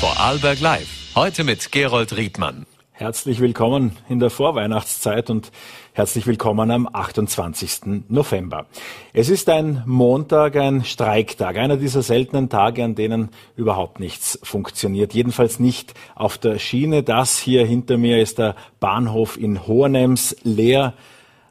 Vorarlberg 0.00 0.60
Live. 0.60 1.14
Heute 1.14 1.44
mit 1.44 1.72
Gerold 1.72 2.16
Riedmann. 2.16 2.64
Herzlich 2.92 3.38
willkommen 3.38 3.98
in 4.08 4.18
der 4.18 4.30
Vorweihnachtszeit 4.30 5.28
und 5.28 5.52
herzlich 5.92 6.26
willkommen 6.26 6.70
am 6.70 6.88
28. 6.90 8.06
November. 8.08 8.64
Es 9.12 9.28
ist 9.28 9.50
ein 9.50 9.82
Montag, 9.84 10.56
ein 10.56 10.84
Streiktag, 10.84 11.58
einer 11.58 11.76
dieser 11.76 12.00
seltenen 12.00 12.48
Tage, 12.48 12.82
an 12.82 12.94
denen 12.94 13.28
überhaupt 13.56 14.00
nichts 14.00 14.38
funktioniert. 14.42 15.12
Jedenfalls 15.12 15.60
nicht 15.60 15.92
auf 16.14 16.38
der 16.38 16.58
Schiene. 16.58 17.02
Das 17.02 17.38
hier 17.38 17.66
hinter 17.66 17.98
mir 17.98 18.22
ist 18.22 18.38
der 18.38 18.56
Bahnhof 18.80 19.36
in 19.36 19.66
Hohenems 19.66 20.34
leer. 20.44 20.94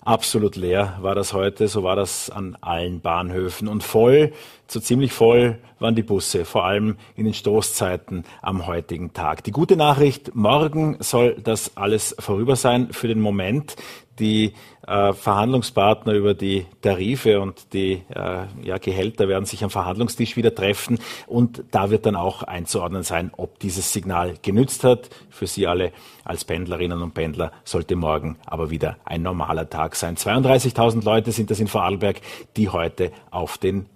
Absolut 0.09 0.55
leer 0.55 0.97
war 1.01 1.13
das 1.13 1.33
heute, 1.33 1.67
so 1.67 1.83
war 1.83 1.95
das 1.95 2.31
an 2.31 2.57
allen 2.61 2.99
Bahnhöfen 2.99 3.67
und 3.67 3.83
voll 3.83 4.33
so 4.65 4.79
ziemlich 4.79 5.13
voll 5.13 5.59
waren 5.77 5.95
die 5.95 6.03
Busse, 6.03 6.45
vor 6.45 6.65
allem 6.65 6.97
in 7.15 7.25
den 7.25 7.33
Stoßzeiten 7.33 8.23
am 8.41 8.65
heutigen 8.65 9.13
Tag. 9.13 9.43
Die 9.43 9.51
gute 9.51 9.75
Nachricht, 9.75 10.36
morgen 10.36 10.97
soll 11.00 11.36
das 11.43 11.77
alles 11.77 12.15
vorüber 12.17 12.55
sein 12.55 12.91
für 12.91 13.07
den 13.07 13.19
Moment. 13.19 13.75
Die 14.19 14.54
äh, 14.87 15.14
Verhandlungspartner 15.14 16.14
über 16.14 16.33
die 16.33 16.65
Tarife 16.82 17.39
und 17.39 17.73
die 17.73 18.04
äh, 18.09 18.45
ja, 18.64 18.78
Gehälter 18.78 19.28
werden 19.28 19.45
sich 19.45 19.64
am 19.64 19.69
Verhandlungstisch 19.69 20.36
wieder 20.36 20.54
treffen 20.54 21.00
und 21.28 21.64
da 21.71 21.89
wird 21.89 22.05
dann 22.05 22.15
auch 22.15 22.43
einzuordnen 22.43 23.04
sein, 23.04 23.32
ob 23.37 23.59
dieses 23.59 23.93
Signal 23.93 24.36
genützt 24.42 24.83
hat. 24.83 25.09
Für 25.29 25.47
Sie 25.47 25.68
alle 25.68 25.92
als 26.23 26.45
Pendlerinnen 26.45 27.01
und 27.01 27.14
Pendler 27.14 27.51
sollte 27.64 27.95
morgen 27.95 28.37
aber 28.45 28.69
wieder 28.69 28.97
ein 29.05 29.21
normaler 29.21 29.69
Tag 29.69 29.95
sein. 29.95 30.15
32.000 30.15 31.04
Leute 31.04 31.31
sind 31.31 31.51
das 31.51 31.59
in 31.59 31.67
Vorarlberg, 31.67 32.22
die 32.58 32.70
heute 32.70 33.11
auf 33.31 33.58
den 33.58 33.88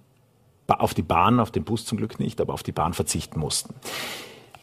auf 0.67 0.93
die 0.93 1.01
Bahn, 1.01 1.39
auf 1.39 1.51
den 1.51 1.65
Bus 1.65 1.85
zum 1.85 1.97
Glück 1.97 2.19
nicht, 2.19 2.39
aber 2.39 2.53
auf 2.53 2.63
die 2.63 2.71
Bahn 2.71 2.93
verzichten 2.93 3.39
mussten. 3.39 3.75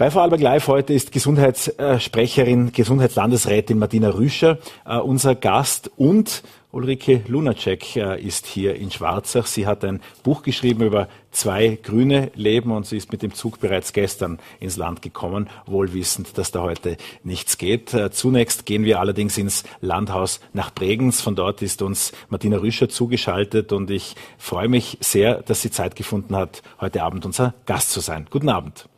Bei 0.01 0.11
Vorarlberg 0.11 0.41
Live 0.41 0.69
heute 0.69 0.95
ist 0.95 1.13
Gesundheitssprecherin, 1.13 2.73
Gesundheitslandesrätin 2.73 3.79
Martina 3.79 4.09
Rüscher 4.09 4.57
äh, 4.87 4.97
unser 4.97 5.35
Gast 5.35 5.91
und 5.99 6.43
Ulrike 6.73 7.21
Lunacek 7.29 7.97
äh, 7.97 8.19
ist 8.19 8.47
hier 8.47 8.77
in 8.77 8.91
Schwarzach. 8.91 9.45
Sie 9.45 9.67
hat 9.67 9.85
ein 9.85 10.01
Buch 10.23 10.41
geschrieben 10.41 10.85
über 10.85 11.07
zwei 11.33 11.79
grüne 11.83 12.31
Leben 12.35 12.71
und 12.73 12.87
sie 12.87 12.97
ist 12.97 13.13
mit 13.13 13.21
dem 13.21 13.35
Zug 13.35 13.61
bereits 13.61 13.93
gestern 13.93 14.39
ins 14.59 14.79
Land 14.79 15.03
gekommen, 15.03 15.51
wohl 15.67 15.93
wissend, 15.93 16.39
dass 16.39 16.51
da 16.51 16.63
heute 16.63 16.97
nichts 17.23 17.59
geht. 17.59 17.93
Äh, 17.93 18.11
zunächst 18.11 18.65
gehen 18.65 18.85
wir 18.85 19.01
allerdings 19.01 19.37
ins 19.37 19.65
Landhaus 19.83 20.41
nach 20.55 20.71
Bregenz. 20.71 21.21
Von 21.21 21.37
dort 21.37 21.61
ist 21.61 21.83
uns 21.83 22.13
Martina 22.31 22.57
Rüscher 22.57 22.89
zugeschaltet 22.89 23.71
und 23.71 23.91
ich 23.91 24.15
freue 24.39 24.69
mich 24.69 24.97
sehr, 25.03 25.43
dass 25.43 25.61
sie 25.61 25.71
Zeit 25.71 25.95
gefunden 25.95 26.35
hat, 26.35 26.63
heute 26.81 27.03
Abend 27.03 27.27
unser 27.27 27.53
Gast 27.67 27.91
zu 27.91 28.01
sein. 28.01 28.29
Guten 28.31 28.49
Abend. 28.49 28.90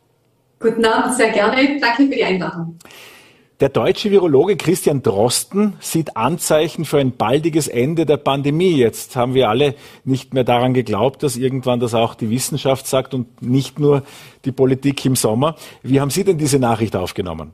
Guten 0.63 0.85
Abend, 0.85 1.13
sehr 1.15 1.29
gerne. 1.31 1.77
Danke 1.81 2.03
für 2.03 2.15
die 2.15 2.23
Einladung. 2.23 2.77
Der 3.59 3.67
deutsche 3.67 4.11
Virologe 4.11 4.55
Christian 4.55 5.03
Drosten 5.03 5.73
sieht 5.81 6.15
Anzeichen 6.15 6.85
für 6.85 6.99
ein 6.99 7.11
baldiges 7.11 7.67
Ende 7.67 8.05
der 8.05 8.15
Pandemie. 8.15 8.77
Jetzt 8.77 9.17
haben 9.17 9.33
wir 9.33 9.49
alle 9.49 9.75
nicht 10.05 10.33
mehr 10.33 10.45
daran 10.45 10.73
geglaubt, 10.73 11.21
dass 11.21 11.35
irgendwann 11.35 11.81
das 11.81 11.93
auch 11.93 12.15
die 12.15 12.29
Wissenschaft 12.29 12.87
sagt 12.87 13.13
und 13.13 13.41
nicht 13.41 13.77
nur 13.77 14.03
die 14.45 14.53
Politik 14.53 15.05
im 15.05 15.17
Sommer. 15.17 15.57
Wie 15.81 15.99
haben 15.99 16.11
Sie 16.11 16.23
denn 16.23 16.37
diese 16.37 16.59
Nachricht 16.59 16.95
aufgenommen? 16.95 17.51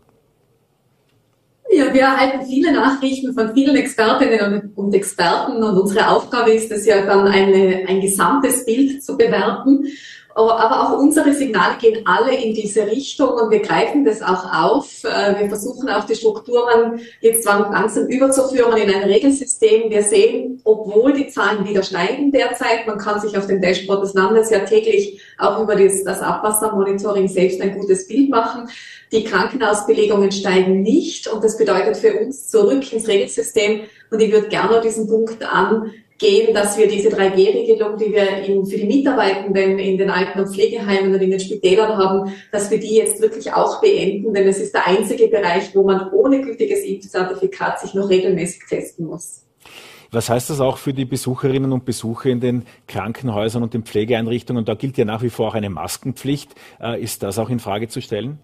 Ja, 1.72 1.92
wir 1.92 2.02
erhalten 2.02 2.46
viele 2.46 2.74
Nachrichten 2.74 3.34
von 3.34 3.56
vielen 3.56 3.76
Expertinnen 3.76 4.72
und 4.76 4.94
Experten 4.94 5.64
und 5.64 5.78
unsere 5.78 6.10
Aufgabe 6.10 6.52
ist 6.52 6.72
es 6.72 6.86
ja 6.86 7.06
dann 7.08 7.28
eine, 7.28 7.86
ein 7.88 8.02
gesamtes 8.02 8.66
Bild 8.66 9.04
zu 9.04 9.18
bewerten. 9.18 9.88
Aber 10.36 10.84
auch 10.84 11.00
unsere 11.00 11.34
Signale 11.34 11.78
gehen 11.78 12.06
alle 12.06 12.36
in 12.36 12.54
diese 12.54 12.86
Richtung 12.86 13.30
und 13.30 13.50
wir 13.50 13.62
greifen 13.62 14.06
das 14.06 14.22
auch 14.22 14.46
auf. 14.54 15.04
Äh, 15.04 15.40
wir 15.40 15.50
versuchen 15.50 15.90
auch 15.90 16.06
die 16.06 16.16
Strukturen 16.16 17.02
jetzt 17.20 17.46
langsam 17.46 18.08
überzuführen 18.08 18.78
in 18.78 18.94
ein 18.94 19.04
Regelsystem. 19.04 19.90
Wir 19.90 20.04
sehen, 20.04 20.62
obwohl 20.64 21.14
die 21.14 21.28
Zahlen 21.28 21.68
wieder 21.68 21.84
steigen 21.84 22.32
derzeit, 22.32 22.86
man 22.86 23.00
kann 23.00 23.20
sich 23.20 23.38
auf 23.38 23.48
dem 23.48 23.60
Dashboard 23.60 24.04
des 24.04 24.14
Landes 24.14 24.50
ja 24.52 24.60
täglich 24.60 25.20
auch 25.38 25.62
über 25.62 25.76
das 25.76 26.22
Abwassermonitoring 26.22 27.28
selbst 27.28 27.60
ein 27.62 27.78
gutes 27.78 28.08
Bild 28.08 28.30
machen. 28.30 28.70
Die 29.12 29.24
Krankenhausbelegungen 29.24 30.32
steigen 30.32 30.84
nicht 30.84 31.28
und 31.28 31.44
das 31.44 31.58
bedeutet 31.58 31.98
für 31.98 32.20
uns 32.20 32.50
zurück 32.50 32.94
ins 32.94 33.08
Regelsystem. 33.08 33.82
Und 34.12 34.22
ich 34.22 34.32
würde 34.32 34.48
gerne 34.48 34.80
diesen 34.82 35.08
Punkt 35.08 35.44
an 35.44 35.92
gehen, 36.20 36.54
dass 36.54 36.78
wir 36.78 36.88
diese 36.88 37.10
3G-Regelung, 37.10 37.98
die 37.98 38.12
wir 38.12 38.44
in, 38.44 38.66
für 38.66 38.78
die 38.78 38.86
Mitarbeitenden 38.86 39.80
in 39.80 39.98
den 39.98 40.10
Alten- 40.10 40.40
und 40.40 40.54
Pflegeheimen 40.54 41.14
und 41.14 41.22
in 41.22 41.32
den 41.32 41.40
Spitälern 41.40 41.98
haben, 41.98 42.34
dass 42.52 42.70
wir 42.70 42.80
die 42.80 42.96
jetzt 42.96 43.22
wirklich 43.22 43.52
auch 43.54 43.82
beenden, 43.82 44.34
denn 44.34 44.48
es 44.48 44.60
ist 44.60 44.74
der 44.74 44.86
einzige 44.86 45.28
Bereich, 45.28 45.74
wo 45.74 45.84
man 45.84 46.12
ohne 46.12 46.42
gültiges 46.42 46.84
Impfzertifikat 46.84 47.80
sich 47.80 47.94
noch 47.94 48.10
regelmäßig 48.10 48.64
testen 48.70 49.08
muss. 49.08 49.46
Was 50.12 50.30
heißt 50.30 50.50
das 50.50 50.60
auch 50.60 50.78
für 50.78 50.94
die 50.94 51.06
Besucherinnen 51.06 51.72
und 51.72 51.86
Besucher 51.86 52.30
in 52.30 52.40
den 52.40 52.66
Krankenhäusern 52.88 53.62
und 53.62 53.74
den 53.74 53.84
Pflegeeinrichtungen? 53.84 54.66
Da 54.66 54.74
gilt 54.74 54.98
ja 54.98 55.06
nach 55.06 55.22
wie 55.22 55.30
vor 55.30 55.50
auch 55.50 55.54
eine 55.54 55.70
Maskenpflicht. 55.70 56.56
Äh, 56.82 57.02
ist 57.02 57.22
das 57.22 57.38
auch 57.38 57.50
in 57.50 57.60
Frage 57.60 57.88
zu 57.90 58.02
stellen? 58.02 58.40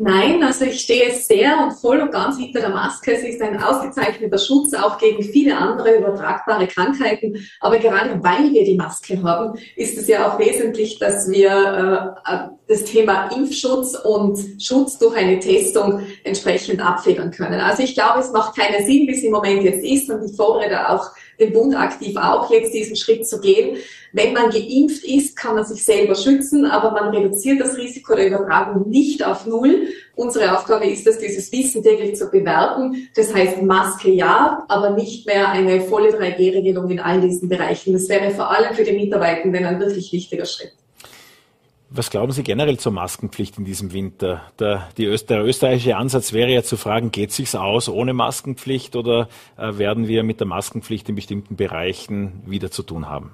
Nein, 0.00 0.42
also 0.44 0.64
ich 0.64 0.80
stehe 0.80 1.12
sehr 1.12 1.58
und 1.58 1.72
voll 1.72 2.00
und 2.00 2.12
ganz 2.12 2.38
hinter 2.38 2.60
der 2.60 2.68
Maske. 2.70 3.14
Es 3.14 3.24
ist 3.24 3.42
ein 3.42 3.60
ausgezeichneter 3.60 4.38
Schutz 4.38 4.72
auch 4.74 4.96
gegen 4.96 5.22
viele 5.24 5.56
andere 5.56 5.96
übertragbare 5.96 6.68
Krankheiten. 6.68 7.44
Aber 7.58 7.78
gerade 7.78 8.22
weil 8.22 8.52
wir 8.52 8.64
die 8.64 8.76
Maske 8.76 9.20
haben, 9.22 9.58
ist 9.74 9.98
es 9.98 10.06
ja 10.06 10.28
auch 10.28 10.38
wesentlich, 10.38 11.00
dass 11.00 11.28
wir 11.28 12.16
äh, 12.24 12.48
das 12.68 12.84
Thema 12.84 13.28
Impfschutz 13.34 13.96
und 13.96 14.38
Schutz 14.62 14.98
durch 14.98 15.16
eine 15.16 15.40
Testung 15.40 16.02
entsprechend 16.22 16.84
abfedern 16.84 17.32
können. 17.32 17.60
Also 17.60 17.82
ich 17.82 17.94
glaube, 17.94 18.20
es 18.20 18.30
macht 18.30 18.56
keinen 18.56 18.86
Sinn, 18.86 19.08
wie 19.08 19.14
es 19.14 19.24
im 19.24 19.32
Moment 19.32 19.64
jetzt 19.64 19.84
ist. 19.84 20.08
Und 20.10 20.24
ich 20.24 20.36
fordere 20.36 20.70
da 20.70 20.88
auch 20.94 21.10
den 21.38 21.52
Bund 21.52 21.74
aktiv 21.76 22.16
auch 22.16 22.50
jetzt 22.50 22.74
diesen 22.74 22.96
Schritt 22.96 23.26
zu 23.26 23.40
gehen. 23.40 23.76
Wenn 24.12 24.32
man 24.32 24.50
geimpft 24.50 25.04
ist, 25.04 25.36
kann 25.36 25.54
man 25.54 25.64
sich 25.64 25.84
selber 25.84 26.14
schützen, 26.14 26.64
aber 26.64 26.92
man 26.92 27.14
reduziert 27.14 27.60
das 27.60 27.76
Risiko 27.76 28.14
der 28.14 28.28
Übertragung 28.28 28.88
nicht 28.88 29.24
auf 29.24 29.46
Null. 29.46 29.88
Unsere 30.16 30.56
Aufgabe 30.56 30.86
ist 30.86 31.06
es, 31.06 31.18
dieses 31.18 31.52
Wissen 31.52 31.82
täglich 31.82 32.16
zu 32.16 32.30
bewerten. 32.30 33.08
Das 33.14 33.34
heißt 33.34 33.62
Maske 33.62 34.10
ja, 34.10 34.64
aber 34.68 34.90
nicht 34.90 35.26
mehr 35.26 35.50
eine 35.50 35.82
volle 35.82 36.10
3G-Regelung 36.10 36.90
in 36.90 37.00
all 37.00 37.20
diesen 37.20 37.48
Bereichen. 37.48 37.92
Das 37.92 38.08
wäre 38.08 38.30
vor 38.30 38.50
allem 38.50 38.74
für 38.74 38.84
die 38.84 38.92
Mitarbeitenden 38.92 39.64
ein 39.64 39.78
wirklich 39.78 40.12
wichtiger 40.12 40.46
Schritt. 40.46 40.72
Was 41.90 42.10
glauben 42.10 42.32
Sie 42.32 42.42
generell 42.42 42.78
zur 42.78 42.92
Maskenpflicht 42.92 43.56
in 43.56 43.64
diesem 43.64 43.94
Winter? 43.94 44.42
Der, 44.58 44.88
Öst 44.98 45.30
der 45.30 45.42
österreichische 45.42 45.96
Ansatz 45.96 46.34
wäre 46.34 46.50
ja 46.50 46.62
zu 46.62 46.76
fragen, 46.76 47.10
geht 47.12 47.32
sich's 47.32 47.54
aus 47.54 47.88
ohne 47.88 48.12
Maskenpflicht 48.12 48.94
oder 48.94 49.28
äh, 49.56 49.78
werden 49.78 50.06
wir 50.06 50.22
mit 50.22 50.38
der 50.38 50.46
Maskenpflicht 50.46 51.08
in 51.08 51.14
bestimmten 51.14 51.56
Bereichen 51.56 52.42
wieder 52.44 52.70
zu 52.70 52.82
tun 52.82 53.08
haben? 53.08 53.32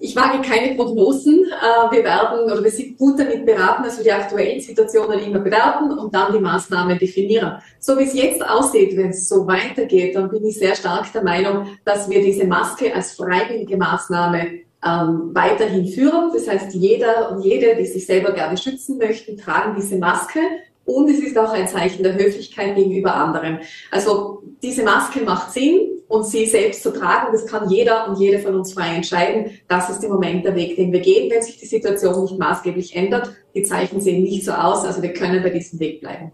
Ich 0.00 0.14
wage 0.14 0.40
keine 0.42 0.76
Prognosen. 0.76 1.44
Äh, 1.44 1.92
wir 1.92 2.04
werden 2.04 2.44
oder 2.44 2.62
wir 2.62 2.70
sind 2.70 2.96
gut 2.96 3.18
damit 3.18 3.44
beraten, 3.44 3.82
dass 3.82 3.98
wir 3.98 4.04
die 4.04 4.12
aktuellen 4.12 4.60
Situationen 4.60 5.18
immer 5.18 5.40
bewerten 5.40 5.90
und 5.90 6.14
dann 6.14 6.32
die 6.32 6.38
Maßnahmen 6.38 6.96
definieren. 7.00 7.60
So 7.80 7.98
wie 7.98 8.04
es 8.04 8.14
jetzt 8.14 8.48
aussieht, 8.48 8.96
wenn 8.96 9.10
es 9.10 9.28
so 9.28 9.44
weitergeht, 9.44 10.14
dann 10.14 10.30
bin 10.30 10.44
ich 10.44 10.56
sehr 10.56 10.76
stark 10.76 11.12
der 11.12 11.24
Meinung, 11.24 11.66
dass 11.84 12.08
wir 12.08 12.22
diese 12.22 12.46
Maske 12.46 12.94
als 12.94 13.14
freiwillige 13.14 13.76
Maßnahme 13.76 14.69
ähm, 14.84 15.30
weiterhin 15.34 15.86
führen. 15.86 16.30
Das 16.32 16.48
heißt, 16.48 16.74
jeder 16.74 17.32
und 17.32 17.42
jede, 17.42 17.76
die 17.76 17.86
sich 17.86 18.06
selber 18.06 18.32
gerne 18.32 18.56
schützen 18.56 18.98
möchten, 18.98 19.36
tragen 19.36 19.76
diese 19.78 19.96
Maske. 19.96 20.40
Und 20.84 21.08
es 21.08 21.20
ist 21.20 21.38
auch 21.38 21.52
ein 21.52 21.68
Zeichen 21.68 22.02
der 22.02 22.14
Höflichkeit 22.14 22.74
gegenüber 22.74 23.14
anderen. 23.14 23.60
Also 23.90 24.42
diese 24.62 24.82
Maske 24.82 25.20
macht 25.20 25.52
Sinn 25.52 26.00
und 26.08 26.26
sie 26.26 26.46
selbst 26.46 26.82
zu 26.82 26.92
tragen, 26.92 27.28
das 27.30 27.46
kann 27.46 27.70
jeder 27.70 28.08
und 28.08 28.18
jede 28.18 28.40
von 28.40 28.56
uns 28.56 28.72
frei 28.72 28.96
entscheiden. 28.96 29.52
Das 29.68 29.88
ist 29.88 30.02
im 30.02 30.10
Moment 30.10 30.44
der 30.44 30.56
Weg, 30.56 30.74
den 30.74 30.92
wir 30.92 30.98
gehen, 30.98 31.30
wenn 31.30 31.42
sich 31.42 31.58
die 31.58 31.66
Situation 31.66 32.22
nicht 32.22 32.38
maßgeblich 32.38 32.96
ändert. 32.96 33.30
Die 33.54 33.62
Zeichen 33.62 34.00
sehen 34.00 34.24
nicht 34.24 34.44
so 34.44 34.50
aus, 34.50 34.84
also 34.84 35.02
wir 35.02 35.12
können 35.12 35.42
bei 35.42 35.50
diesem 35.50 35.78
Weg 35.78 36.00
bleiben. 36.00 36.32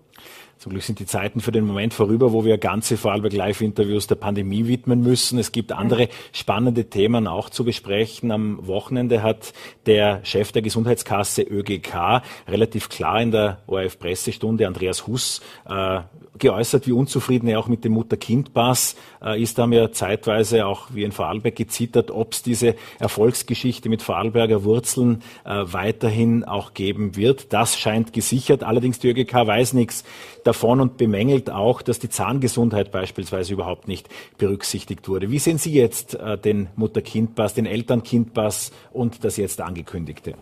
Zum 0.58 0.72
Glück 0.72 0.84
sind 0.84 0.98
die 0.98 1.06
Zeiten 1.06 1.40
für 1.40 1.52
den 1.52 1.66
Moment 1.66 1.92
vorüber, 1.92 2.32
wo 2.32 2.46
wir 2.46 2.56
ganze 2.56 2.96
Vorarlberg 2.96 3.34
Live-Interviews 3.34 4.06
der 4.06 4.14
Pandemie 4.14 4.66
widmen 4.66 5.02
müssen. 5.02 5.38
Es 5.38 5.52
gibt 5.52 5.70
andere 5.70 6.08
spannende 6.32 6.86
Themen 6.86 7.26
auch 7.26 7.50
zu 7.50 7.62
besprechen. 7.62 8.30
Am 8.30 8.66
Wochenende 8.66 9.22
hat 9.22 9.52
der 9.84 10.24
Chef 10.24 10.52
der 10.52 10.62
Gesundheitskasse 10.62 11.42
ÖGK 11.42 12.22
relativ 12.48 12.88
klar 12.88 13.20
in 13.20 13.32
der 13.32 13.58
ORF-Pressestunde, 13.66 14.66
Andreas 14.66 15.06
Huss, 15.06 15.42
äh, 15.68 16.00
geäußert, 16.38 16.86
wie 16.86 16.92
unzufrieden 16.92 17.48
er 17.48 17.58
auch 17.58 17.68
mit 17.68 17.84
dem 17.84 17.92
Mutter-Kind-Pass 17.92 18.96
äh, 19.22 19.40
ist. 19.40 19.58
Da 19.58 19.62
haben 19.62 19.70
wir 19.70 19.92
zeitweise 19.92 20.66
auch 20.66 20.88
wie 20.92 21.04
in 21.04 21.12
Vorarlberg 21.12 21.56
gezittert, 21.56 22.10
ob 22.10 22.32
es 22.32 22.42
diese 22.42 22.74
Erfolgsgeschichte 22.98 23.88
mit 23.88 24.02
Vorarlberger 24.02 24.64
Wurzeln 24.64 25.22
äh, 25.44 25.64
weiterhin 25.64 26.44
auch 26.44 26.74
geben 26.74 27.16
wird. 27.16 27.52
Das 27.52 27.78
scheint 27.78 28.12
gesichert. 28.12 28.62
Allerdings 28.62 28.98
die 28.98 29.08
ÖGK 29.08 29.34
weiß 29.34 29.72
nichts 29.72 30.04
davon 30.44 30.80
und 30.80 30.96
bemängelt 30.96 31.50
auch, 31.50 31.82
dass 31.82 31.98
die 31.98 32.08
Zahngesundheit 32.08 32.90
beispielsweise 32.92 33.52
überhaupt 33.52 33.88
nicht 33.88 34.08
berücksichtigt 34.38 35.08
wurde. 35.08 35.30
Wie 35.30 35.38
sehen 35.38 35.58
Sie 35.58 35.72
jetzt 35.72 36.14
äh, 36.14 36.38
den 36.38 36.68
Mutter-Kind-Pass, 36.76 37.54
den 37.54 37.66
Eltern-Kind-Pass 37.66 38.72
und 38.92 39.24
das 39.24 39.36
jetzt 39.36 39.60
angekündigte? 39.60 40.34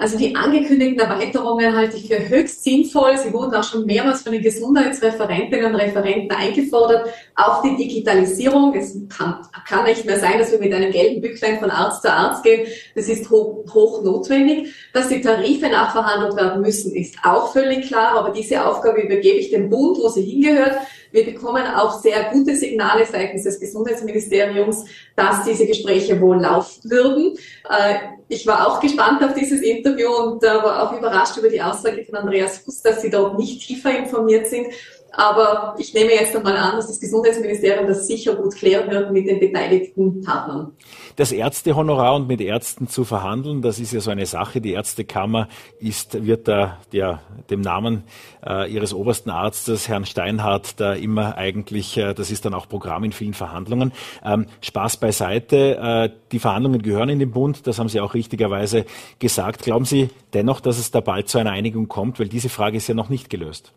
Also 0.00 0.16
die 0.16 0.34
angekündigten 0.34 0.98
Erweiterungen 0.98 1.76
halte 1.76 1.98
ich 1.98 2.08
für 2.08 2.26
höchst 2.26 2.64
sinnvoll. 2.64 3.18
Sie 3.18 3.34
wurden 3.34 3.54
auch 3.54 3.62
schon 3.62 3.84
mehrmals 3.84 4.22
von 4.22 4.32
den 4.32 4.40
Gesundheitsreferentinnen 4.40 5.66
und 5.66 5.74
Referenten 5.74 6.30
eingefordert. 6.30 7.10
Auch 7.36 7.60
die 7.60 7.76
Digitalisierung. 7.76 8.74
Es 8.74 8.96
kann, 9.10 9.46
kann 9.68 9.84
nicht 9.84 10.06
mehr 10.06 10.18
sein, 10.18 10.38
dass 10.38 10.52
wir 10.52 10.58
mit 10.58 10.72
einem 10.72 10.90
gelben 10.90 11.20
Bücklein 11.20 11.60
von 11.60 11.70
Arzt 11.70 12.00
zu 12.00 12.10
Arzt 12.10 12.42
gehen. 12.42 12.66
Das 12.94 13.10
ist 13.10 13.28
hoch, 13.28 13.66
hoch 13.74 14.02
notwendig. 14.02 14.72
Dass 14.94 15.08
die 15.08 15.20
Tarife 15.20 15.68
nachverhandelt 15.68 16.34
werden 16.34 16.62
müssen, 16.62 16.94
ist 16.94 17.18
auch 17.22 17.52
völlig 17.52 17.88
klar. 17.88 18.16
Aber 18.16 18.30
diese 18.30 18.64
Aufgabe 18.64 19.02
übergebe 19.02 19.36
ich 19.36 19.50
dem 19.50 19.68
Bund, 19.68 19.98
wo 19.98 20.08
sie 20.08 20.22
hingehört. 20.22 20.78
Wir 21.12 21.24
bekommen 21.24 21.66
auch 21.66 22.00
sehr 22.00 22.30
gute 22.32 22.54
Signale 22.54 23.04
seitens 23.04 23.44
des 23.44 23.58
Gesundheitsministeriums, 23.58 24.84
dass 25.16 25.44
diese 25.44 25.66
Gespräche 25.66 26.20
wohl 26.20 26.40
laufen 26.40 26.90
würden. 26.90 27.36
Äh, 27.68 27.94
ich 28.28 28.46
war 28.46 28.68
auch 28.68 28.80
gespannt 28.80 29.22
auf 29.24 29.34
dieses 29.34 29.60
Interview 29.60 30.08
und 30.08 30.42
war 30.42 30.88
auch 30.88 30.96
überrascht 30.96 31.36
über 31.36 31.48
die 31.48 31.60
Aussage 31.60 32.04
von 32.04 32.14
Andreas 32.14 32.58
Fuß, 32.58 32.82
dass 32.82 33.02
Sie 33.02 33.10
dort 33.10 33.38
nicht 33.38 33.66
tiefer 33.66 33.96
informiert 33.96 34.46
sind. 34.46 34.68
Aber 35.12 35.74
ich 35.78 35.92
nehme 35.92 36.12
jetzt 36.12 36.36
einmal 36.36 36.56
an, 36.56 36.76
dass 36.76 36.86
das 36.86 37.00
Gesundheitsministerium 37.00 37.88
das 37.88 38.06
sicher 38.06 38.36
gut 38.36 38.54
klären 38.54 38.90
wird 38.90 39.10
mit 39.10 39.26
den 39.26 39.40
beteiligten 39.40 40.20
Partnern. 40.22 40.76
Das 41.20 41.32
Ärztehonorar 41.32 42.14
und 42.14 42.28
mit 42.28 42.40
Ärzten 42.40 42.88
zu 42.88 43.04
verhandeln, 43.04 43.60
das 43.60 43.78
ist 43.78 43.92
ja 43.92 44.00
so 44.00 44.10
eine 44.10 44.24
Sache. 44.24 44.62
Die 44.62 44.72
Ärztekammer 44.72 45.48
ist, 45.78 46.24
wird 46.24 46.48
da 46.48 46.78
ja, 46.92 47.20
dem 47.50 47.60
Namen 47.60 48.04
äh, 48.42 48.72
ihres 48.72 48.94
obersten 48.94 49.28
Arztes, 49.28 49.86
Herrn 49.86 50.06
Steinhardt, 50.06 50.80
da 50.80 50.94
immer 50.94 51.36
eigentlich, 51.36 51.98
äh, 51.98 52.14
das 52.14 52.30
ist 52.30 52.46
dann 52.46 52.54
auch 52.54 52.70
Programm 52.70 53.04
in 53.04 53.12
vielen 53.12 53.34
Verhandlungen. 53.34 53.92
Ähm, 54.24 54.46
Spaß 54.62 54.96
beiseite. 54.96 55.76
Äh, 55.76 56.10
die 56.32 56.38
Verhandlungen 56.38 56.80
gehören 56.80 57.10
in 57.10 57.18
den 57.18 57.32
Bund, 57.32 57.66
das 57.66 57.78
haben 57.78 57.90
Sie 57.90 58.00
auch 58.00 58.14
richtigerweise 58.14 58.86
gesagt. 59.18 59.62
Glauben 59.62 59.84
Sie 59.84 60.08
dennoch, 60.32 60.60
dass 60.60 60.78
es 60.78 60.90
da 60.90 61.00
bald 61.00 61.28
zu 61.28 61.36
einer 61.36 61.50
Einigung 61.50 61.86
kommt? 61.86 62.18
Weil 62.18 62.28
diese 62.28 62.48
Frage 62.48 62.78
ist 62.78 62.88
ja 62.88 62.94
noch 62.94 63.10
nicht 63.10 63.28
gelöst. 63.28 63.74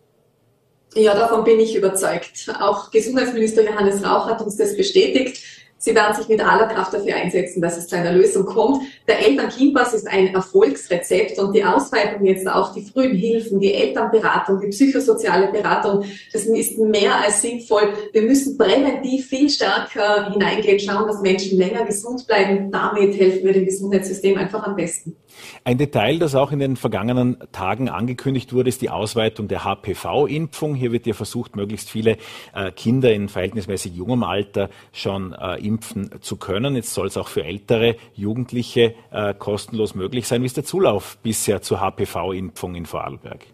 Ja, 0.94 1.14
davon 1.14 1.44
bin 1.44 1.60
ich 1.60 1.76
überzeugt. 1.76 2.50
Auch 2.58 2.90
Gesundheitsminister 2.90 3.64
Johannes 3.64 4.02
Rauch 4.02 4.28
hat 4.28 4.40
uns 4.40 4.56
das 4.56 4.74
bestätigt. 4.78 5.42
Sie 5.78 5.94
werden 5.94 6.14
sich 6.16 6.28
mit 6.28 6.40
aller 6.40 6.66
Kraft 6.66 6.94
dafür 6.94 7.14
einsetzen, 7.14 7.60
dass 7.60 7.76
es 7.76 7.88
zu 7.88 7.96
einer 7.96 8.12
Lösung 8.12 8.46
kommt. 8.46 8.82
Der 9.06 9.18
Eltern-Kind-Pass 9.26 9.92
ist 9.92 10.08
ein 10.08 10.34
Erfolgsrezept 10.34 11.38
und 11.38 11.52
die 11.54 11.64
Ausweitung 11.64 12.24
jetzt 12.24 12.48
auf 12.48 12.72
die 12.72 12.82
frühen 12.82 13.14
Hilfen, 13.14 13.60
die 13.60 13.74
Elternberatung, 13.74 14.60
die 14.60 14.68
psychosoziale 14.68 15.52
Beratung, 15.52 16.04
das 16.32 16.46
ist 16.46 16.78
mehr 16.78 17.16
als 17.16 17.42
sinnvoll. 17.42 17.92
Wir 18.12 18.22
müssen 18.22 18.56
präventiv 18.56 19.26
viel 19.26 19.50
stärker 19.50 20.32
hineingehen, 20.32 20.80
schauen, 20.80 21.06
dass 21.06 21.20
Menschen 21.20 21.58
länger 21.58 21.84
gesund 21.84 22.26
bleiben. 22.26 22.70
Damit 22.70 23.18
helfen 23.18 23.44
wir 23.44 23.52
dem 23.52 23.66
Gesundheitssystem 23.66 24.38
einfach 24.38 24.62
am 24.66 24.76
besten. 24.76 25.16
Ein 25.64 25.78
Detail, 25.78 26.18
das 26.18 26.34
auch 26.34 26.52
in 26.52 26.58
den 26.58 26.76
vergangenen 26.76 27.38
Tagen 27.52 27.88
angekündigt 27.88 28.52
wurde, 28.52 28.68
ist 28.68 28.82
die 28.82 28.90
Ausweitung 28.90 29.48
der 29.48 29.64
HPV-Impfung. 29.64 30.74
Hier 30.74 30.92
wird 30.92 31.06
ja 31.06 31.14
versucht, 31.14 31.56
möglichst 31.56 31.90
viele 31.90 32.16
äh, 32.54 32.70
Kinder 32.72 33.12
in 33.12 33.28
verhältnismäßig 33.28 33.94
jungem 33.94 34.22
Alter 34.24 34.70
schon 34.92 35.32
äh, 35.32 35.56
impfen 35.64 36.10
zu 36.20 36.36
können. 36.36 36.76
Jetzt 36.76 36.94
soll 36.94 37.06
es 37.06 37.16
auch 37.16 37.28
für 37.28 37.44
ältere 37.44 37.96
Jugendliche 38.14 38.94
äh, 39.10 39.34
kostenlos 39.34 39.94
möglich 39.94 40.26
sein. 40.26 40.42
Wie 40.42 40.46
ist 40.46 40.56
der 40.56 40.64
Zulauf 40.64 41.18
bisher 41.22 41.62
zur 41.62 41.80
HPV-Impfung 41.80 42.74
in 42.74 42.86
Vorarlberg? 42.86 43.46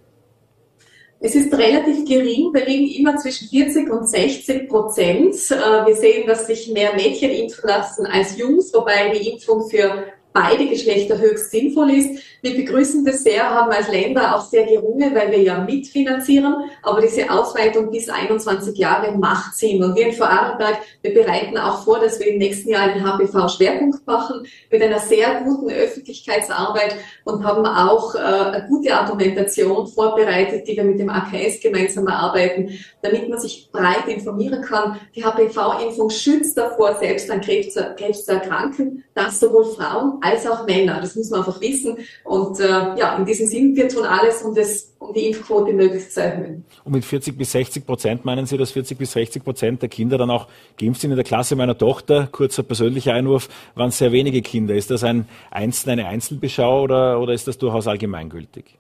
Es 1.23 1.35
ist 1.35 1.53
relativ 1.53 2.07
gering. 2.07 2.51
Wir 2.55 2.65
liegen 2.65 2.89
immer 2.99 3.17
zwischen 3.19 3.49
40 3.49 3.91
und 3.91 4.09
60 4.09 4.69
Prozent. 4.71 5.35
Wir 5.35 5.95
sehen, 5.95 6.27
dass 6.27 6.47
sich 6.47 6.69
mehr 6.73 6.95
Mädchen 6.95 7.31
impfen 7.31 7.69
lassen 7.69 8.07
als 8.07 8.39
Jungs, 8.39 8.73
wobei 8.73 9.11
die 9.11 9.29
Impfung 9.29 9.69
für 9.69 10.07
beide 10.33 10.69
Geschlechter 10.69 11.19
höchst 11.19 11.51
sinnvoll 11.51 11.91
ist. 11.91 12.23
Wir 12.43 12.57
begrüßen 12.57 13.05
das 13.05 13.23
sehr, 13.23 13.49
haben 13.49 13.71
als 13.71 13.89
Länder 13.89 14.35
auch 14.35 14.41
sehr 14.41 14.65
gerungen, 14.65 15.15
weil 15.15 15.31
wir 15.31 15.43
ja 15.43 15.59
mitfinanzieren, 15.59 16.55
aber 16.83 17.01
diese 17.01 17.31
Ausweitung 17.31 17.91
bis 17.91 18.09
21 18.09 18.77
Jahre 18.79 19.13
macht 19.17 19.57
Sinn. 19.57 19.83
Und 19.83 19.95
wir 19.95 20.07
in 20.07 20.13
Vorarlberg, 20.13 20.79
wir 21.03 21.15
bereiten 21.15 21.59
auch 21.59 21.85
vor, 21.85 22.01
dass 22.01 22.19
wir 22.19 22.29
im 22.29 22.39
nächsten 22.39 22.71
Jahr 22.71 22.83
einen 22.83 23.05
HPV-Schwerpunkt 23.05 24.07
machen 24.07 24.47
mit 24.71 24.83
einer 24.83 24.99
sehr 24.99 25.43
guten 25.45 25.71
Öffentlichkeitsarbeit 25.71 26.97
und 27.25 27.45
haben 27.45 27.67
auch 27.67 28.15
äh, 28.15 28.19
eine 28.19 28.67
gute 28.69 28.95
Argumentation 28.95 29.87
vorbereitet, 29.87 30.67
die 30.67 30.77
wir 30.77 30.85
mit 30.85 30.99
dem 30.99 31.11
AKS 31.11 31.61
gemeinsam 31.61 32.07
erarbeiten, 32.07 32.71
damit 33.03 33.29
man 33.29 33.39
sich 33.39 33.71
breit 33.71 34.09
informieren 34.09 34.63
kann. 34.63 34.99
Die 35.15 35.25
HPV-Impfung 35.25 36.11
schützt 36.11 36.57
davor, 36.57 36.97
selbst 36.97 37.31
an 37.31 37.41
Krebs, 37.41 37.75
Krebs 37.97 38.25
zu 38.25 38.33
erkranken, 38.33 39.05
dass 39.15 39.41
sowohl 39.41 39.65
Frauen 39.65 40.19
als 40.23 40.47
auch 40.47 40.67
Männer. 40.67 41.01
Das 41.01 41.17
muss 41.17 41.31
man 41.31 41.41
einfach 41.41 41.61
wissen. 41.61 41.99
Und 42.31 42.61
äh, 42.61 42.69
ja, 42.69 43.17
in 43.19 43.25
diesem 43.25 43.49
Sinn, 43.49 43.75
wir 43.75 43.89
tun 43.89 44.05
alles, 44.05 44.43
um, 44.43 44.55
das, 44.55 44.95
um 45.01 45.13
die 45.13 45.27
Impfquote 45.27 45.73
möglichst 45.73 46.15
zu 46.15 46.23
erhöhen. 46.23 46.65
Und 46.85 46.93
mit 46.93 47.05
40 47.05 47.37
bis 47.37 47.51
60 47.51 47.85
Prozent 47.85 48.25
meinen 48.25 48.47
Sie, 48.47 48.57
dass 48.57 48.71
40 48.71 48.97
bis 48.97 49.11
60 49.11 49.43
Prozent 49.43 49.83
der 49.83 49.89
Kinder 49.89 50.17
dann 50.17 50.31
auch 50.31 50.47
geimpft 50.79 51.01
sind? 51.01 51.11
In 51.11 51.17
der 51.17 51.25
Klasse 51.25 51.57
meiner 51.57 51.77
Tochter, 51.77 52.29
kurzer 52.31 52.63
persönlicher 52.63 53.15
Einwurf, 53.15 53.49
waren 53.75 53.91
sehr 53.91 54.13
wenige 54.13 54.43
Kinder. 54.43 54.77
Ist 54.77 54.93
das 54.93 55.03
ein 55.03 55.29
Einzel, 55.51 55.91
eine 55.91 56.07
Einzelbeschau 56.07 56.83
oder, 56.83 57.21
oder 57.21 57.33
ist 57.33 57.49
das 57.49 57.59
durchaus 57.59 57.89
allgemeingültig? 57.89 58.79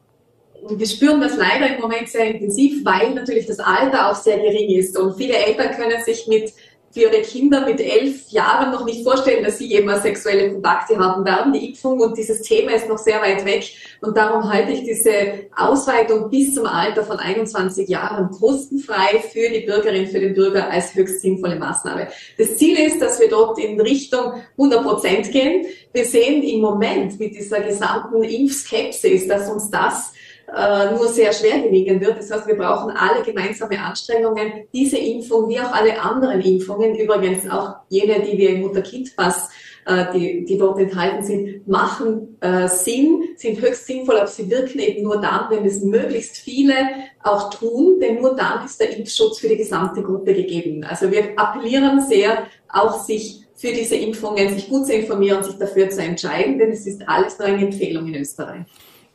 wir 0.69 0.87
spüren 0.87 1.21
das 1.21 1.37
leider 1.37 1.75
im 1.75 1.81
Moment 1.81 2.09
sehr 2.09 2.35
intensiv, 2.35 2.85
weil 2.85 3.15
natürlich 3.15 3.47
das 3.47 3.59
Alter 3.59 4.11
auch 4.11 4.15
sehr 4.15 4.39
gering 4.39 4.71
ist. 4.71 4.97
Und 4.99 5.17
viele 5.17 5.35
Eltern 5.35 5.73
können 5.75 6.03
sich 6.05 6.27
mit 6.29 6.53
für 6.93 7.01
ihre 7.01 7.23
Kinder 7.23 7.65
mit 7.65 7.81
elf 7.81 8.29
Jahren 8.31 8.73
noch 8.73 8.85
nicht 8.85 9.05
vorstellen, 9.05 9.45
dass 9.45 9.59
sie 9.59 9.67
jemals 9.67 10.03
sexuelle 10.03 10.53
Kontakte 10.53 10.99
haben 10.99 11.25
werden, 11.25 11.53
die 11.53 11.69
Impfung. 11.69 12.01
Und 12.01 12.19
dieses 12.19 12.43
Thema 12.43 12.73
ist 12.73 12.89
noch 12.89 12.99
sehr 12.99 13.21
weit 13.23 13.45
weg. 13.45 13.65
Und 14.01 14.17
darum 14.17 14.53
halte 14.53 14.73
ich 14.73 14.83
diese 14.83 15.49
Ausweitung 15.57 16.31
bis 16.31 16.55
zum 16.55 16.67
Alter 16.67 17.05
von 17.05 17.19
21 17.19 17.89
Jahren 17.89 18.31
kostenfrei 18.31 19.21
für 19.33 19.49
die 19.51 19.61
Bürgerin, 19.61 20.09
für 20.09 20.19
den 20.19 20.35
Bürger 20.35 20.69
als 20.69 20.95
höchst 20.95 21.21
sinnvolle 21.21 21.57
Maßnahme. 21.57 22.09
Das 22.37 22.57
Ziel 22.57 22.77
ist, 22.79 23.01
dass 23.01 23.21
wir 23.21 23.29
dort 23.29 23.59
in 23.61 23.81
Richtung 23.81 24.43
100 24.59 24.83
Prozent 24.83 25.31
gehen. 25.31 25.67
Wir 25.93 26.05
sehen 26.05 26.43
im 26.43 26.61
Moment 26.61 27.21
mit 27.21 27.37
dieser 27.37 27.61
gesamten 27.61 28.25
Impfskepsis, 28.25 29.29
dass 29.29 29.49
uns 29.49 29.71
das 29.71 30.13
äh, 30.57 30.95
nur 30.95 31.09
sehr 31.09 31.33
schwer 31.33 31.61
gelingen 31.61 32.01
wird. 32.01 32.19
Das 32.19 32.31
heißt, 32.31 32.47
wir 32.47 32.57
brauchen 32.57 32.97
alle 32.97 33.23
gemeinsame 33.23 33.79
Anstrengungen, 33.79 34.65
diese 34.73 34.99
Impfung 34.99 35.49
wie 35.49 35.61
auch 35.61 35.73
alle 35.73 36.01
anderen 36.01 36.41
Impfungen, 36.41 36.95
übrigens 36.95 37.49
auch 37.51 37.77
jene, 37.89 38.21
die 38.21 38.37
wir 38.37 38.51
im 38.51 38.63
Mutter-Kind-Pass 38.63 39.51
äh, 39.87 40.13
die, 40.13 40.45
die 40.45 40.59
dort 40.59 40.79
enthalten 40.79 41.23
sind, 41.23 41.67
machen 41.67 42.37
äh, 42.41 42.69
Sinn, 42.69 43.23
sind 43.37 43.61
höchst 43.61 43.87
sinnvoll, 43.87 44.19
aber 44.19 44.27
sie 44.27 44.51
wirken 44.51 44.79
eben 44.79 45.03
nur 45.03 45.21
dann, 45.21 45.47
wenn 45.51 45.65
es 45.65 45.83
möglichst 45.83 46.37
viele 46.37 46.75
auch 47.23 47.51
tun, 47.51 47.99
denn 47.99 48.21
nur 48.21 48.37
dann 48.37 48.65
ist 48.65 48.79
der 48.79 48.97
Impfschutz 48.97 49.39
für 49.39 49.49
die 49.49 49.57
gesamte 49.57 50.03
Gruppe 50.03 50.35
gegeben. 50.35 50.85
Also 50.85 51.11
wir 51.11 51.39
appellieren 51.39 52.03
sehr, 52.03 52.47
auch 52.69 53.03
sich 53.03 53.41
für 53.55 53.73
diese 53.73 53.97
Impfungen, 53.97 54.55
sich 54.55 54.69
gut 54.69 54.87
zu 54.87 54.95
informieren, 54.95 55.43
sich 55.43 55.57
dafür 55.57 55.89
zu 55.91 56.03
entscheiden, 56.03 56.59
denn 56.59 56.71
es 56.71 56.87
ist 56.87 57.07
alles 57.09 57.39
nur 57.39 57.49
eine 57.49 57.65
Empfehlung 57.65 58.07
in 58.09 58.17
Österreich. 58.17 58.67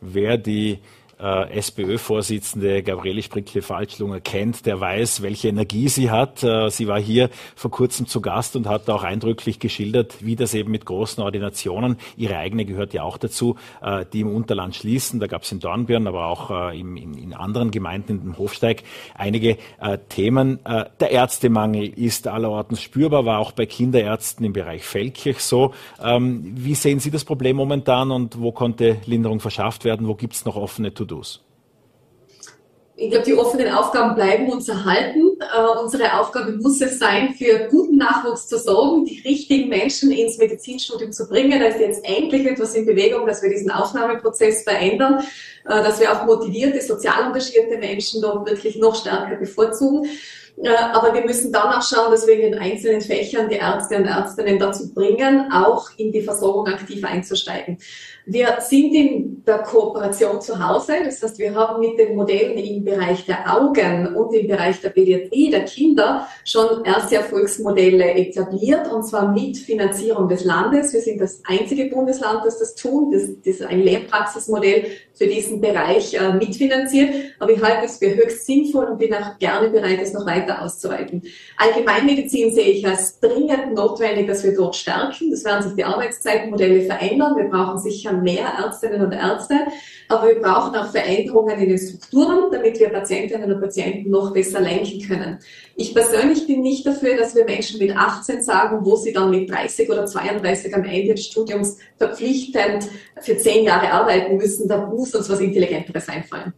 Wer 0.01 0.37
die 0.37 0.79
äh, 1.19 1.57
SPÖ-Vorsitzende 1.57 2.83
Gabriele 2.83 3.21
Sprickle-Falschlunger 3.21 4.19
kennt, 4.19 4.65
der 4.65 4.79
weiß, 4.79 5.21
welche 5.21 5.49
Energie 5.49 5.87
sie 5.87 6.11
hat. 6.11 6.43
Äh, 6.43 6.69
sie 6.69 6.87
war 6.87 6.99
hier 6.99 7.29
vor 7.55 7.71
kurzem 7.71 8.07
zu 8.07 8.21
Gast 8.21 8.55
und 8.55 8.67
hat 8.67 8.89
auch 8.89 9.03
eindrücklich 9.03 9.59
geschildert, 9.59 10.17
wie 10.21 10.35
das 10.35 10.53
eben 10.53 10.71
mit 10.71 10.85
großen 10.85 11.23
Ordinationen, 11.23 11.97
ihre 12.17 12.37
eigene 12.37 12.65
gehört 12.65 12.93
ja 12.93 13.03
auch 13.03 13.17
dazu, 13.17 13.55
äh, 13.81 14.05
die 14.11 14.21
im 14.21 14.33
Unterland 14.33 14.75
schließen. 14.75 15.19
Da 15.19 15.27
gab 15.27 15.43
es 15.43 15.51
in 15.51 15.59
Dornbirn, 15.59 16.07
aber 16.07 16.27
auch 16.27 16.71
äh, 16.71 16.79
im, 16.79 16.97
in, 16.97 17.17
in, 17.17 17.33
anderen 17.33 17.71
Gemeinden, 17.71 18.13
in 18.13 18.21
dem 18.21 18.37
Hofsteig, 18.37 18.83
einige 19.15 19.57
äh, 19.79 19.97
Themen. 20.09 20.59
Äh, 20.65 20.85
der 20.99 21.11
Ärztemangel 21.11 21.87
ist 21.87 22.27
allerorten 22.27 22.77
spürbar, 22.77 23.25
war 23.25 23.39
auch 23.39 23.51
bei 23.51 23.65
Kinderärzten 23.65 24.45
im 24.45 24.53
Bereich 24.53 24.83
Feldkirch 24.83 25.39
so. 25.39 25.73
Ähm, 26.03 26.53
wie 26.55 26.75
sehen 26.75 26.99
Sie 26.99 27.11
das 27.11 27.25
Problem 27.25 27.55
momentan 27.55 28.11
und 28.11 28.39
wo 28.39 28.51
konnte 28.51 28.97
Linderung 29.05 29.39
verschafft 29.39 29.85
werden? 29.85 30.07
Wo 30.07 30.15
gibt 30.15 30.33
es 30.33 30.45
noch 30.45 30.55
offene 30.55 30.93
To-Dos? 31.07 31.41
Ich 32.97 33.11
glaube, 33.11 33.25
die 33.25 33.33
offenen 33.33 33.73
Aufgaben 33.73 34.15
bleiben 34.15 34.49
uns 34.49 34.69
erhalten. 34.69 35.37
Äh, 35.41 35.79
unsere 35.81 36.17
Aufgabe 36.17 36.53
muss 36.53 36.79
es 36.79 36.97
sein, 36.97 37.33
für 37.33 37.67
guten 37.69 37.97
Nachwuchs 37.97 38.47
zu 38.47 38.57
sorgen, 38.57 39.03
die 39.03 39.19
richtigen 39.19 39.67
Menschen 39.67 40.11
ins 40.11 40.37
Medizinstudium 40.37 41.11
zu 41.11 41.27
bringen. 41.27 41.59
Da 41.59 41.65
ist 41.65 41.79
jetzt 41.79 42.05
endlich 42.05 42.45
etwas 42.45 42.73
in 42.73 42.85
Bewegung, 42.85 43.27
dass 43.27 43.41
wir 43.41 43.49
diesen 43.49 43.69
Aufnahmeprozess 43.69 44.63
verändern, 44.63 45.25
äh, 45.65 45.83
dass 45.83 45.99
wir 45.99 46.09
auch 46.13 46.25
motivierte, 46.25 46.81
sozial 46.81 47.25
engagierte 47.25 47.77
Menschen 47.77 48.21
dort 48.21 48.49
wirklich 48.49 48.77
noch 48.77 48.95
stärker 48.95 49.35
bevorzugen. 49.35 50.07
Äh, 50.63 50.69
aber 50.69 51.13
wir 51.13 51.25
müssen 51.25 51.51
dann 51.51 51.73
auch 51.73 51.83
schauen, 51.83 52.11
dass 52.11 52.25
wir 52.27 52.35
in 52.35 52.51
den 52.51 52.59
einzelnen 52.59 53.01
Fächern 53.01 53.49
die 53.49 53.55
Ärzte 53.55 53.97
und 53.97 54.05
Ärztinnen 54.05 54.57
dazu 54.57 54.93
bringen, 54.93 55.51
auch 55.51 55.89
in 55.97 56.13
die 56.13 56.21
Versorgung 56.21 56.67
aktiv 56.67 57.03
einzusteigen. 57.03 57.77
Wir 58.27 58.57
sind 58.59 58.93
in 58.93 59.43
der 59.45 59.59
Kooperation 59.59 60.41
zu 60.41 60.57
Hause. 60.57 60.93
Das 61.03 61.21
heißt, 61.21 61.37
wir 61.37 61.53
haben 61.53 61.79
mit 61.79 61.99
den 61.99 62.15
Modellen 62.15 62.57
im 62.57 62.83
Bereich 62.83 63.23
der 63.25 63.55
Augen 63.55 64.15
und 64.15 64.33
im 64.33 64.47
Bereich 64.47 64.81
der 64.81 64.89
Pädiatrie 64.89 65.51
der 65.51 65.65
Kinder 65.65 66.27
schon 66.43 66.83
erste 66.83 67.17
Erfolgsmodelle 67.17 68.15
etabliert 68.15 68.91
und 68.91 69.03
zwar 69.03 69.31
mit 69.31 69.57
Finanzierung 69.57 70.27
des 70.27 70.43
Landes. 70.43 70.91
Wir 70.91 71.01
sind 71.01 71.21
das 71.21 71.43
einzige 71.45 71.85
Bundesland, 71.85 72.43
das 72.43 72.57
das 72.57 72.73
tut. 72.73 73.13
Das, 73.13 73.27
das 73.43 73.55
ist 73.55 73.61
ein 73.61 73.81
Lehrpraxismodell 73.81 74.87
für 75.13 75.27
diesen 75.27 75.61
Bereich 75.61 76.15
äh, 76.15 76.33
mitfinanziert. 76.33 77.13
Aber 77.39 77.51
ich 77.51 77.61
halte 77.61 77.85
es 77.85 77.97
für 77.99 78.15
höchst 78.15 78.47
sinnvoll 78.47 78.85
und 78.85 78.97
bin 78.97 79.13
auch 79.13 79.37
gerne 79.37 79.69
bereit, 79.69 79.99
es 80.01 80.13
noch 80.13 80.25
weiter 80.25 80.63
auszuweiten. 80.63 81.21
Allgemeinmedizin 81.57 82.53
sehe 82.53 82.71
ich 82.71 82.87
als 82.87 83.19
dringend 83.19 83.75
notwendig, 83.75 84.27
dass 84.27 84.43
wir 84.43 84.55
dort 84.55 84.75
stärken. 84.75 85.29
Das 85.29 85.45
werden 85.45 85.61
sich 85.61 85.75
die 85.75 85.83
Arbeitszeitmodelle 85.83 86.81
verändern. 86.81 87.35
Wir 87.37 87.49
brauchen 87.49 87.77
sicher 87.77 88.14
mehr 88.23 88.45
Ärztinnen 88.59 89.01
und 89.01 89.11
Ärzte, 89.11 89.55
aber 90.07 90.27
wir 90.27 90.41
brauchen 90.41 90.75
auch 90.75 90.91
Veränderungen 90.91 91.59
in 91.59 91.69
den 91.69 91.77
Strukturen, 91.77 92.51
damit 92.51 92.79
wir 92.79 92.89
Patientinnen 92.89 93.51
und 93.51 93.61
Patienten 93.61 94.09
noch 94.09 94.33
besser 94.33 94.61
lenken 94.61 95.01
können. 95.07 95.39
Ich 95.75 95.93
persönlich 95.93 96.47
bin 96.47 96.61
nicht 96.61 96.85
dafür, 96.85 97.17
dass 97.17 97.35
wir 97.35 97.45
Menschen 97.45 97.79
mit 97.79 97.95
18 97.95 98.43
sagen, 98.43 98.85
wo 98.85 98.95
sie 98.95 99.13
dann 99.13 99.31
mit 99.31 99.49
30 99.49 99.89
oder 99.89 100.05
32 100.05 100.73
am 100.75 100.83
Ende 100.83 101.13
des 101.15 101.25
Studiums 101.25 101.77
verpflichtend 101.97 102.87
für 103.21 103.37
zehn 103.37 103.65
Jahre 103.65 103.91
arbeiten 103.91 104.37
müssen. 104.37 104.67
Da 104.67 104.85
muss 104.85 105.15
uns 105.15 105.29
was 105.29 105.39
Intelligenteres 105.39 106.07
einfallen. 106.07 106.53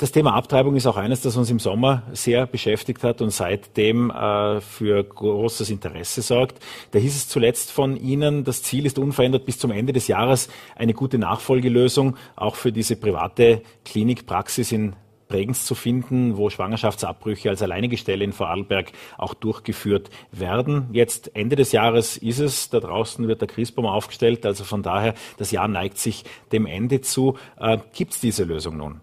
Das 0.00 0.12
Thema 0.12 0.32
Abtreibung 0.32 0.76
ist 0.76 0.86
auch 0.86 0.96
eines, 0.96 1.20
das 1.20 1.36
uns 1.36 1.50
im 1.50 1.58
Sommer 1.58 2.04
sehr 2.14 2.46
beschäftigt 2.46 3.04
hat 3.04 3.20
und 3.20 3.28
seitdem 3.28 4.10
äh, 4.10 4.62
für 4.62 5.04
großes 5.04 5.68
Interesse 5.68 6.22
sorgt. 6.22 6.58
Da 6.92 6.98
hieß 6.98 7.14
es 7.14 7.28
zuletzt 7.28 7.70
von 7.70 7.98
Ihnen, 7.98 8.42
das 8.42 8.62
Ziel 8.62 8.86
ist 8.86 8.98
unverändert 8.98 9.44
bis 9.44 9.58
zum 9.58 9.70
Ende 9.70 9.92
des 9.92 10.08
Jahres 10.08 10.48
eine 10.74 10.94
gute 10.94 11.18
Nachfolgelösung 11.18 12.16
auch 12.34 12.54
für 12.54 12.72
diese 12.72 12.96
private 12.96 13.60
Klinikpraxis 13.84 14.72
in 14.72 14.96
Bregenz 15.28 15.66
zu 15.66 15.74
finden, 15.74 16.38
wo 16.38 16.48
Schwangerschaftsabbrüche 16.48 17.50
als 17.50 17.60
alleinige 17.60 17.98
Stelle 17.98 18.24
in 18.24 18.32
Vorarlberg 18.32 18.92
auch 19.18 19.34
durchgeführt 19.34 20.08
werden. 20.32 20.88
Jetzt 20.92 21.36
Ende 21.36 21.56
des 21.56 21.72
Jahres 21.72 22.16
ist 22.16 22.38
es, 22.38 22.70
da 22.70 22.80
draußen 22.80 23.28
wird 23.28 23.42
der 23.42 23.48
Christbaum 23.48 23.84
aufgestellt, 23.84 24.46
also 24.46 24.64
von 24.64 24.82
daher, 24.82 25.12
das 25.36 25.50
Jahr 25.50 25.68
neigt 25.68 25.98
sich 25.98 26.24
dem 26.52 26.64
Ende 26.64 27.02
zu. 27.02 27.36
Äh, 27.58 27.76
Gibt 27.92 28.14
es 28.14 28.20
diese 28.20 28.44
Lösung 28.44 28.78
nun? 28.78 29.02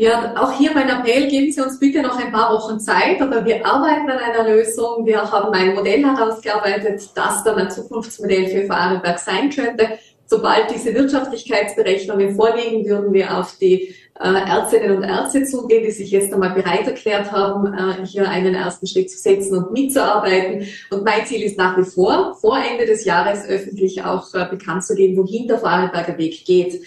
Ja, 0.00 0.32
auch 0.36 0.56
hier 0.56 0.70
mein 0.74 0.88
Appell, 0.88 1.26
geben 1.26 1.50
Sie 1.50 1.60
uns 1.60 1.80
bitte 1.80 2.02
noch 2.02 2.16
ein 2.16 2.30
paar 2.30 2.54
Wochen 2.54 2.78
Zeit, 2.78 3.20
aber 3.20 3.44
wir 3.44 3.66
arbeiten 3.66 4.08
an 4.08 4.18
einer 4.18 4.48
Lösung. 4.48 5.04
Wir 5.04 5.28
haben 5.28 5.52
ein 5.52 5.74
Modell 5.74 6.04
herausgearbeitet, 6.04 7.02
das 7.16 7.42
dann 7.42 7.56
ein 7.56 7.68
Zukunftsmodell 7.68 8.46
für 8.46 8.66
Vorarlberg 8.66 9.18
sein 9.18 9.50
könnte. 9.50 9.98
Sobald 10.24 10.72
diese 10.72 10.94
Wirtschaftlichkeitsberechnungen 10.94 12.36
vorliegen, 12.36 12.86
würden 12.86 13.12
wir 13.12 13.36
auf 13.36 13.58
die 13.58 13.92
äh, 14.20 14.28
Ärztinnen 14.28 14.98
und 14.98 15.02
Ärzte 15.02 15.42
zugehen, 15.42 15.82
die 15.82 15.90
sich 15.90 16.12
jetzt 16.12 16.32
einmal 16.32 16.50
bereit 16.54 16.86
erklärt 16.86 17.32
haben, 17.32 17.74
äh, 17.74 18.06
hier 18.06 18.28
einen 18.28 18.54
ersten 18.54 18.86
Schritt 18.86 19.10
zu 19.10 19.18
setzen 19.18 19.58
und 19.58 19.72
mitzuarbeiten. 19.72 20.64
Und 20.92 21.04
mein 21.04 21.26
Ziel 21.26 21.42
ist 21.42 21.58
nach 21.58 21.76
wie 21.76 21.82
vor, 21.82 22.36
vor 22.40 22.56
Ende 22.56 22.86
des 22.86 23.04
Jahres 23.04 23.48
öffentlich 23.48 24.04
auch 24.04 24.32
äh, 24.34 24.46
bekannt 24.48 24.84
zu 24.84 24.94
geben, 24.94 25.16
wohin 25.16 25.48
der 25.48 25.58
Vorarlberger 25.58 26.18
Weg 26.18 26.44
geht. 26.44 26.82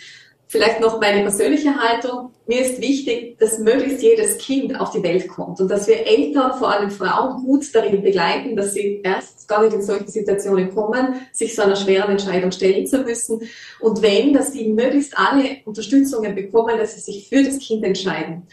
Vielleicht 0.52 0.82
noch 0.82 1.00
meine 1.00 1.22
persönliche 1.22 1.78
Haltung. 1.78 2.34
Mir 2.46 2.60
ist 2.60 2.82
wichtig, 2.82 3.38
dass 3.40 3.58
möglichst 3.58 4.04
jedes 4.04 4.38
Kind 4.38 4.78
auf 4.78 4.92
die 4.92 5.02
Welt 5.02 5.30
kommt 5.30 5.62
und 5.62 5.72
dass 5.72 5.88
wir 5.88 6.06
Eltern, 6.06 6.60
vor 6.60 6.70
allem 6.70 6.92
Frauen, 6.92 7.42
gut 7.46 7.74
darin 7.74 8.04
begleiten, 8.04 8.58
dass 8.58 8.74
sie 8.74 9.00
erst 9.02 9.48
gar 9.48 9.64
nicht 9.64 9.74
in 9.74 9.82
solche 9.82 10.10
Situationen 10.10 10.76
kommen, 10.76 11.16
sich 11.32 11.56
so 11.56 11.62
einer 11.62 11.78
schweren 11.78 12.12
Entscheidung 12.12 12.52
stellen 12.52 12.86
zu 12.86 12.98
müssen. 12.98 13.44
Und 13.80 14.02
wenn, 14.02 14.34
dass 14.34 14.52
sie 14.52 14.68
möglichst 14.68 15.18
alle 15.18 15.60
Unterstützungen 15.64 16.36
bekommen, 16.36 16.78
dass 16.78 16.96
sie 16.96 17.00
sich 17.00 17.30
für 17.30 17.46
das 17.46 17.58
Kind 17.60 17.86
entscheiden. 17.86 18.46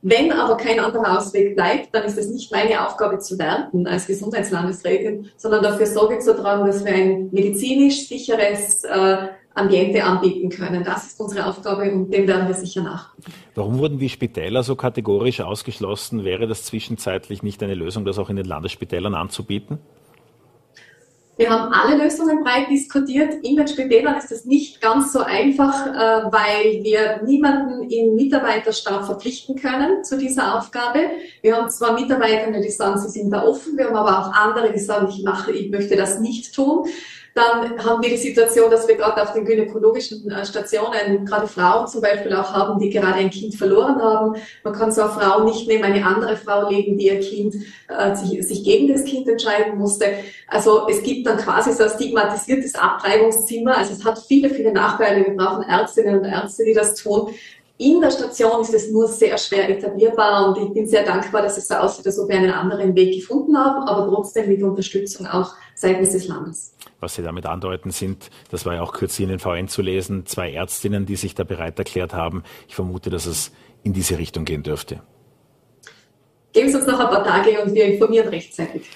Wenn 0.00 0.32
aber 0.32 0.56
kein 0.56 0.80
anderer 0.80 1.18
Ausweg 1.18 1.54
bleibt, 1.54 1.94
dann 1.94 2.04
ist 2.04 2.16
es 2.16 2.30
nicht 2.30 2.50
meine 2.50 2.86
Aufgabe 2.86 3.18
zu 3.18 3.38
werten 3.38 3.86
als 3.86 4.06
Gesundheitslandesrätin, 4.06 5.30
sondern 5.36 5.62
dafür 5.62 5.84
Sorge 5.84 6.18
zu 6.18 6.34
tragen, 6.34 6.66
dass 6.66 6.82
wir 6.82 6.94
ein 6.94 7.28
medizinisch 7.30 8.08
sicheres 8.08 8.84
äh, 8.84 9.28
Ambiente 9.54 10.04
anbieten 10.04 10.48
können. 10.48 10.84
Das 10.84 11.06
ist 11.06 11.20
unsere 11.20 11.46
Aufgabe 11.46 11.90
und 11.90 12.10
dem 12.10 12.26
werden 12.26 12.48
wir 12.48 12.54
sicher 12.54 12.82
nach. 12.82 13.14
Warum 13.54 13.78
wurden 13.78 13.98
die 13.98 14.08
Spitäler 14.08 14.62
so 14.62 14.76
kategorisch 14.76 15.40
ausgeschlossen? 15.40 16.24
Wäre 16.24 16.46
das 16.46 16.64
zwischenzeitlich 16.64 17.42
nicht 17.42 17.62
eine 17.62 17.74
Lösung, 17.74 18.04
das 18.04 18.18
auch 18.18 18.30
in 18.30 18.36
den 18.36 18.46
Landesspitälern 18.46 19.14
anzubieten? 19.14 19.78
Wir 21.36 21.48
haben 21.48 21.72
alle 21.72 22.02
Lösungen 22.02 22.44
breit 22.44 22.68
diskutiert. 22.70 23.34
In 23.42 23.56
den 23.56 23.66
Spitälern 23.66 24.16
ist 24.16 24.30
das 24.30 24.44
nicht 24.44 24.82
ganz 24.82 25.14
so 25.14 25.20
einfach, 25.20 25.86
äh, 25.86 26.30
weil 26.30 26.84
wir 26.84 27.22
niemanden 27.24 27.88
im 27.90 28.14
Mitarbeiterstab 28.14 29.06
verpflichten 29.06 29.56
können 29.56 30.04
zu 30.04 30.18
dieser 30.18 30.58
Aufgabe. 30.58 31.00
Wir 31.40 31.56
haben 31.56 31.70
zwar 31.70 31.98
Mitarbeiter, 31.98 32.52
die 32.52 32.70
sagen, 32.70 33.00
sie 33.00 33.08
sind 33.08 33.30
da 33.30 33.44
offen, 33.44 33.78
wir 33.78 33.86
haben 33.86 33.96
aber 33.96 34.18
auch 34.18 34.32
andere, 34.32 34.72
die 34.72 34.78
sagen, 34.78 35.08
ich 35.08 35.24
mache, 35.24 35.52
ich 35.52 35.70
möchte 35.70 35.96
das 35.96 36.20
nicht 36.20 36.54
tun. 36.54 36.86
Dann 37.34 37.82
haben 37.82 38.02
wir 38.02 38.10
die 38.10 38.18
Situation, 38.18 38.70
dass 38.70 38.86
wir 38.86 38.96
gerade 38.96 39.22
auf 39.22 39.32
den 39.32 39.46
gynäkologischen 39.46 40.30
äh, 40.30 40.44
Stationen 40.44 41.24
gerade 41.24 41.46
Frauen 41.46 41.86
zum 41.86 42.02
Beispiel 42.02 42.34
auch 42.34 42.52
haben, 42.52 42.78
die 42.78 42.90
gerade 42.90 43.14
ein 43.14 43.30
Kind 43.30 43.54
verloren 43.54 44.00
haben. 44.02 44.36
Man 44.62 44.72
kann 44.74 44.92
so 44.92 45.02
eine 45.02 45.12
Frau 45.12 45.44
nicht 45.44 45.66
neben 45.66 45.82
eine 45.82 46.04
andere 46.04 46.36
Frau 46.36 46.68
legen, 46.68 46.98
die 46.98 47.06
ihr 47.06 47.20
Kind 47.20 47.54
äh, 47.88 48.14
sich, 48.14 48.46
sich 48.46 48.64
gegen 48.64 48.92
das 48.92 49.04
Kind 49.04 49.26
entscheiden 49.28 49.78
musste. 49.78 50.06
Also 50.46 50.86
es 50.88 51.02
gibt 51.02 51.26
dann 51.26 51.38
quasi 51.38 51.72
so 51.72 51.84
ein 51.84 51.90
stigmatisiertes 51.90 52.74
Abtreibungszimmer. 52.74 53.78
Also 53.78 53.94
es 53.94 54.04
hat 54.04 54.18
viele, 54.18 54.50
viele 54.50 54.72
Nachteile. 54.72 55.24
Wir 55.24 55.34
brauchen 55.34 55.62
Ärztinnen 55.62 56.18
und 56.18 56.24
Ärzte, 56.26 56.64
die 56.64 56.74
das 56.74 56.96
tun. 56.96 57.30
In 57.78 58.00
der 58.00 58.10
Station 58.10 58.60
ist 58.60 58.74
es 58.74 58.90
nur 58.90 59.08
sehr 59.08 59.36
schwer 59.38 59.68
etablierbar 59.70 60.48
und 60.48 60.62
ich 60.62 60.72
bin 60.72 60.86
sehr 60.86 61.04
dankbar, 61.04 61.42
dass 61.42 61.56
es 61.56 61.66
so 61.66 61.74
aussieht, 61.74 62.06
als 62.06 62.18
ob 62.18 62.28
wir 62.28 62.36
einen 62.36 62.52
anderen 62.52 62.94
Weg 62.94 63.14
gefunden 63.14 63.56
haben, 63.56 63.88
aber 63.88 64.06
trotzdem 64.06 64.48
mit 64.48 64.62
Unterstützung 64.62 65.26
auch 65.26 65.54
seitens 65.74 66.10
des 66.10 66.28
Landes. 66.28 66.74
Was 67.02 67.16
Sie 67.16 67.22
damit 67.22 67.46
andeuten 67.46 67.90
sind, 67.90 68.30
das 68.52 68.64
war 68.64 68.76
ja 68.76 68.82
auch 68.82 68.92
kürzlich 68.92 69.24
in 69.24 69.30
den 69.30 69.40
VN 69.40 69.66
zu 69.66 69.82
lesen, 69.82 70.24
zwei 70.24 70.52
Ärztinnen, 70.52 71.04
die 71.04 71.16
sich 71.16 71.34
da 71.34 71.42
bereit 71.42 71.76
erklärt 71.76 72.14
haben. 72.14 72.44
Ich 72.68 72.76
vermute, 72.76 73.10
dass 73.10 73.26
es 73.26 73.50
in 73.82 73.92
diese 73.92 74.18
Richtung 74.18 74.44
gehen 74.44 74.62
dürfte. 74.62 75.02
Geben 76.52 76.68
Sie 76.68 76.76
uns 76.76 76.86
noch 76.86 77.00
ein 77.00 77.08
paar 77.08 77.24
Tage 77.24 77.60
und 77.60 77.74
wir 77.74 77.86
informieren 77.86 78.28
rechtzeitig. 78.28 78.88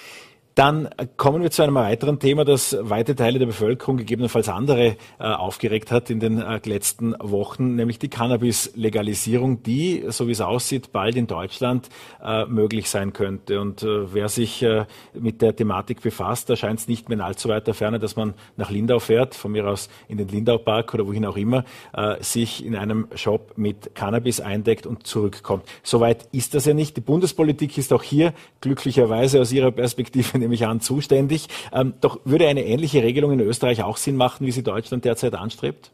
Dann 0.57 0.89
kommen 1.17 1.43
wir 1.43 1.51
zu 1.51 1.61
einem 1.61 1.75
weiteren 1.75 2.17
Thema, 2.17 2.43
das 2.43 2.75
weite 2.81 3.15
Teile 3.15 3.37
der 3.37 3.45
Bevölkerung, 3.45 3.97
gegebenenfalls 3.97 4.49
andere, 4.49 4.95
äh, 5.19 5.23
aufgeregt 5.23 5.91
hat 5.91 6.09
in 6.09 6.19
den 6.19 6.41
äh, 6.41 6.59
letzten 6.65 7.13
Wochen, 7.19 7.75
nämlich 7.75 7.99
die 7.99 8.07
Cannabis-Legalisierung, 8.07 9.61
die, 9.61 10.05
so 10.07 10.27
wie 10.27 10.31
es 10.31 10.41
aussieht, 10.41 10.91
bald 10.91 11.15
in 11.15 11.27
Deutschland 11.27 11.89
äh, 12.23 12.45
möglich 12.45 12.89
sein 12.89 13.13
könnte. 13.13 13.61
Und 13.61 13.83
wer 13.83 14.29
sich 14.29 14.65
mit 15.13 15.43
der 15.43 15.55
Thematik 15.55 16.01
befasst, 16.01 16.49
da 16.49 16.55
scheint 16.55 16.79
es 16.79 16.87
nicht 16.87 17.07
mehr 17.07 17.17
in 17.17 17.21
allzu 17.21 17.49
weiter 17.49 17.75
Ferne, 17.75 17.99
dass 17.99 18.15
man 18.15 18.33
nach 18.55 18.71
Lindau 18.71 18.97
fährt, 18.97 19.35
von 19.35 19.51
mir 19.51 19.67
aus 19.67 19.89
in 20.07 20.17
den 20.17 20.27
Lindau-Park 20.27 20.95
oder 20.95 21.05
wohin 21.05 21.25
auch 21.25 21.37
immer, 21.37 21.65
sich 22.19 22.65
in 22.65 22.75
einem 22.75 23.07
Shop 23.13 23.53
mit 23.57 23.93
Cannabis 23.93 24.41
eindeckt 24.41 24.87
und 24.87 25.05
zurückkommt. 25.05 25.65
Soweit 25.83 26.27
ist 26.31 26.55
das 26.55 26.65
ja 26.65 26.73
nicht. 26.73 26.97
Die 26.97 27.01
Bundespolitik 27.01 27.77
ist 27.77 27.93
auch 27.93 28.03
hier 28.03 28.33
glücklicherweise 28.61 29.39
aus 29.39 29.51
ihrer 29.51 29.71
Perspektive 29.71 30.46
nehme 30.47 30.55
ich 30.55 30.65
an, 30.65 30.79
zuständig. 30.79 31.47
Ähm, 31.73 31.93
doch 32.01 32.19
würde 32.23 32.47
eine 32.47 32.65
ähnliche 32.65 33.03
Regelung 33.03 33.33
in 33.33 33.41
Österreich 33.41 33.83
auch 33.83 33.97
Sinn 33.97 34.15
machen, 34.15 34.45
wie 34.47 34.51
sie 34.51 34.63
Deutschland 34.63 35.05
derzeit 35.05 35.35
anstrebt? 35.35 35.91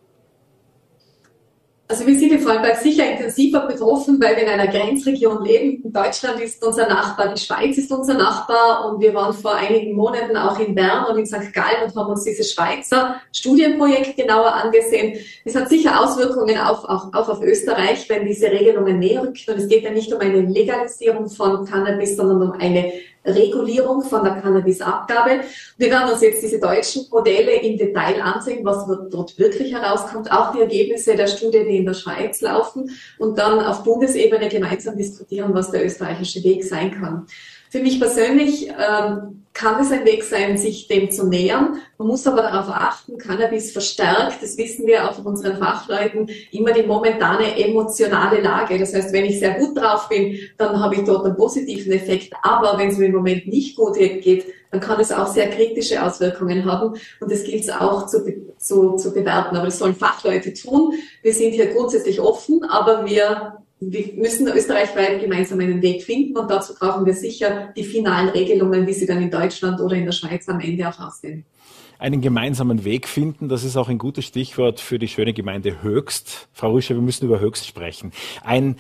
Also 1.85 2.07
wir 2.07 2.17
sind 2.17 2.31
in 2.31 2.39
Vorarlberg 2.39 2.77
sicher 2.77 3.11
intensiver 3.11 3.67
betroffen, 3.67 4.19
weil 4.19 4.35
wir 4.35 4.43
in 4.43 4.49
einer 4.49 4.67
Grenzregion 4.67 5.43
leben. 5.43 5.93
Deutschland 5.93 6.39
ist 6.39 6.65
unser 6.65 6.87
Nachbar, 6.87 7.33
die 7.33 7.39
Schweiz 7.39 7.77
ist 7.77 7.91
unser 7.91 8.13
Nachbar 8.13 8.89
und 8.89 9.01
wir 9.01 9.13
waren 9.13 9.33
vor 9.33 9.53
einigen 9.53 9.93
Monaten 9.93 10.35
auch 10.37 10.57
in 10.59 10.73
Bern 10.73 11.05
und 11.05 11.19
in 11.19 11.25
St. 11.25 11.53
Gallen 11.53 11.83
und 11.85 11.95
haben 11.95 12.09
uns 12.09 12.23
dieses 12.23 12.51
Schweizer 12.51 13.17
Studienprojekt 13.33 14.15
genauer 14.15 14.53
angesehen. 14.53 15.19
Es 15.43 15.55
hat 15.55 15.69
sicher 15.69 16.01
Auswirkungen 16.01 16.57
auf, 16.57 16.85
auch, 16.85 17.13
auch 17.13 17.29
auf 17.29 17.43
Österreich, 17.43 18.09
wenn 18.09 18.25
diese 18.25 18.49
Regelungen 18.49 18.97
näher 18.97 19.21
rücken. 19.21 19.51
Und 19.51 19.57
es 19.57 19.67
geht 19.67 19.83
ja 19.83 19.91
nicht 19.91 20.11
um 20.11 20.21
eine 20.21 20.39
Legalisierung 20.39 21.29
von 21.29 21.65
Cannabis, 21.65 22.15
sondern 22.15 22.41
um 22.41 22.51
eine 22.53 22.93
Regulierung 23.25 24.01
von 24.01 24.23
der 24.23 24.35
Cannabisabgabe. 24.35 25.41
Wir 25.77 25.89
werden 25.89 26.11
uns 26.11 26.21
jetzt 26.21 26.43
diese 26.43 26.59
deutschen 26.59 27.07
Modelle 27.09 27.61
im 27.61 27.77
Detail 27.77 28.21
ansehen, 28.21 28.65
was 28.65 28.85
dort 29.09 29.37
wirklich 29.39 29.73
herauskommt, 29.73 30.31
auch 30.31 30.51
die 30.51 30.61
Ergebnisse 30.61 31.15
der 31.15 31.27
Studie, 31.27 31.63
die 31.63 31.77
in 31.77 31.85
der 31.85 31.93
Schweiz 31.93 32.41
laufen 32.41 32.91
und 33.19 33.37
dann 33.37 33.59
auf 33.59 33.83
Bundesebene 33.83 34.49
gemeinsam 34.49 34.97
diskutieren, 34.97 35.53
was 35.53 35.71
der 35.71 35.85
österreichische 35.85 36.43
Weg 36.43 36.63
sein 36.63 36.91
kann. 36.91 37.27
Für 37.73 37.79
mich 37.79 37.99
persönlich 37.99 38.67
ähm, 38.67 39.45
kann 39.51 39.81
es 39.81 39.91
ein 39.91 40.05
Weg 40.05 40.23
sein, 40.23 40.59
sich 40.59 40.87
dem 40.87 41.09
zu 41.09 41.27
nähern. 41.27 41.79
Man 41.97 42.07
muss 42.07 42.27
aber 42.27 42.43
darauf 42.43 42.69
achten, 42.69 43.17
Cannabis 43.17 43.71
verstärkt, 43.71 44.43
das 44.43 44.59
wissen 44.59 44.85
wir 44.85 45.09
auch 45.09 45.15
von 45.15 45.25
unseren 45.25 45.57
Fachleuten, 45.57 46.29
immer 46.51 46.71
die 46.71 46.83
momentane 46.83 47.57
emotionale 47.57 48.41
Lage. 48.41 48.77
Das 48.77 48.93
heißt, 48.93 49.11
wenn 49.11 49.25
ich 49.25 49.39
sehr 49.39 49.55
gut 49.55 49.75
drauf 49.75 50.07
bin, 50.07 50.37
dann 50.59 50.79
habe 50.79 50.93
ich 50.93 51.03
dort 51.03 51.25
einen 51.25 51.35
positiven 51.35 51.91
Effekt. 51.93 52.31
Aber 52.43 52.77
wenn 52.77 52.89
es 52.89 52.99
mir 52.99 53.07
im 53.07 53.13
Moment 53.13 53.47
nicht 53.47 53.75
gut 53.75 53.95
geht, 53.95 54.45
dann 54.69 54.79
kann 54.79 54.99
es 54.99 55.11
auch 55.11 55.25
sehr 55.25 55.49
kritische 55.49 56.03
Auswirkungen 56.03 56.65
haben. 56.65 56.93
Und 57.21 57.31
das 57.31 57.43
gilt 57.43 57.63
es 57.63 57.71
auch 57.71 58.05
zu, 58.05 58.23
zu, 58.59 58.97
zu 58.97 59.11
bewerten. 59.11 59.55
Aber 59.55 59.65
das 59.65 59.79
sollen 59.79 59.95
Fachleute 59.95 60.53
tun. 60.53 60.93
Wir 61.23 61.33
sind 61.33 61.53
hier 61.53 61.73
grundsätzlich 61.73 62.21
offen, 62.21 62.63
aber 62.65 63.07
wir 63.07 63.62
wir 63.91 64.13
müssen 64.15 64.47
österreichweit 64.47 65.21
gemeinsam 65.21 65.59
einen 65.59 65.81
Weg 65.81 66.03
finden 66.03 66.37
und 66.37 66.49
dazu 66.49 66.73
brauchen 66.73 67.05
wir 67.05 67.13
sicher 67.13 67.73
die 67.75 67.83
finalen 67.83 68.29
Regelungen, 68.29 68.87
wie 68.87 68.93
sie 68.93 69.05
dann 69.05 69.21
in 69.21 69.31
Deutschland 69.31 69.79
oder 69.81 69.95
in 69.95 70.05
der 70.05 70.11
Schweiz 70.11 70.47
am 70.47 70.59
Ende 70.59 70.87
auch 70.87 70.99
aussehen. 70.99 71.45
Einen 71.99 72.21
gemeinsamen 72.21 72.83
Weg 72.83 73.07
finden, 73.07 73.47
das 73.47 73.63
ist 73.63 73.77
auch 73.77 73.87
ein 73.87 73.97
gutes 73.97 74.25
Stichwort 74.25 74.79
für 74.81 74.99
die 74.99 75.07
schöne 75.07 75.33
Gemeinde 75.33 75.81
Höchst. 75.83 76.49
Frau 76.51 76.73
Rüscher, 76.73 76.95
wir 76.95 77.01
müssen 77.01 77.25
über 77.25 77.39
Höchst 77.39 77.65
sprechen. 77.65 78.11
Ein 78.43 78.75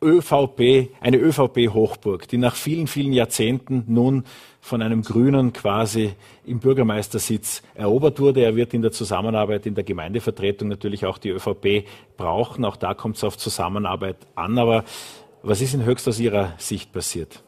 ÖVP, 0.00 0.90
eine 1.00 1.16
ÖVP-Hochburg, 1.16 2.28
die 2.28 2.38
nach 2.38 2.54
vielen, 2.54 2.86
vielen 2.86 3.12
Jahrzehnten 3.12 3.84
nun 3.88 4.24
von 4.68 4.82
einem 4.82 5.02
Grünen 5.02 5.52
quasi 5.52 6.12
im 6.44 6.60
Bürgermeistersitz 6.60 7.62
erobert 7.74 8.20
wurde. 8.20 8.42
Er 8.42 8.54
wird 8.54 8.74
in 8.74 8.82
der 8.82 8.92
Zusammenarbeit 8.92 9.66
in 9.66 9.74
der 9.74 9.84
Gemeindevertretung 9.84 10.68
natürlich 10.68 11.06
auch 11.06 11.18
die 11.18 11.30
ÖVP 11.30 11.84
brauchen. 12.16 12.64
Auch 12.64 12.76
da 12.76 12.94
kommt 12.94 13.16
es 13.16 13.24
auf 13.24 13.36
Zusammenarbeit 13.36 14.16
an. 14.36 14.58
Aber 14.58 14.84
was 15.42 15.60
ist 15.60 15.74
in 15.74 15.84
Höchst 15.84 16.06
aus 16.06 16.20
Ihrer 16.20 16.52
Sicht 16.58 16.92
passiert? 16.92 17.42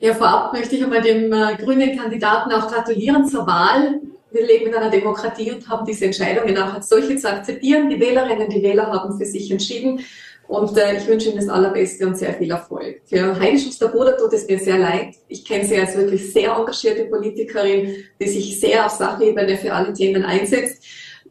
Ja, 0.00 0.14
vorab 0.14 0.52
möchte 0.52 0.76
ich 0.76 0.84
einmal 0.84 1.02
dem 1.02 1.32
äh, 1.32 1.56
grünen 1.56 1.98
Kandidaten 1.98 2.52
auch 2.52 2.68
gratulieren 2.68 3.26
zur 3.26 3.46
Wahl. 3.46 4.00
Wir 4.30 4.46
leben 4.46 4.66
in 4.66 4.74
einer 4.74 4.90
Demokratie 4.90 5.50
und 5.50 5.68
haben 5.68 5.84
diese 5.84 6.04
Entscheidungen 6.04 6.56
auch 6.58 6.74
als 6.74 6.88
solche 6.88 7.16
zu 7.16 7.28
akzeptieren. 7.28 7.88
Die 7.88 7.98
Wählerinnen 7.98 8.44
und 8.44 8.52
die 8.52 8.62
Wähler 8.62 8.92
haben 8.92 9.18
für 9.18 9.24
sich 9.24 9.50
entschieden. 9.50 10.00
Und 10.48 10.78
äh, 10.78 10.96
ich 10.96 11.06
wünsche 11.06 11.28
Ihnen 11.28 11.36
das 11.36 11.48
Allerbeste 11.50 12.06
und 12.06 12.16
sehr 12.16 12.32
viel 12.32 12.50
Erfolg. 12.50 13.02
Für 13.04 13.38
Heidi 13.38 13.58
Schuster-Bruder 13.58 14.16
tut 14.16 14.32
es 14.32 14.48
mir 14.48 14.58
sehr 14.58 14.78
leid. 14.78 15.14
Ich 15.28 15.44
kenne 15.44 15.66
sie 15.66 15.78
als 15.78 15.94
wirklich 15.94 16.32
sehr 16.32 16.52
engagierte 16.52 17.04
Politikerin, 17.04 17.96
die 18.18 18.28
sich 18.28 18.58
sehr 18.58 18.86
auf 18.86 18.92
Sachebene 18.92 19.58
für 19.58 19.74
alle 19.74 19.92
Themen 19.92 20.24
einsetzt. 20.24 20.82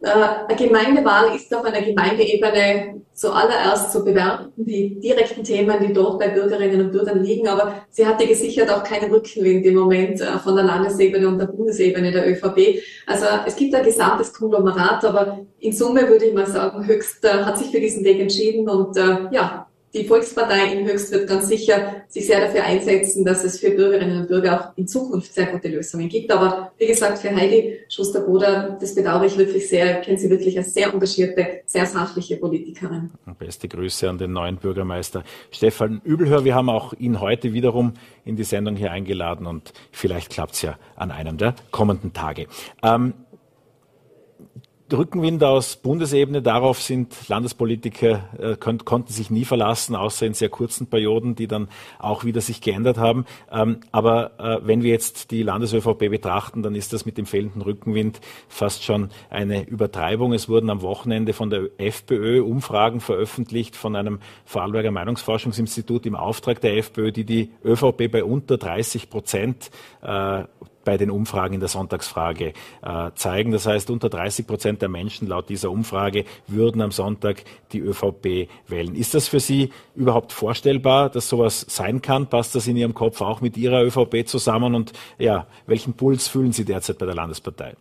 Äh, 0.08 0.48
eine 0.48 0.58
Gemeindewahl 0.58 1.36
ist 1.36 1.54
auf 1.54 1.66
einer 1.66 1.82
Gemeindeebene 1.82 3.02
zuallererst 3.14 3.92
zu 3.92 4.04
bewerten, 4.04 4.52
die 4.56 5.00
direkten 5.00 5.44
Themen, 5.44 5.76
die 5.82 5.94
dort 5.94 6.20
bei 6.20 6.30
Bürgerinnen 6.30 6.82
und 6.82 6.92
Bürgern 6.92 7.24
liegen. 7.24 7.48
Aber 7.48 7.86
sie 7.90 8.06
hatte 8.06 8.26
gesichert 8.26 8.70
auch 8.70 8.84
keinen 8.84 9.12
Rückenwind 9.12 9.66
im 9.66 9.76
Moment 9.76 10.22
äh, 10.22 10.38
von 10.40 10.56
der 10.56 10.66
Landesebene 10.66 11.28
und 11.28 11.38
der 11.38 11.48
Bundesebene 11.48 12.12
der 12.12 12.30
ÖVP. 12.30 12.82
Also 13.06 13.26
es 13.46 13.56
gibt 13.56 13.76
ein 13.76 13.84
gesamtes 13.84 14.34
Konglomerat, 14.34 15.04
aber 15.06 15.40
in 15.60 15.74
Summe 15.74 16.08
würde 16.08 16.26
ich 16.26 16.34
mal 16.34 16.48
sagen, 16.48 16.86
Höchst 16.88 17.26
äh, 17.26 17.44
hat 17.44 17.58
sich 17.58 17.72
für 17.72 17.80
diesen 17.80 18.04
Weg 18.04 18.20
entschieden 18.20 18.70
und 18.70 18.98
ja, 19.32 19.67
die 19.98 20.06
Volkspartei 20.06 20.74
in 20.74 20.88
Höchst 20.88 21.12
wird 21.12 21.28
ganz 21.28 21.48
sicher 21.48 22.04
sich 22.08 22.28
sehr 22.28 22.42
dafür 22.42 22.64
einsetzen, 22.64 23.26
dass 23.26 23.44
es 23.44 23.60
für 23.60 23.72
Bürgerinnen 23.72 24.22
und 24.22 24.28
Bürger 24.28 24.60
auch 24.60 24.78
in 24.78 24.88
Zukunft 24.88 25.34
sehr 25.34 25.48
gute 25.48 25.68
Lösungen 25.68 26.08
gibt. 26.08 26.32
Aber 26.32 26.72
wie 26.78 26.88
gesagt, 26.88 27.20
für 27.20 27.36
Heidi 27.36 27.80
Schuster-Bruder, 27.90 28.78
das 28.80 28.96
bedauere 28.96 29.26
ich 29.26 29.38
wirklich 29.38 29.68
sehr, 29.68 30.02
kennen 30.02 30.18
Sie 30.18 30.30
wirklich 30.30 30.58
als 30.58 30.74
sehr 30.74 30.94
engagierte, 30.94 31.62
sehr 31.66 31.86
sachliche 31.86 32.38
Politikerin. 32.38 33.12
Beste 33.40 33.68
Grüße 33.68 34.10
an 34.10 34.18
den 34.18 34.34
neuen 34.34 34.58
Bürgermeister 34.58 35.24
Stefan 35.52 36.02
Übelhör. 36.04 36.46
Wir 36.46 36.56
haben 36.56 36.70
auch 36.70 36.94
ihn 36.94 37.20
heute 37.20 37.54
wiederum 37.54 37.94
in 38.26 38.36
die 38.36 38.44
Sendung 38.44 38.76
hier 38.76 38.92
eingeladen 38.92 39.48
und 39.48 39.74
vielleicht 39.92 40.32
klappt 40.32 40.54
es 40.54 40.62
ja 40.62 40.78
an 40.96 41.12
einem 41.12 41.38
der 41.38 41.56
kommenden 41.72 42.14
Tage. 42.14 42.48
Ähm, 42.84 43.14
Rückenwind 44.94 45.44
aus 45.44 45.76
Bundesebene, 45.76 46.42
darauf 46.42 46.82
sind 46.82 47.28
Landespolitiker, 47.28 48.30
äh, 48.40 48.56
kon 48.56 48.86
konnten 48.86 49.12
sich 49.12 49.30
nie 49.30 49.46
verlassen, 49.46 49.96
außer 49.96 50.26
in 50.26 50.34
sehr 50.34 50.50
kurzen 50.50 50.88
Perioden, 50.88 51.36
die 51.36 51.48
dann 51.48 51.68
auch 52.00 52.24
wieder 52.24 52.42
sich 52.42 52.62
geändert 52.62 52.98
haben. 52.98 53.26
Ähm, 53.52 53.82
aber 53.92 54.40
äh, 54.40 54.66
wenn 54.66 54.84
wir 54.84 54.92
jetzt 54.92 55.32
die 55.32 55.44
Landes-ÖVP 55.44 56.10
betrachten, 56.10 56.64
dann 56.64 56.76
ist 56.76 56.94
das 56.94 57.06
mit 57.06 57.18
dem 57.18 57.26
fehlenden 57.26 57.62
Rückenwind 57.62 58.22
fast 58.48 58.84
schon 58.84 59.10
eine 59.30 59.68
Übertreibung. 59.68 60.34
Es 60.34 60.48
wurden 60.48 60.70
am 60.70 60.82
Wochenende 60.82 61.34
von 61.34 61.50
der 61.50 61.70
FPÖ 61.78 62.42
Umfragen 62.42 63.02
veröffentlicht 63.02 63.76
von 63.76 63.96
einem 63.96 64.20
Vorarlberger 64.46 64.92
Meinungsforschungsinstitut 64.92 66.06
im 66.06 66.16
Auftrag 66.16 66.62
der 66.62 66.78
FPÖ, 66.78 67.12
die 67.12 67.26
die 67.26 67.52
ÖVP 67.64 68.12
bei 68.12 68.24
unter 68.24 68.58
30 68.58 69.10
Prozent 69.10 69.70
äh, 70.02 70.44
bei 70.88 70.96
den 70.96 71.12
Umfragen 71.12 71.56
in 71.56 71.60
der 71.60 71.68
Sonntagsfrage 71.68 72.54
äh, 72.82 73.12
zeigen. 73.14 73.52
Das 73.52 73.66
heißt, 73.66 73.90
unter 73.90 74.08
30 74.08 74.48
Prozent 74.48 74.82
der 74.82 74.88
Menschen 74.88 75.28
laut 75.28 75.50
dieser 75.50 75.70
Umfrage 75.70 76.24
würden 76.48 76.82
am 76.82 76.92
Sonntag 76.92 77.44
die 77.74 77.80
ÖVP 77.80 78.48
wählen. 78.70 78.96
Ist 78.96 79.14
das 79.14 79.28
für 79.28 79.42
Sie 79.42 79.74
überhaupt 79.96 80.32
vorstellbar, 80.32 81.10
dass 81.10 81.28
sowas 81.28 81.66
sein 81.68 82.02
kann? 82.02 82.28
Passt 82.28 82.56
das 82.56 82.68
in 82.68 82.78
Ihrem 82.78 82.94
Kopf 82.94 83.20
auch 83.20 83.42
mit 83.42 83.58
Ihrer 83.58 83.84
ÖVP 83.84 84.26
zusammen? 84.26 84.76
Und 84.76 84.94
ja, 85.20 85.46
welchen 85.66 85.94
Puls 85.94 86.30
fühlen 86.30 86.54
Sie 86.54 86.64
derzeit 86.64 86.98
bei 87.00 87.06
der 87.06 87.16
Landespartei? 87.16 87.76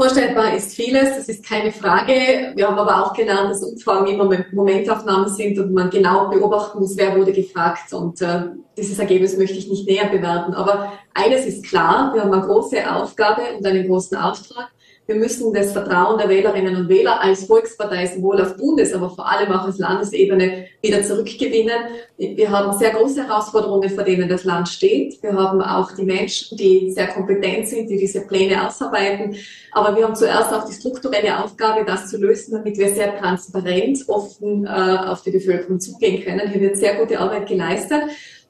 Vorstellbar 0.00 0.54
ist 0.54 0.76
vieles, 0.76 1.14
das 1.14 1.28
ist 1.28 1.44
keine 1.44 1.70
Frage. 1.70 2.52
Wir 2.54 2.66
haben 2.66 2.78
aber 2.78 3.04
auch 3.04 3.12
gelernt, 3.12 3.50
dass 3.50 3.62
Umfragen 3.62 4.06
immer 4.06 4.30
Momentaufnahmen 4.50 5.28
sind 5.28 5.58
und 5.58 5.74
man 5.74 5.90
genau 5.90 6.30
beobachten 6.30 6.78
muss, 6.78 6.96
wer 6.96 7.14
wurde 7.14 7.34
gefragt. 7.34 7.92
Und 7.92 8.22
äh, 8.22 8.44
dieses 8.78 8.98
Ergebnis 8.98 9.36
möchte 9.36 9.58
ich 9.58 9.68
nicht 9.68 9.86
näher 9.86 10.08
bewerten. 10.08 10.54
Aber 10.54 10.94
eines 11.12 11.44
ist 11.44 11.66
klar, 11.66 12.14
wir 12.14 12.22
haben 12.22 12.32
eine 12.32 12.46
große 12.46 12.90
Aufgabe 12.90 13.42
und 13.58 13.66
einen 13.66 13.86
großen 13.86 14.16
Auftrag. 14.16 14.70
Wir 15.10 15.16
müssen 15.16 15.52
das 15.52 15.72
Vertrauen 15.72 16.18
der 16.18 16.28
Wählerinnen 16.28 16.76
und 16.76 16.88
Wähler 16.88 17.20
als 17.20 17.46
Volkspartei 17.46 18.06
sowohl 18.06 18.40
auf 18.40 18.56
Bundes-, 18.56 18.94
aber 18.94 19.10
vor 19.10 19.28
allem 19.28 19.50
auch 19.50 19.66
auf 19.66 19.76
Landesebene 19.76 20.66
wieder 20.80 21.02
zurückgewinnen. 21.02 21.78
Wir 22.16 22.48
haben 22.48 22.78
sehr 22.78 22.90
große 22.90 23.26
Herausforderungen, 23.26 23.90
vor 23.90 24.04
denen 24.04 24.28
das 24.28 24.44
Land 24.44 24.68
steht. 24.68 25.20
Wir 25.20 25.32
haben 25.32 25.62
auch 25.62 25.96
die 25.96 26.04
Menschen, 26.04 26.56
die 26.56 26.92
sehr 26.92 27.08
kompetent 27.08 27.66
sind, 27.66 27.90
die 27.90 27.96
diese 27.96 28.20
Pläne 28.20 28.64
ausarbeiten. 28.64 29.34
Aber 29.72 29.96
wir 29.96 30.04
haben 30.04 30.14
zuerst 30.14 30.52
auch 30.52 30.64
die 30.68 30.74
strukturelle 30.74 31.42
Aufgabe, 31.42 31.84
das 31.84 32.08
zu 32.08 32.16
lösen, 32.16 32.52
damit 32.52 32.78
wir 32.78 32.94
sehr 32.94 33.18
transparent, 33.18 34.04
offen 34.06 34.64
äh, 34.64 34.68
auf 34.68 35.22
die 35.22 35.32
Bevölkerung 35.32 35.80
zugehen 35.80 36.22
können. 36.22 36.48
Hier 36.48 36.60
wird 36.60 36.76
sehr 36.76 36.94
gute 36.94 37.18
Arbeit 37.18 37.48
geleistet. 37.48 38.02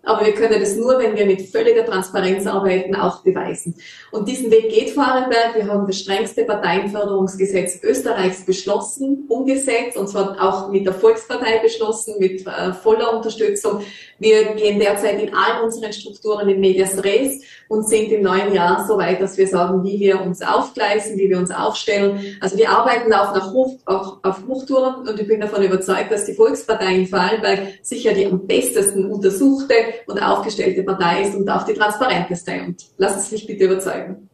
Aber 0.03 0.25
wir 0.25 0.33
können 0.33 0.59
das 0.59 0.77
nur, 0.77 0.99
wenn 0.99 1.15
wir 1.15 1.27
mit 1.27 1.43
völliger 1.43 1.85
Transparenz 1.85 2.47
arbeiten, 2.47 2.95
auch 2.95 3.23
beweisen. 3.23 3.75
Und 4.11 4.29
diesen 4.29 4.51
Weg 4.51 4.71
geht 4.71 4.91
Vorarlberg. 4.91 5.55
Wir 5.55 5.67
haben 5.67 5.87
das 5.87 5.99
strengste 5.99 6.45
Parteienförderungsgesetz 6.45 7.83
Österreichs 7.83 8.45
beschlossen, 8.47 9.27
umgesetzt, 9.29 9.97
und 9.99 10.09
zwar 10.09 10.37
auch 10.41 10.71
mit 10.71 10.87
der 10.87 10.95
Volkspartei 10.95 11.59
beschlossen, 11.59 12.15
mit 12.19 12.47
äh, 12.47 12.73
voller 12.73 13.15
Unterstützung. 13.15 13.83
Wir 14.21 14.55
gehen 14.55 14.79
derzeit 14.79 15.19
in 15.19 15.35
all 15.35 15.65
unseren 15.65 15.95
Strukturen 15.95 16.47
in 16.51 16.61
Medias 16.61 17.03
Res 17.03 17.43
und 17.69 17.89
sind 17.89 18.13
im 18.13 18.23
neuen 18.23 18.53
Jahr 18.53 18.87
so 18.87 18.99
weit, 18.99 19.23
dass 19.23 19.39
wir 19.39 19.47
sagen, 19.47 19.83
wie 19.83 19.99
wir 19.99 20.21
uns 20.21 20.43
aufgleisen, 20.43 21.17
wie 21.17 21.31
wir 21.31 21.39
uns 21.39 21.51
aufstellen. 21.51 22.37
Also 22.39 22.59
wir 22.59 22.69
arbeiten 22.69 23.11
auch 23.15 23.35
nach 23.35 23.51
Hoch, 23.53 23.79
auch 23.87 24.19
auf 24.23 24.47
Hochtouren 24.47 25.09
und 25.09 25.19
ich 25.19 25.27
bin 25.27 25.41
davon 25.41 25.63
überzeugt, 25.63 26.13
dass 26.13 26.27
die 26.27 26.35
Volkspartei 26.35 26.97
in 26.97 27.07
Vorarlberg 27.07 27.61
sicher 27.81 28.13
die 28.13 28.27
am 28.27 28.47
besten 28.47 29.11
untersuchte 29.11 29.75
und 30.07 30.23
aufgestellte 30.23 30.83
Partei 30.83 31.23
ist 31.23 31.35
und 31.35 31.49
auch 31.49 31.65
die 31.65 31.73
transparenteste. 31.73 32.53
Und 32.67 32.85
lassen 32.99 33.21
Sie 33.21 33.37
sich 33.37 33.47
bitte 33.47 33.65
überzeugen. 33.65 34.29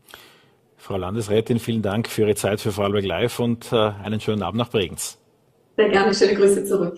Frau 0.76 0.96
Landesrätin, 0.96 1.60
vielen 1.60 1.82
Dank 1.82 2.08
für 2.08 2.22
Ihre 2.22 2.34
Zeit 2.34 2.60
für 2.60 2.72
Vorarlberg 2.72 3.04
Live 3.04 3.38
und 3.38 3.72
äh, 3.72 3.76
einen 3.76 4.20
schönen 4.20 4.42
Abend 4.42 4.58
nach 4.58 4.70
Bregenz. 4.70 5.18
Sehr 5.76 5.90
gerne, 5.90 6.12
schöne 6.12 6.34
Grüße 6.34 6.64
zurück. 6.64 6.96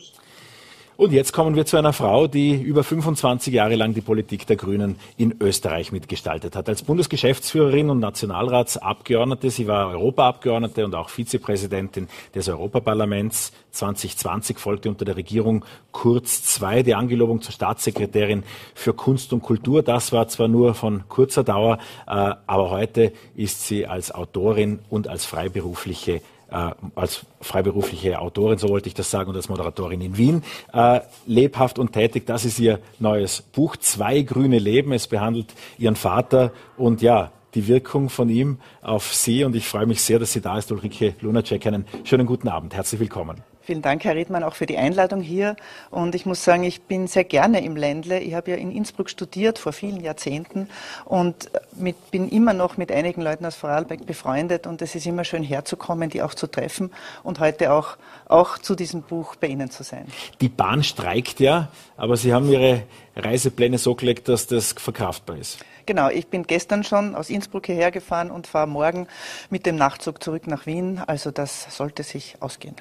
Und 1.01 1.13
jetzt 1.13 1.33
kommen 1.33 1.55
wir 1.55 1.65
zu 1.65 1.77
einer 1.77 1.93
Frau, 1.93 2.27
die 2.27 2.61
über 2.61 2.83
25 2.83 3.55
Jahre 3.55 3.77
lang 3.77 3.95
die 3.95 4.01
Politik 4.01 4.49
der 4.49 4.57
Grünen 4.57 4.97
in 5.17 5.33
Österreich 5.41 5.93
mitgestaltet 5.93 6.57
hat. 6.57 6.69
Als 6.69 6.83
Bundesgeschäftsführerin 6.83 7.89
und 7.91 8.01
Nationalratsabgeordnete, 8.01 9.49
sie 9.49 9.69
war 9.69 9.91
Europaabgeordnete 9.91 10.85
und 10.85 10.97
auch 10.97 11.09
Vizepräsidentin 11.09 12.09
des 12.35 12.49
Europaparlaments. 12.49 13.53
2020 13.71 14.59
folgte 14.59 14.89
unter 14.89 15.05
der 15.05 15.15
Regierung 15.15 15.65
Kurz 15.93 16.61
II 16.61 16.83
die 16.83 16.97
Angelobung 16.97 17.43
zur 17.43 17.53
Staatssekretärin 17.53 18.43
für 18.75 18.93
Kunst 18.93 19.33
und 19.33 19.41
Kultur. 19.41 19.85
Das 19.85 20.11
war 20.11 20.27
zwar 20.27 20.49
nur 20.49 20.75
von 20.75 21.05
kurzer 21.09 21.45
Dauer, 21.45 21.79
äh, 22.09 22.11
aber 22.11 22.71
heute 22.71 23.13
ist 23.37 23.69
sie 23.69 23.87
als 23.87 24.13
Autorin 24.13 24.81
und 24.91 25.07
als 25.07 25.27
freiberufliche 25.27 26.23
äh, 26.51 26.71
als 26.95 27.27
freiberufliche 27.41 28.21
Autorin, 28.21 28.59
so 28.59 28.69
wollte 28.69 28.89
ich 28.89 28.95
das 28.95 29.11
sagen, 29.11 29.31
und 29.31 29.37
als 29.37 29.49
Moderatorin 29.49 30.01
in 30.01 30.17
Wien, 30.17 30.43
äh, 30.73 31.01
lebhaft 31.27 31.79
und 31.79 31.93
tätig. 31.93 32.27
Das 32.27 32.45
ist 32.45 32.59
ihr 32.59 32.81
neues 32.99 33.43
Buch, 33.43 33.77
Zwei 33.77 34.23
grüne 34.23 34.59
Leben. 34.59 34.93
Es 34.93 35.07
behandelt 35.07 35.55
ihren 35.79 35.97
Vater 35.97 36.53
und 36.77 37.03
ja, 37.03 37.33
die 37.55 37.67
Wirkung 37.67 38.11
von 38.11 38.29
ihm 38.29 38.59
auf 38.83 39.13
Sie. 39.13 39.45
Und 39.45 39.57
ich 39.57 39.67
freue 39.67 39.87
mich 39.87 40.03
sehr, 40.03 40.19
dass 40.19 40.33
sie 40.33 40.41
da 40.41 40.59
ist, 40.59 40.71
Ulrike 40.71 41.15
Lunacek. 41.21 41.67
Einen 41.67 41.87
schönen 42.05 42.27
guten 42.27 42.49
Abend. 42.49 42.75
Herzlich 42.75 43.01
willkommen. 43.01 43.48
Vielen 43.69 43.83
Dank, 43.83 44.03
Herr 44.05 44.17
Riedmann, 44.17 44.45
auch 44.45 44.55
für 44.55 44.65
die 44.65 44.79
Einladung 44.79 45.21
hier. 45.21 45.55
Und 45.91 46.15
ich 46.15 46.25
muss 46.25 46.43
sagen, 46.43 46.65
ich 46.65 46.81
bin 46.81 47.07
sehr 47.07 47.25
gerne 47.25 47.63
im 47.63 47.77
Ländle. 47.77 48.19
Ich 48.19 48.33
habe 48.33 48.53
ja 48.53 48.57
in 48.57 48.73
Innsbruck 48.73 49.11
studiert 49.11 49.59
vor 49.59 49.75
vielen 49.75 50.01
Jahrzehnten 50.01 50.71
und 51.05 51.51
mit, 51.77 52.11
bin 52.11 52.31
immer 52.31 52.55
noch 52.55 52.79
mit 52.79 52.91
einigen 52.91 53.21
Leuten 53.21 53.45
aus 53.45 53.57
Vorarlberg 53.57 54.07
befreundet. 54.07 54.67
Und 54.67 54.81
es 54.81 54.95
ist 54.95 55.05
immer 55.05 55.23
schön 55.23 55.43
herzukommen, 55.43 56.09
die 56.09 56.23
auch 56.23 56.33
zu 56.33 56.47
treffen 56.47 56.91
und 57.23 57.41
heute 57.41 57.71
auch, 57.71 57.99
auch 58.27 58.57
zu 58.57 58.75
diesem 58.75 59.03
Buch 59.03 59.37
bei 59.37 59.49
Ihnen 59.49 59.71
zu 59.71 59.83
sein. 59.83 60.07
Die 60.41 60.49
Bahn 60.49 60.83
streikt 60.83 61.39
ja, 61.39 61.69
aber 61.99 62.17
Sie 62.17 62.33
haben 62.33 62.51
Ihre 62.51 62.85
Reisepläne 63.17 63.77
so 63.77 63.95
gelegt, 63.95 64.29
dass 64.29 64.47
das 64.47 64.73
verkraftbar 64.73 65.37
ist. 65.37 65.59
Genau, 65.85 66.09
ich 66.09 66.29
bin 66.29 66.45
gestern 66.45 66.85
schon 66.85 67.15
aus 67.15 67.29
Innsbruck 67.29 67.67
hierher 67.67 67.91
gefahren 67.91 68.31
und 68.31 68.47
fahre 68.47 68.67
morgen 68.67 69.09
mit 69.51 69.67
dem 69.67 69.77
Nachtzug 69.77 70.23
zurück 70.23 70.47
nach 70.47 70.65
Wien. 70.65 71.03
Also 71.07 71.31
das 71.31 71.77
sollte 71.77 72.03
sich 72.03 72.37
ausgehen. 72.41 72.75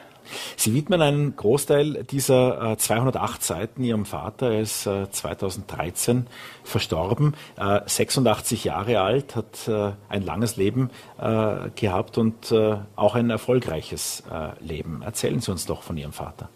Sie 0.55 0.73
widmen 0.73 1.01
einen 1.01 1.35
Großteil 1.35 2.03
dieser 2.03 2.73
äh, 2.73 2.77
208 2.77 3.43
Seiten 3.43 3.83
Ihrem 3.83 4.05
Vater. 4.05 4.51
Er 4.51 4.61
ist 4.61 4.85
äh, 4.85 5.09
2013 5.09 6.27
verstorben, 6.63 7.35
äh, 7.57 7.81
86 7.85 8.63
Jahre 8.63 9.01
alt, 9.01 9.35
hat 9.35 9.67
äh, 9.67 9.91
ein 10.09 10.23
langes 10.23 10.57
Leben 10.57 10.89
äh, 11.19 11.69
gehabt 11.75 12.17
und 12.17 12.51
äh, 12.51 12.77
auch 12.95 13.15
ein 13.15 13.29
erfolgreiches 13.29 14.23
Leben. 14.59 15.01
Erzählen 15.01 15.39
Sie 15.39 15.51
uns 15.51 15.65
doch 15.65 15.83
von 15.83 15.97
Ihrem 15.97 16.11
Vater. 16.11 16.49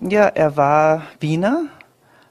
Ja, 0.00 0.26
er 0.26 0.56
war 0.56 1.02
Wiener, 1.20 1.66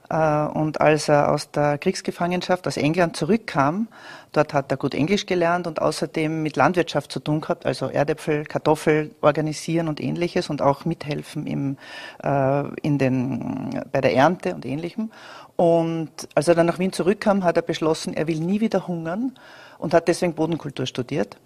und 0.10 0.80
als 0.80 1.10
er 1.10 1.32
aus 1.32 1.52
der 1.52 1.78
Kriegsgefangenschaft 1.78 2.68
aus 2.68 2.78
England 2.78 3.18
zurückkam, 3.18 3.88
Dort 4.38 4.54
hat 4.54 4.72
er 4.72 4.78
gut 4.78 4.94
Englisch 4.94 5.26
gelernt 5.26 5.68
und 5.68 5.82
außerdem 5.82 6.44
mit 6.44 6.58
Landwirtschaft 6.58 7.12
zu 7.12 7.20
tun 7.20 7.42
gehabt, 7.42 7.66
also 7.66 7.88
Erdäpfel, 7.88 8.46
Kartoffel 8.46 9.16
organisieren 9.22 9.88
und 9.88 10.00
ähnliches 10.00 10.50
und 10.50 10.62
auch 10.62 10.86
mithelfen 10.86 11.48
im, 11.48 11.78
äh, 12.24 12.64
in 12.82 12.98
den, 12.98 13.84
bei 13.92 14.02
der 14.02 14.14
Ernte 14.14 14.54
und 14.54 14.66
ähnlichem. 14.66 15.12
Und 15.56 16.12
als 16.36 16.48
er 16.48 16.56
dann 16.56 16.68
nach 16.68 16.78
Wien 16.78 16.94
zurückkam, 16.94 17.44
hat 17.44 17.56
er 17.56 17.64
beschlossen, 17.64 18.14
er 18.14 18.28
will 18.28 18.40
nie 18.40 18.60
wieder 18.60 18.88
hungern 18.88 19.32
und 19.80 19.94
hat 19.94 20.08
deswegen 20.08 20.34
Bodenkultur 20.34 20.86
studiert 20.86 21.38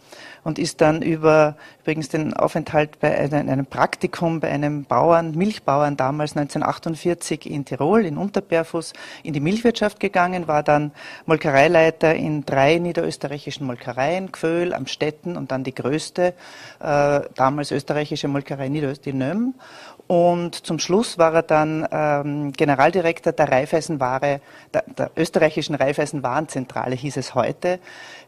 und 0.44 0.60
ist 0.60 0.82
dann 0.82 1.02
über 1.02 1.56
übrigens 1.82 2.10
den 2.10 2.34
Aufenthalt 2.34 3.00
bei 3.00 3.18
einem, 3.18 3.66
Praktikum 3.66 4.40
bei 4.40 4.50
einem 4.50 4.84
Bauern, 4.86 5.32
Milchbauern 5.32 5.98
damals 5.98 6.38
1948 6.38 7.50
in 7.50 7.66
Tirol, 7.66 8.06
in 8.06 8.18
Unterberfuß, 8.18 8.94
in 9.24 9.34
die 9.34 9.40
Milchwirtschaft 9.40 10.00
gegangen, 10.00 10.48
war 10.48 10.64
dann 10.64 10.92
Molkereileiter 11.26 12.14
in 12.14 12.46
drei 12.46 12.78
niederösterreichischen 12.78 13.66
Molkereien, 13.66 14.32
Gföhl, 14.32 14.74
Amstetten 14.74 15.38
und 15.38 15.52
dann 15.52 15.64
die 15.64 15.74
größte, 15.74 16.34
äh, 16.80 17.22
damals 17.36 17.72
österreichische 17.72 18.28
Molkerei 18.28 18.70
Niederösterreich, 18.70 19.16
Nöm. 19.16 19.56
Und 20.08 20.66
zum 20.66 20.78
Schluss 20.80 21.18
war 21.18 21.34
er 21.34 21.42
dann 21.42 21.88
ähm, 21.90 22.52
Generaldirektor 22.52 23.32
der 23.32 23.50
Raiffeisenware, 23.50 24.42
der, 24.74 24.84
der 24.98 25.12
österreichischen 25.16 25.74
Raiffeisenwarenzentrale 25.74 26.96
hieß 26.96 27.16
es 27.16 27.34
heute, 27.34 27.80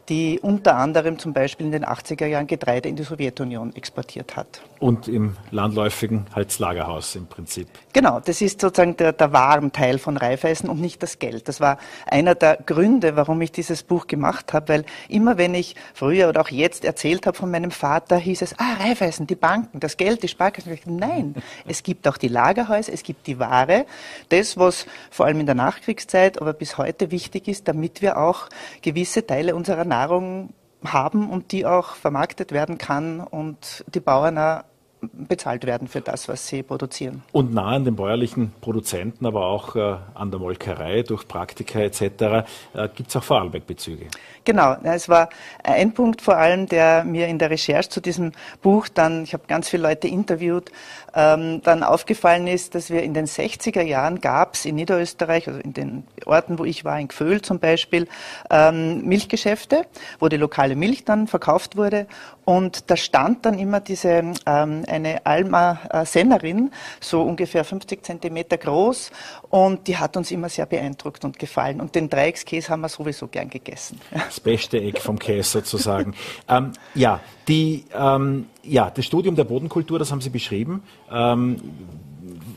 die 0.08 0.38
unter 0.40 0.76
anderem 0.76 1.18
zum 1.18 1.32
Beispiel 1.32 1.66
in 1.66 1.72
den 1.72 1.84
80er 1.84 2.26
Jahren 2.26 2.46
Getreide 2.46 2.88
in 2.88 2.96
die 2.96 3.04
Sowjetunion 3.04 3.74
exportiert 3.74 4.36
hat. 4.36 4.60
Und 4.78 5.08
im 5.08 5.36
landläufigen 5.50 6.26
Halslagerhaus 6.34 7.16
im 7.16 7.26
Prinzip. 7.26 7.68
Genau, 7.92 8.20
das 8.20 8.40
ist 8.42 8.60
sozusagen 8.60 8.96
der, 8.96 9.12
der 9.12 9.32
Warenteil 9.32 9.98
von 9.98 10.16
Raiffeisen 10.16 10.68
und 10.68 10.80
nicht 10.80 11.02
das 11.02 11.18
Geld. 11.18 11.48
Das 11.48 11.60
war 11.60 11.78
einer 12.06 12.34
der 12.34 12.58
Gründe, 12.66 13.16
warum 13.16 13.40
ich 13.40 13.52
dieses 13.52 13.82
Buch 13.82 14.06
gemacht 14.06 14.52
habe, 14.52 14.68
weil 14.68 14.84
immer 15.08 15.38
wenn 15.38 15.54
ich 15.54 15.74
früher 15.94 16.28
oder 16.28 16.42
auch 16.42 16.50
jetzt 16.50 16.84
erzählt 16.84 17.26
habe 17.26 17.36
von 17.36 17.50
meinem 17.50 17.70
Vater, 17.70 18.16
hieß 18.16 18.42
es, 18.42 18.58
ah, 18.58 18.74
Raiffeisen, 18.80 19.26
die 19.26 19.36
Banken, 19.36 19.80
das 19.80 19.96
Geld, 19.96 20.22
die 20.22 20.28
Sparkassen. 20.28 20.78
Nein, 20.86 21.34
es 21.66 21.82
gibt 21.82 22.06
auch 22.06 22.16
die 22.16 22.28
Lagerhäuser, 22.28 22.92
es 22.92 23.02
gibt 23.02 23.26
die 23.26 23.38
Ware. 23.38 23.86
Das, 24.28 24.58
was 24.58 24.86
vor 25.10 25.26
allem 25.26 25.40
in 25.40 25.46
der 25.46 25.54
Nachkriegszeit, 25.54 26.40
aber 26.40 26.52
bis 26.52 26.76
heute 26.76 27.10
wichtig 27.10 27.48
ist, 27.48 27.68
damit 27.68 28.02
wir 28.02 28.18
auch 28.18 28.48
gewisse 28.82 29.26
Teile 29.26 29.54
unserer 29.54 29.84
Nahrung 29.94 30.52
haben 30.84 31.30
und 31.30 31.52
die 31.52 31.64
auch 31.64 31.94
vermarktet 31.94 32.52
werden 32.52 32.78
kann 32.78 33.20
und 33.20 33.84
die 33.94 34.00
Bauern 34.00 34.38
auch 34.38 34.64
bezahlt 35.12 35.66
werden 35.66 35.88
für 35.88 36.00
das, 36.00 36.28
was 36.28 36.46
sie 36.46 36.62
produzieren. 36.62 37.22
Und 37.32 37.52
nah 37.52 37.66
an 37.66 37.84
den 37.84 37.96
bäuerlichen 37.96 38.52
Produzenten, 38.60 39.26
aber 39.26 39.46
auch 39.46 39.76
äh, 39.76 39.96
an 40.14 40.30
der 40.30 40.40
Molkerei 40.40 41.02
durch 41.02 41.26
Praktika 41.28 41.80
etc. 41.80 42.00
Äh, 42.00 42.88
gibt 42.94 43.08
es 43.10 43.16
auch 43.16 43.22
Vorarlberg-Bezüge. 43.22 44.06
Genau, 44.44 44.76
es 44.82 45.08
war 45.08 45.28
ein 45.62 45.92
Punkt 45.94 46.20
vor 46.20 46.36
allem, 46.36 46.66
der 46.66 47.04
mir 47.04 47.28
in 47.28 47.38
der 47.38 47.50
Recherche 47.50 47.88
zu 47.88 48.00
diesem 48.00 48.32
Buch 48.62 48.88
dann, 48.88 49.24
ich 49.24 49.32
habe 49.32 49.44
ganz 49.46 49.68
viele 49.68 49.84
Leute 49.84 50.08
interviewt, 50.08 50.70
ähm, 51.14 51.62
dann 51.62 51.82
aufgefallen 51.82 52.46
ist, 52.46 52.74
dass 52.74 52.90
wir 52.90 53.02
in 53.02 53.14
den 53.14 53.26
60er 53.26 53.82
Jahren 53.82 54.20
gab 54.20 54.54
es 54.54 54.64
in 54.64 54.74
Niederösterreich, 54.74 55.48
also 55.48 55.60
in 55.60 55.72
den 55.72 56.04
Orten, 56.26 56.58
wo 56.58 56.64
ich 56.64 56.84
war, 56.84 56.98
in 56.98 57.08
Gföhl 57.08 57.42
zum 57.42 57.58
Beispiel, 57.58 58.08
ähm, 58.50 59.04
Milchgeschäfte, 59.04 59.86
wo 60.18 60.28
die 60.28 60.36
lokale 60.36 60.76
Milch 60.76 61.04
dann 61.04 61.26
verkauft 61.26 61.76
wurde 61.76 62.06
und 62.44 62.90
da 62.90 62.96
stand 62.96 63.46
dann 63.46 63.58
immer 63.58 63.80
diese 63.80 64.32
ähm, 64.46 64.84
eine 64.86 65.24
Alma 65.24 65.78
äh, 65.90 66.04
Sennerin, 66.04 66.70
so 67.00 67.22
ungefähr 67.22 67.64
50 67.64 68.04
Zentimeter 68.04 68.58
groß, 68.58 69.10
und 69.50 69.86
die 69.86 69.96
hat 69.96 70.16
uns 70.16 70.30
immer 70.30 70.48
sehr 70.48 70.66
beeindruckt 70.66 71.24
und 71.24 71.38
gefallen. 71.38 71.80
Und 71.80 71.94
den 71.94 72.10
Dreieckskäse 72.10 72.68
haben 72.70 72.82
wir 72.82 72.88
sowieso 72.88 73.28
gern 73.28 73.48
gegessen. 73.48 74.00
Das 74.12 74.40
beste 74.40 74.78
Eck 74.78 75.00
vom 75.00 75.18
Käse 75.18 75.60
sozusagen. 75.60 76.14
ähm, 76.48 76.72
ja, 76.94 77.20
die, 77.48 77.84
ähm, 77.94 78.46
ja, 78.66 78.90
das 78.90 79.04
Studium 79.04 79.36
der 79.36 79.44
Bodenkultur, 79.44 79.98
das 79.98 80.10
haben 80.10 80.20
Sie 80.20 80.30
beschrieben. 80.30 80.82
Ähm, 81.10 81.56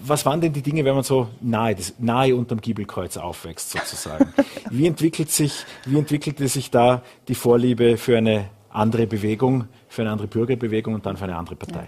was 0.05 0.25
waren 0.25 0.39
denn 0.39 0.53
die 0.53 0.61
Dinge, 0.61 0.85
wenn 0.85 0.95
man 0.95 1.03
so 1.03 1.27
nahe, 1.41 1.75
nahe 1.99 2.35
unterm 2.35 2.61
Giebelkreuz 2.61 3.17
aufwächst 3.17 3.71
sozusagen? 3.71 4.33
Wie 4.71 4.87
entwickelt 4.87 5.31
sich, 5.31 5.65
wie 5.85 5.97
entwickelte 5.97 6.47
sich 6.47 6.71
da 6.71 7.01
die 7.27 7.35
Vorliebe 7.35 7.97
für 7.97 8.17
eine 8.17 8.49
andere 8.69 9.07
Bewegung, 9.07 9.67
für 9.89 10.01
eine 10.01 10.11
andere 10.11 10.27
Bürgerbewegung 10.27 10.93
und 10.93 11.05
dann 11.05 11.17
für 11.17 11.23
eine 11.23 11.37
andere 11.37 11.55
Partei. 11.55 11.87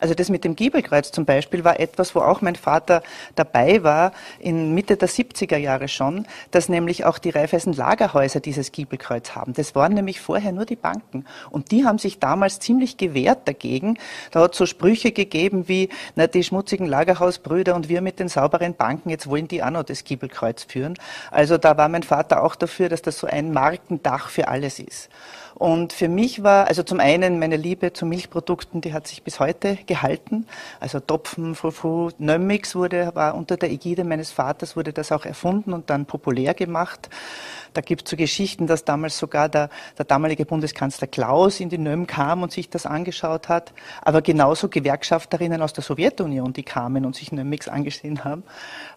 Also 0.00 0.14
das 0.14 0.28
mit 0.28 0.44
dem 0.44 0.56
Giebelkreuz 0.56 1.12
zum 1.12 1.24
Beispiel 1.24 1.64
war 1.64 1.78
etwas, 1.78 2.14
wo 2.14 2.20
auch 2.20 2.40
mein 2.40 2.56
Vater 2.56 3.02
dabei 3.34 3.82
war, 3.82 4.12
in 4.38 4.74
Mitte 4.74 4.96
der 4.96 5.08
70er 5.08 5.56
Jahre 5.56 5.88
schon, 5.88 6.26
dass 6.50 6.68
nämlich 6.68 7.04
auch 7.04 7.18
die 7.18 7.30
Raiffeisen 7.30 7.72
Lagerhäuser 7.72 8.40
dieses 8.40 8.72
Giebelkreuz 8.72 9.34
haben. 9.34 9.52
Das 9.52 9.74
waren 9.74 9.94
nämlich 9.94 10.20
vorher 10.20 10.52
nur 10.52 10.64
die 10.64 10.76
Banken. 10.76 11.24
Und 11.50 11.70
die 11.70 11.84
haben 11.84 11.98
sich 11.98 12.18
damals 12.18 12.58
ziemlich 12.58 12.96
gewehrt 12.96 13.46
dagegen. 13.46 13.98
Da 14.32 14.40
hat 14.40 14.52
es 14.52 14.58
so 14.58 14.66
Sprüche 14.66 15.12
gegeben 15.12 15.68
wie, 15.68 15.88
na, 16.16 16.26
die 16.26 16.42
schmutzigen 16.42 16.86
Lagerhausbrüder 16.86 17.74
und 17.74 17.88
wir 17.88 18.00
mit 18.00 18.18
den 18.18 18.28
sauberen 18.28 18.74
Banken, 18.74 19.10
jetzt 19.10 19.28
wollen 19.28 19.48
die 19.48 19.62
auch 19.62 19.70
noch 19.70 19.84
das 19.84 20.04
Giebelkreuz 20.04 20.64
führen. 20.64 20.94
Also 21.30 21.58
da 21.58 21.76
war 21.76 21.88
mein 21.88 22.02
Vater 22.02 22.42
auch 22.42 22.56
dafür, 22.56 22.88
dass 22.88 23.02
das 23.02 23.18
so 23.18 23.26
ein 23.26 23.52
Markendach 23.52 24.28
für 24.28 24.48
alles 24.48 24.78
ist. 24.78 25.08
Und 25.58 25.94
für 25.94 26.08
mich 26.08 26.42
war, 26.42 26.66
also 26.66 26.82
zum 26.82 27.00
einen 27.00 27.38
meine 27.38 27.56
Liebe 27.56 27.94
zu 27.94 28.04
Milchprodukten, 28.04 28.82
die 28.82 28.92
hat 28.92 29.06
sich 29.06 29.22
bis 29.22 29.40
heute 29.40 29.78
gehalten. 29.86 30.46
Also 30.80 31.00
Topfen, 31.00 31.54
Fufu, 31.54 32.10
Nömmix 32.18 32.74
wurde, 32.74 33.12
war 33.14 33.34
unter 33.34 33.56
der 33.56 33.70
Ägide 33.70 34.04
meines 34.04 34.30
Vaters 34.30 34.76
wurde 34.76 34.92
das 34.92 35.12
auch 35.12 35.24
erfunden 35.24 35.72
und 35.72 35.88
dann 35.88 36.04
populär 36.04 36.52
gemacht. 36.52 37.08
Da 37.72 37.80
gibt 37.80 38.04
es 38.04 38.10
so 38.10 38.18
Geschichten, 38.18 38.66
dass 38.66 38.84
damals 38.84 39.16
sogar 39.16 39.48
der, 39.48 39.70
der 39.96 40.04
damalige 40.04 40.44
Bundeskanzler 40.44 41.06
Klaus 41.06 41.58
in 41.58 41.70
die 41.70 41.78
Nöm 41.78 42.06
kam 42.06 42.42
und 42.42 42.52
sich 42.52 42.68
das 42.68 42.84
angeschaut 42.84 43.48
hat. 43.48 43.72
Aber 44.02 44.20
genauso 44.20 44.68
Gewerkschafterinnen 44.68 45.62
aus 45.62 45.72
der 45.72 45.84
Sowjetunion, 45.84 46.52
die 46.52 46.64
kamen 46.64 47.06
und 47.06 47.16
sich 47.16 47.32
Nömmix 47.32 47.66
angesehen 47.66 48.24
haben. 48.24 48.42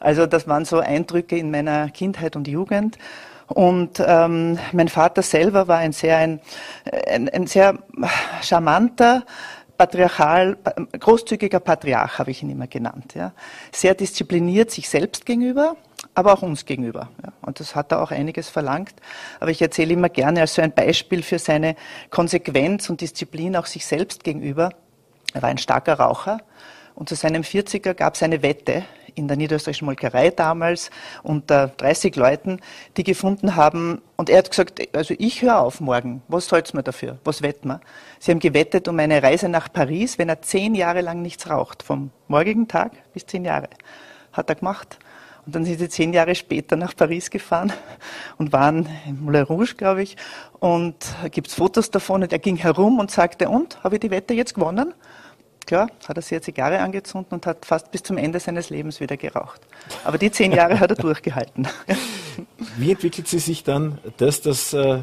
Also 0.02 0.26
das 0.26 0.46
waren 0.46 0.66
so 0.66 0.80
Eindrücke 0.80 1.38
in 1.38 1.52
meiner 1.52 1.90
Kindheit 1.90 2.36
und 2.36 2.50
Jugend. 2.50 2.98
Und 3.50 4.02
ähm, 4.06 4.60
mein 4.74 4.88
Vater 4.88 5.24
selber 5.24 5.68
war 5.68 5.80
ein 5.80 5.92
sehr, 5.92 6.18
ein, 6.18 6.40
ein, 7.08 7.30
ein 7.30 7.48
sehr 7.48 7.80
charmanter, 8.42 9.24
patriarchal, 9.76 10.58
großzügiger 11.00 11.60
Patriarch, 11.60 12.20
habe 12.20 12.32
ich 12.32 12.44
ihn 12.44 12.50
immer 12.50 12.68
genannt. 12.68 13.16
Ja. 13.16 13.34
Sehr 13.72 13.96
diszipliniert 13.96 14.70
sich 14.72 14.90
selbst 14.90 15.26
gegenüber, 15.26 15.78
aber 16.14 16.34
auch 16.34 16.42
uns 16.42 16.66
gegenüber. 16.66 17.10
Ja. 17.24 17.32
Und 17.42 17.60
das 17.60 17.76
hat 17.76 17.92
er 17.92 18.02
auch 18.02 18.12
einiges 18.12 18.50
verlangt. 18.50 18.94
Aber 19.40 19.50
ich 19.52 19.62
erzähle 19.62 19.94
immer 19.94 20.10
gerne 20.10 20.42
als 20.42 20.56
so 20.56 20.62
ein 20.62 20.74
Beispiel 20.74 21.24
für 21.24 21.40
seine 21.40 21.76
Konsequenz 22.12 22.90
und 22.90 23.02
Disziplin 23.02 23.56
auch 23.56 23.66
sich 23.66 23.86
selbst 23.86 24.24
gegenüber. 24.24 24.70
Er 25.34 25.42
war 25.42 25.50
ein 25.50 25.58
starker 25.58 25.94
Raucher 25.94 26.40
und 26.94 27.10
zu 27.10 27.16
seinem 27.16 27.44
40er 27.44 27.94
gab 27.94 28.16
es 28.16 28.24
eine 28.24 28.44
Wette 28.44 28.84
in 29.16 29.28
der 29.28 29.38
niederösterreichischen 29.38 29.86
Molkerei 29.86 30.30
damals 30.30 30.90
unter 31.24 31.68
30 31.68 32.16
Leuten, 32.16 32.60
die 32.98 33.04
gefunden 33.04 33.56
haben, 33.56 34.02
und 34.18 34.30
er 34.30 34.40
hat 34.40 34.50
gesagt, 34.50 34.82
also 34.96 35.14
ich 35.18 35.42
höre 35.42 35.60
auf 35.60 35.80
morgen, 35.80 36.22
was 36.28 36.48
soll's 36.48 36.74
mir 36.74 36.84
dafür, 36.84 37.18
was 37.24 37.42
wetten 37.42 37.70
wir? 37.70 37.82
Sie 38.20 38.32
haben 38.32 38.40
gewettet 38.40 38.88
um 38.88 39.00
eine 39.00 39.22
Reise 39.24 39.50
nach 39.50 39.72
Paris, 39.72 40.18
wenn 40.18 40.30
er 40.30 40.42
zehn 40.42 40.76
Jahre 40.76 41.02
lang 41.02 41.22
nichts 41.22 41.50
raucht, 41.50 41.84
vom 41.84 42.12
morgigen 42.28 42.68
Tag 42.68 42.92
bis 43.14 43.26
zehn 43.26 43.46
Jahre. 43.46 43.70
Hat 44.34 44.50
er 44.50 44.56
gemacht. 44.56 45.00
Und 45.46 45.56
dann 45.56 45.66
sind 45.66 45.80
sie 45.80 45.90
zehn 45.90 46.14
Jahre 46.14 46.36
später 46.36 46.76
nach 46.76 46.96
Paris 46.96 47.32
gefahren 47.32 47.74
und 48.38 48.54
waren 48.54 48.88
im 49.08 49.24
Moulin 49.24 49.44
Rouge, 49.44 49.74
glaube 49.76 50.04
ich. 50.04 50.16
Und 50.60 50.96
gibt 51.32 51.48
es 51.48 51.56
Fotos 51.56 51.90
davon 51.90 52.22
und 52.22 52.32
er 52.32 52.40
ging 52.40 52.56
herum 52.58 53.00
und 53.00 53.10
sagte, 53.10 53.50
und, 53.50 53.84
habe 53.84 53.96
ich 53.96 54.02
die 54.02 54.12
Wette 54.12 54.34
jetzt 54.34 54.54
gewonnen? 54.54 54.94
Klar, 55.70 55.90
hat 56.08 56.18
er 56.18 56.24
eine 56.30 56.42
Zigarre 56.42 56.80
angezündet 56.80 57.32
und 57.32 57.46
hat 57.46 57.64
fast 57.64 57.92
bis 57.92 58.02
zum 58.02 58.18
Ende 58.18 58.40
seines 58.40 58.70
Lebens 58.72 59.00
wieder 59.00 59.18
geraucht. 59.18 59.62
Aber 60.04 60.18
die 60.18 60.32
zehn 60.32 60.52
Jahre 60.52 60.80
hat 60.80 60.90
er 60.90 60.96
durchgehalten. 60.96 61.68
Wie 62.78 62.92
entwickelt 62.92 63.28
sie 63.28 63.40
sich 63.40 63.64
dann 63.64 64.00
das, 64.18 64.42
dass 64.42 64.74
äh, 64.74 65.00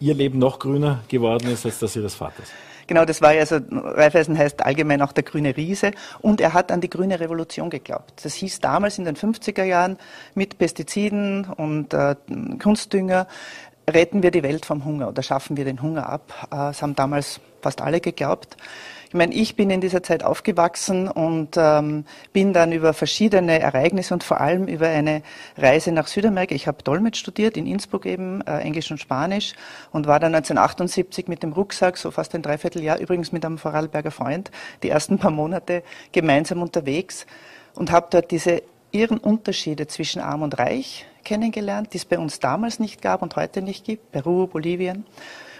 ihr 0.00 0.14
Leben 0.14 0.38
noch 0.38 0.58
grüner 0.58 1.00
geworden 1.08 1.50
ist 1.50 1.64
als 1.64 1.78
das 1.78 1.94
ihres 1.94 2.16
Vaters? 2.16 2.48
Genau, 2.88 3.04
das 3.04 3.20
war 3.20 3.34
ja 3.34 3.44
so, 3.44 3.60
Raiffeisen 3.70 4.36
heißt 4.36 4.64
allgemein 4.64 5.02
auch 5.02 5.12
der 5.12 5.22
grüne 5.22 5.56
Riese 5.56 5.92
und 6.20 6.40
er 6.40 6.54
hat 6.54 6.72
an 6.72 6.80
die 6.80 6.88
grüne 6.88 7.20
Revolution 7.20 7.70
geglaubt. 7.70 8.24
Das 8.24 8.34
hieß 8.34 8.60
damals 8.60 8.98
in 8.98 9.04
den 9.04 9.14
50er 9.14 9.62
Jahren 9.62 9.98
mit 10.34 10.58
Pestiziden 10.58 11.44
und 11.44 11.92
äh, 11.92 12.16
Kunstdünger 12.60 13.28
retten 13.88 14.22
wir 14.22 14.30
die 14.30 14.42
Welt 14.42 14.66
vom 14.66 14.84
Hunger 14.84 15.08
oder 15.08 15.22
schaffen 15.22 15.56
wir 15.56 15.64
den 15.64 15.80
Hunger 15.82 16.08
ab. 16.08 16.32
Äh, 16.50 16.56
das 16.56 16.82
haben 16.82 16.96
damals 16.96 17.40
fast 17.60 17.82
alle 17.82 18.00
geglaubt. 18.00 18.56
Ich 19.08 19.14
meine, 19.14 19.32
ich 19.32 19.56
bin 19.56 19.70
in 19.70 19.80
dieser 19.80 20.02
Zeit 20.02 20.22
aufgewachsen 20.22 21.08
und 21.08 21.56
ähm, 21.56 22.04
bin 22.34 22.52
dann 22.52 22.72
über 22.72 22.92
verschiedene 22.92 23.58
Ereignisse 23.58 24.12
und 24.12 24.22
vor 24.22 24.38
allem 24.38 24.66
über 24.66 24.86
eine 24.86 25.22
Reise 25.56 25.92
nach 25.92 26.08
Südamerika. 26.08 26.54
Ich 26.54 26.66
habe 26.66 26.82
Dolmetsch 26.82 27.16
studiert 27.16 27.56
in 27.56 27.66
Innsbruck 27.66 28.04
eben, 28.04 28.42
äh, 28.42 28.58
Englisch 28.58 28.90
und 28.90 28.98
Spanisch 28.98 29.54
und 29.92 30.06
war 30.06 30.20
dann 30.20 30.34
1978 30.34 31.26
mit 31.26 31.42
dem 31.42 31.54
Rucksack, 31.54 31.96
so 31.96 32.10
fast 32.10 32.34
ein 32.34 32.42
Dreivierteljahr, 32.42 32.98
übrigens 32.98 33.32
mit 33.32 33.46
einem 33.46 33.56
Vorarlberger 33.56 34.10
Freund, 34.10 34.50
die 34.82 34.90
ersten 34.90 35.18
paar 35.18 35.30
Monate 35.30 35.82
gemeinsam 36.12 36.60
unterwegs 36.60 37.26
und 37.76 37.90
habe 37.90 38.08
dort 38.10 38.30
diese 38.30 38.62
irren 38.90 39.18
Unterschiede 39.18 39.86
zwischen 39.86 40.20
Arm 40.20 40.42
und 40.42 40.58
Reich 40.58 41.06
kennengelernt, 41.24 41.94
die 41.94 41.98
es 41.98 42.04
bei 42.04 42.18
uns 42.18 42.40
damals 42.40 42.78
nicht 42.78 43.00
gab 43.00 43.22
und 43.22 43.36
heute 43.36 43.62
nicht 43.62 43.86
gibt, 43.86 44.12
Peru, 44.12 44.46
Bolivien. 44.46 45.06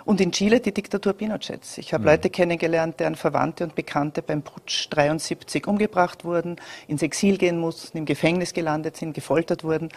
Und 0.09 0.23
in 0.23 0.33
Chile 0.33 0.61
die 0.61 0.73
Diktatur 0.73 1.13
Pinochets. 1.13 1.77
Ich 1.77 1.93
habe 1.93 2.01
mhm. 2.01 2.09
Leute 2.09 2.31
kennengelernt, 2.31 2.99
deren 2.99 3.15
Verwandte 3.15 3.63
und 3.63 3.75
Bekannte 3.75 4.23
beim 4.23 4.41
Putsch 4.41 4.87
73 4.89 5.67
umgebracht 5.67 6.25
wurden, 6.25 6.57
ins 6.87 7.03
Exil 7.03 7.37
gehen 7.37 7.59
mussten, 7.59 7.99
im 7.99 8.07
Gefängnis 8.07 8.55
gelandet 8.55 8.97
sind, 8.97 9.13
gefoltert 9.13 9.65
wurden. 9.65 9.91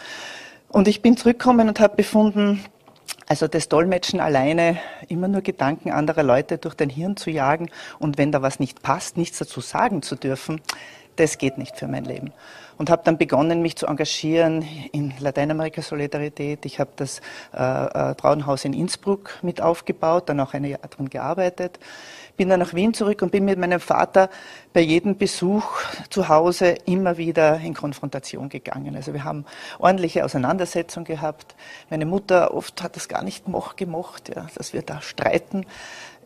Und 0.67 0.89
ich 0.89 1.01
bin 1.01 1.15
zurückgekommen 1.15 1.69
und 1.69 1.79
habe 1.79 1.95
befunden, 1.95 2.61
also 3.29 3.47
das 3.47 3.69
Dolmetschen 3.69 4.19
alleine, 4.19 4.77
immer 5.07 5.29
nur 5.29 5.39
Gedanken 5.43 5.91
anderer 5.91 6.23
Leute 6.23 6.57
durch 6.57 6.75
dein 6.75 6.89
Hirn 6.89 7.15
zu 7.15 7.29
jagen 7.29 7.69
und 7.97 8.17
wenn 8.17 8.33
da 8.33 8.41
was 8.41 8.59
nicht 8.59 8.81
passt, 8.81 9.15
nichts 9.15 9.37
dazu 9.37 9.61
sagen 9.61 10.01
zu 10.01 10.17
dürfen, 10.17 10.59
das 11.15 11.37
geht 11.37 11.57
nicht 11.57 11.77
für 11.77 11.87
mein 11.87 12.05
Leben 12.05 12.33
und 12.81 12.89
habe 12.89 13.03
dann 13.05 13.19
begonnen, 13.19 13.61
mich 13.61 13.75
zu 13.75 13.85
engagieren 13.85 14.65
in 14.91 15.13
Lateinamerika 15.19 15.83
Solidarität. 15.83 16.65
Ich 16.65 16.79
habe 16.79 16.89
das 16.95 17.21
äh, 17.53 17.61
äh, 17.61 18.15
Frauenhaus 18.15 18.65
in 18.65 18.73
Innsbruck 18.73 19.37
mit 19.43 19.61
aufgebaut, 19.61 20.29
dann 20.29 20.39
auch 20.39 20.55
eine 20.55 20.69
Jahr 20.69 20.79
daran 20.89 21.07
gearbeitet. 21.07 21.79
Bin 22.37 22.49
dann 22.49 22.59
nach 22.59 22.73
Wien 22.73 22.95
zurück 22.95 23.21
und 23.21 23.31
bin 23.31 23.45
mit 23.45 23.59
meinem 23.59 23.79
Vater 23.79 24.31
bei 24.73 24.79
jedem 24.79 25.15
Besuch 25.15 25.63
zu 26.09 26.27
Hause 26.27 26.69
immer 26.85 27.17
wieder 27.17 27.59
in 27.59 27.75
Konfrontation 27.75 28.49
gegangen. 28.49 28.95
Also 28.95 29.13
wir 29.13 29.23
haben 29.23 29.45
ordentliche 29.77 30.25
Auseinandersetzungen 30.25 31.05
gehabt. 31.05 31.53
Meine 31.91 32.07
Mutter 32.07 32.51
oft 32.51 32.81
hat 32.81 32.95
das 32.95 33.07
gar 33.07 33.23
nicht 33.23 33.45
gemocht, 33.77 34.31
ja, 34.35 34.47
dass 34.55 34.73
wir 34.73 34.81
da 34.81 35.03
streiten 35.03 35.67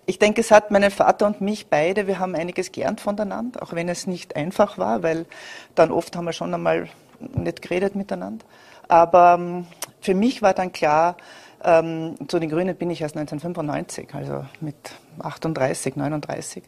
ich 0.06 0.20
denke, 0.20 0.42
es 0.42 0.52
hat 0.52 0.72
meinen 0.72 0.92
Vater 0.92 1.26
und 1.26 1.42
mich 1.42 1.68
beide, 1.68 2.08
wir 2.08 2.20
haben 2.20 2.36
einiges 2.36 2.72
gelernt 2.72 3.02
voneinander, 3.02 3.64
auch 3.64 3.74
wenn 3.74 3.90
es 3.90 4.08
nicht 4.08 4.36
einfach 4.36 4.78
war, 4.78 5.04
weil 5.04 5.26
dann 5.74 5.92
oft 5.92 6.16
haben 6.16 6.26
wir 6.26 6.34
schon 6.34 6.54
einmal 6.54 6.90
nicht 7.20 7.62
geredet 7.62 7.96
miteinander. 7.96 8.46
Aber 8.88 9.38
ähm, 9.40 9.68
für 10.02 10.14
mich 10.14 10.42
war 10.42 10.54
dann 10.54 10.72
klar, 10.72 11.18
ähm, 11.64 12.16
zu 12.28 12.40
den 12.40 12.50
Grünen 12.50 12.76
bin 12.76 12.92
ich 12.92 13.02
erst 13.02 13.18
1995, 13.18 14.14
also 14.14 14.46
mit 14.62 14.76
38, 15.20 15.96
39. 15.96 16.64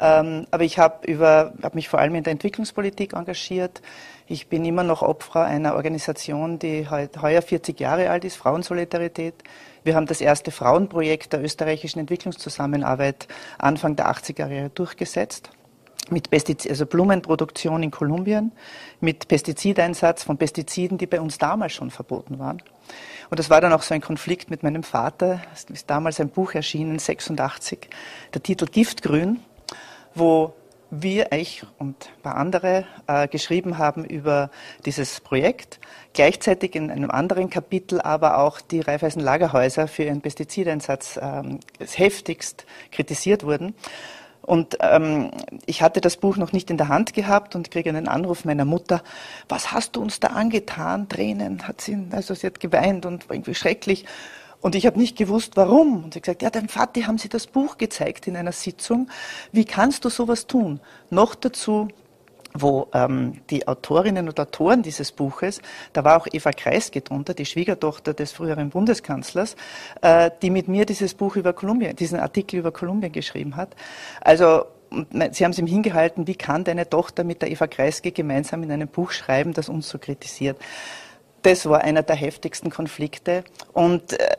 Ähm, 0.00 0.46
aber 0.52 0.62
ich 0.62 0.78
habe 0.78 1.52
hab 1.62 1.74
mich 1.74 1.88
vor 1.88 1.98
allem 1.98 2.14
in 2.14 2.22
der 2.22 2.30
Entwicklungspolitik 2.30 3.14
engagiert. 3.14 3.82
Ich 4.28 4.48
bin 4.48 4.64
immer 4.64 4.84
noch 4.84 5.02
Opfer 5.02 5.44
einer 5.44 5.74
Organisation, 5.74 6.60
die 6.60 6.88
heuer 6.88 7.42
40 7.42 7.80
Jahre 7.80 8.10
alt 8.10 8.24
ist, 8.24 8.36
Frauensolidarität. 8.36 9.34
Wir 9.88 9.94
haben 9.94 10.04
das 10.04 10.20
erste 10.20 10.50
Frauenprojekt 10.50 11.32
der 11.32 11.42
österreichischen 11.42 11.98
Entwicklungszusammenarbeit 12.00 13.26
Anfang 13.56 13.96
der 13.96 14.10
80er 14.10 14.46
Jahre 14.46 14.68
durchgesetzt 14.68 15.48
mit 16.10 16.28
Pestizid, 16.28 16.70
also 16.70 16.84
Blumenproduktion 16.84 17.82
in 17.82 17.90
Kolumbien, 17.90 18.52
mit 19.00 19.28
Pestizideinsatz 19.28 20.24
von 20.24 20.36
Pestiziden, 20.36 20.98
die 20.98 21.06
bei 21.06 21.22
uns 21.22 21.38
damals 21.38 21.72
schon 21.72 21.90
verboten 21.90 22.38
waren. 22.38 22.62
Und 23.30 23.38
das 23.38 23.48
war 23.48 23.62
dann 23.62 23.72
auch 23.72 23.80
so 23.80 23.94
ein 23.94 24.02
Konflikt 24.02 24.50
mit 24.50 24.62
meinem 24.62 24.82
Vater. 24.82 25.40
Es 25.54 25.64
ist 25.64 25.88
damals 25.88 26.20
ein 26.20 26.28
Buch 26.28 26.52
erschienen, 26.52 26.98
86, 26.98 27.88
der 28.34 28.42
Titel 28.42 28.66
Giftgrün, 28.66 29.40
wo 30.14 30.52
wir, 30.90 31.32
ich 31.32 31.64
und 31.78 32.10
ein 32.16 32.22
paar 32.22 32.36
andere, 32.36 32.84
äh, 33.06 33.28
geschrieben 33.28 33.78
haben 33.78 34.04
über 34.04 34.50
dieses 34.84 35.20
Projekt. 35.20 35.80
Gleichzeitig 36.14 36.74
in 36.74 36.90
einem 36.90 37.10
anderen 37.10 37.50
Kapitel 37.50 38.00
aber 38.00 38.38
auch 38.38 38.60
die 38.60 38.80
Raiffeisen 38.80 39.22
Lagerhäuser 39.22 39.88
für 39.88 40.04
ihren 40.04 40.20
Pestizideinsatz 40.20 41.18
ähm, 41.22 41.60
heftigst 41.78 42.64
kritisiert 42.90 43.44
wurden. 43.44 43.74
Und 44.42 44.78
ähm, 44.80 45.30
ich 45.66 45.82
hatte 45.82 46.00
das 46.00 46.16
Buch 46.16 46.38
noch 46.38 46.52
nicht 46.52 46.70
in 46.70 46.78
der 46.78 46.88
Hand 46.88 47.12
gehabt 47.12 47.54
und 47.54 47.70
kriege 47.70 47.90
einen 47.90 48.08
Anruf 48.08 48.46
meiner 48.46 48.64
Mutter. 48.64 49.02
Was 49.46 49.72
hast 49.72 49.94
du 49.94 50.00
uns 50.00 50.20
da 50.20 50.28
angetan? 50.28 51.06
Tränen 51.06 51.68
hat 51.68 51.82
sie, 51.82 51.98
also 52.12 52.32
sie 52.32 52.46
hat 52.46 52.58
geweint 52.58 53.04
und 53.04 53.28
war 53.28 53.36
irgendwie 53.36 53.54
schrecklich. 53.54 54.06
Und 54.60 54.74
ich 54.74 54.86
habe 54.86 54.98
nicht 54.98 55.16
gewusst, 55.16 55.52
warum. 55.56 56.04
Und 56.04 56.14
sie 56.14 56.18
hat 56.18 56.24
gesagt, 56.24 56.42
ja, 56.42 56.50
dein 56.50 56.68
Vati 56.68 57.02
haben 57.02 57.18
sie 57.18 57.28
das 57.28 57.46
Buch 57.46 57.78
gezeigt 57.78 58.26
in 58.26 58.36
einer 58.36 58.52
Sitzung. 58.52 59.08
Wie 59.52 59.64
kannst 59.64 60.04
du 60.04 60.08
sowas 60.08 60.46
tun? 60.46 60.80
Noch 61.10 61.34
dazu 61.34 61.88
wo 62.54 62.88
ähm, 62.94 63.40
die 63.50 63.68
Autorinnen 63.68 64.28
und 64.28 64.40
Autoren 64.40 64.82
dieses 64.82 65.12
Buches, 65.12 65.60
da 65.92 66.02
war 66.04 66.16
auch 66.16 66.26
Eva 66.32 66.50
Kreisky 66.50 67.02
drunter, 67.02 67.34
die 67.34 67.44
Schwiegertochter 67.44 68.14
des 68.14 68.32
früheren 68.32 68.70
Bundeskanzlers, 68.70 69.56
äh, 70.00 70.30
die 70.42 70.50
mit 70.50 70.66
mir 70.66 70.86
dieses 70.86 71.14
Buch 71.14 71.36
über 71.36 71.52
Kolumbien, 71.52 71.94
diesen 71.96 72.18
Artikel 72.18 72.58
über 72.58 72.72
Kolumbien 72.72 73.12
geschrieben 73.12 73.56
hat. 73.56 73.76
Also 74.20 74.64
Sie 74.90 75.44
haben 75.44 75.50
es 75.50 75.58
ihm 75.58 75.66
hingehalten, 75.66 76.26
wie 76.26 76.34
kann 76.34 76.64
deine 76.64 76.88
Tochter 76.88 77.22
mit 77.22 77.42
der 77.42 77.50
Eva 77.50 77.66
Kreisky 77.66 78.10
gemeinsam 78.10 78.62
in 78.62 78.72
einem 78.72 78.88
Buch 78.88 79.10
schreiben, 79.10 79.52
das 79.52 79.68
uns 79.68 79.86
so 79.86 79.98
kritisiert? 79.98 80.58
Das 81.42 81.66
war 81.66 81.82
einer 81.82 82.02
der 82.02 82.16
heftigsten 82.16 82.70
Konflikte. 82.70 83.44
Und 83.72 84.12
äh, 84.12 84.36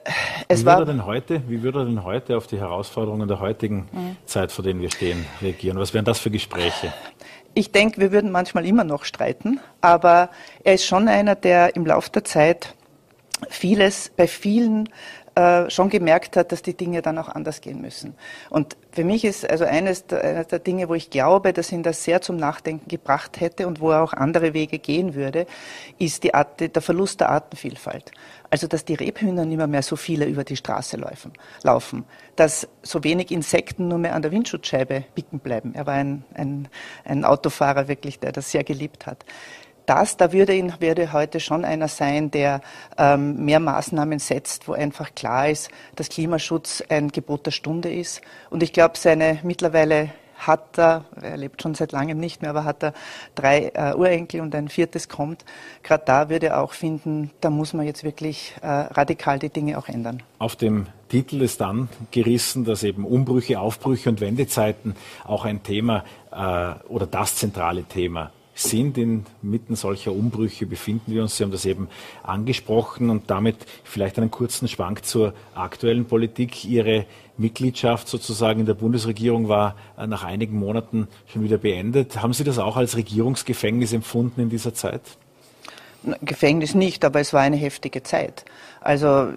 es 0.48 0.62
wie 0.62 0.66
war. 0.66 0.80
Würde 0.80 0.92
denn 0.92 1.06
heute, 1.06 1.42
wie 1.48 1.64
würde 1.64 1.80
er 1.80 1.86
denn 1.86 2.04
heute 2.04 2.38
auf 2.38 2.48
die 2.48 2.60
Herausforderungen 2.60 3.28
der 3.28 3.40
heutigen 3.40 3.88
mhm. 3.92 4.18
Zeit, 4.26 4.52
vor 4.52 4.64
denen 4.64 4.82
wir 4.82 4.92
stehen, 4.92 5.26
reagieren? 5.42 5.80
Was 5.80 5.94
wären 5.94 6.06
das 6.06 6.20
für 6.20 6.32
Gespräche? 6.32 6.94
Ich 7.54 7.72
denke, 7.72 8.00
wir 8.00 8.12
würden 8.12 8.32
manchmal 8.32 8.66
immer 8.66 8.84
noch 8.84 9.06
streiten, 9.06 9.60
aber 9.82 10.30
er 10.64 10.76
ist 10.76 10.86
schon 10.86 11.08
einer, 11.08 11.36
der 11.36 11.76
im 11.76 11.86
Laufe 11.86 12.12
der 12.12 12.24
Zeit 12.24 12.76
vieles 13.50 14.12
bei 14.16 14.28
vielen 14.28 14.90
äh, 15.40 15.70
schon 15.70 15.88
gemerkt 15.90 16.36
hat, 16.36 16.52
dass 16.52 16.62
die 16.62 16.74
Dinge 16.74 17.02
dann 17.02 17.18
auch 17.18 17.30
anders 17.30 17.62
gehen 17.62 17.80
müssen. 17.80 18.14
Und 18.50 18.76
für 18.92 19.06
mich 19.06 19.24
ist 19.24 19.50
also 19.50 19.64
eines 19.64 20.06
der, 20.06 20.22
eines 20.22 20.48
der 20.48 20.60
Dinge, 20.60 20.90
wo 20.90 20.96
ich 20.96 21.10
glaube, 21.10 21.54
dass 21.54 21.72
ihn 21.72 21.82
das 21.82 22.04
sehr 22.04 22.20
zum 22.20 22.36
Nachdenken 22.36 22.90
gebracht 22.90 23.40
hätte 23.40 23.66
und 23.66 23.80
wo 23.80 23.92
er 23.92 24.04
auch 24.04 24.12
andere 24.12 24.54
Wege 24.54 24.80
gehen 24.80 25.16
würde, 25.16 25.46
ist 25.98 26.24
die 26.26 26.34
Art, 26.34 26.60
der 26.60 26.82
Verlust 26.82 27.22
der 27.22 27.30
Artenvielfalt. 27.30 28.12
Also, 28.50 28.68
dass 28.68 28.84
die 28.84 28.96
Rebhühner 28.96 29.46
nicht 29.46 29.56
mehr, 29.56 29.68
mehr 29.68 29.82
so 29.82 29.96
viele 29.96 30.26
über 30.26 30.44
die 30.44 30.58
Straße 30.58 30.98
laufen, 30.98 31.32
laufen, 31.64 32.04
dass 32.36 32.68
so 32.82 33.06
wenig 33.06 33.32
Insekten 33.32 33.88
nur 33.88 34.00
mehr 34.00 34.16
an 34.16 34.22
der 34.22 34.32
Windschutzscheibe 34.32 35.06
bicken 35.16 35.40
bleiben. 35.40 35.74
Er 35.74 35.86
war 35.86 35.94
ein, 35.94 36.26
ein, 36.34 36.68
ein 37.06 37.24
Autofahrer 37.24 37.88
wirklich, 37.88 38.20
der 38.20 38.34
das 38.34 38.52
sehr 38.52 38.66
geliebt 38.66 39.06
hat 39.06 39.24
das, 39.90 40.18
da 40.18 40.32
würde, 40.32 40.54
ihn, 40.56 40.74
würde 40.80 41.12
heute 41.14 41.40
schon 41.40 41.66
einer 41.66 41.88
sein, 41.88 42.30
der 42.30 42.62
ähm, 42.98 43.44
mehr 43.44 43.60
Maßnahmen 43.60 44.20
setzt, 44.20 44.68
wo 44.68 44.74
einfach 44.74 45.16
klar 45.16 45.50
ist, 45.50 45.70
dass 45.96 46.10
Klimaschutz 46.10 46.84
ein 46.90 47.10
Gebot 47.10 47.48
der 47.48 47.52
Stunde 47.52 47.92
ist. 47.92 48.22
Und 48.52 48.62
ich 48.62 48.72
glaube, 48.72 48.98
seine 48.98 49.40
mittlerweile 49.42 50.12
hat 50.38 50.78
er, 50.78 51.06
er 51.22 51.38
lebt 51.38 51.62
schon 51.62 51.76
seit 51.76 51.92
langem 51.92 52.20
nicht 52.20 52.42
mehr, 52.42 52.52
aber 52.52 52.64
hat 52.64 52.84
er 52.84 52.94
drei 53.36 53.72
äh, 53.74 53.94
Urenkel 53.96 54.42
und 54.42 54.56
ein 54.56 54.70
viertes 54.70 55.10
kommt. 55.10 55.44
Gerade 55.84 56.04
da 56.06 56.30
würde 56.30 56.48
er 56.48 56.62
auch 56.62 56.74
finden, 56.74 57.32
da 57.42 57.50
muss 57.50 57.74
man 57.74 57.86
jetzt 57.86 58.04
wirklich 58.04 58.54
äh, 58.62 58.68
radikal 58.68 59.40
die 59.40 59.50
Dinge 59.50 59.78
auch 59.78 59.90
ändern. 59.90 60.24
Auf 60.38 60.56
dem 60.56 60.88
Titel 61.10 61.42
ist 61.42 61.60
dann 61.60 61.90
gerissen, 62.12 62.64
dass 62.64 62.84
eben 62.84 63.06
Umbrüche, 63.06 63.60
Aufbrüche 63.60 64.10
und 64.10 64.22
Wendezeiten 64.22 64.96
auch 65.26 65.46
ein 65.46 65.64
Thema 65.64 66.06
äh, 66.32 66.88
oder 66.88 67.08
das 67.08 67.36
zentrale 67.36 67.84
Thema 67.84 68.32
sind. 68.62 68.98
Inmitten 68.98 69.76
solcher 69.76 70.12
Umbrüche 70.12 70.66
befinden 70.66 71.12
wir 71.12 71.22
uns. 71.22 71.38
Sie 71.38 71.44
haben 71.44 71.52
das 71.52 71.66
eben 71.66 71.88
angesprochen 72.24 73.10
und 73.10 73.30
damit 73.30 73.58
vielleicht 73.84 74.18
einen 74.18 74.32
kurzen 74.32 74.68
Schwank 74.68 75.06
zur 75.06 75.34
aktuellen 75.56 76.06
Politik. 76.06 76.66
Ihre 76.66 77.06
Mitgliedschaft 77.38 78.08
sozusagen 78.08 78.60
in 78.60 78.66
der 78.66 78.74
Bundesregierung 78.74 79.48
war 79.48 79.76
äh, 79.98 80.08
nach 80.08 80.24
einigen 80.24 80.58
Monaten 80.60 81.08
schon 81.28 81.44
wieder 81.44 81.58
beendet. 81.58 82.22
Haben 82.22 82.34
Sie 82.34 82.44
das 82.44 82.60
auch 82.60 82.78
als 82.78 82.98
Regierungsgefängnis 82.98 83.94
empfunden 83.94 84.42
in 84.42 84.50
dieser 84.50 84.74
Zeit? 84.74 85.02
Gefängnis 86.22 86.76
nicht, 86.76 87.04
aber 87.04 87.20
es 87.20 87.34
war 87.34 87.42
eine 87.42 87.58
heftige 87.58 88.04
Zeit. 88.04 88.46
Also 88.82 89.30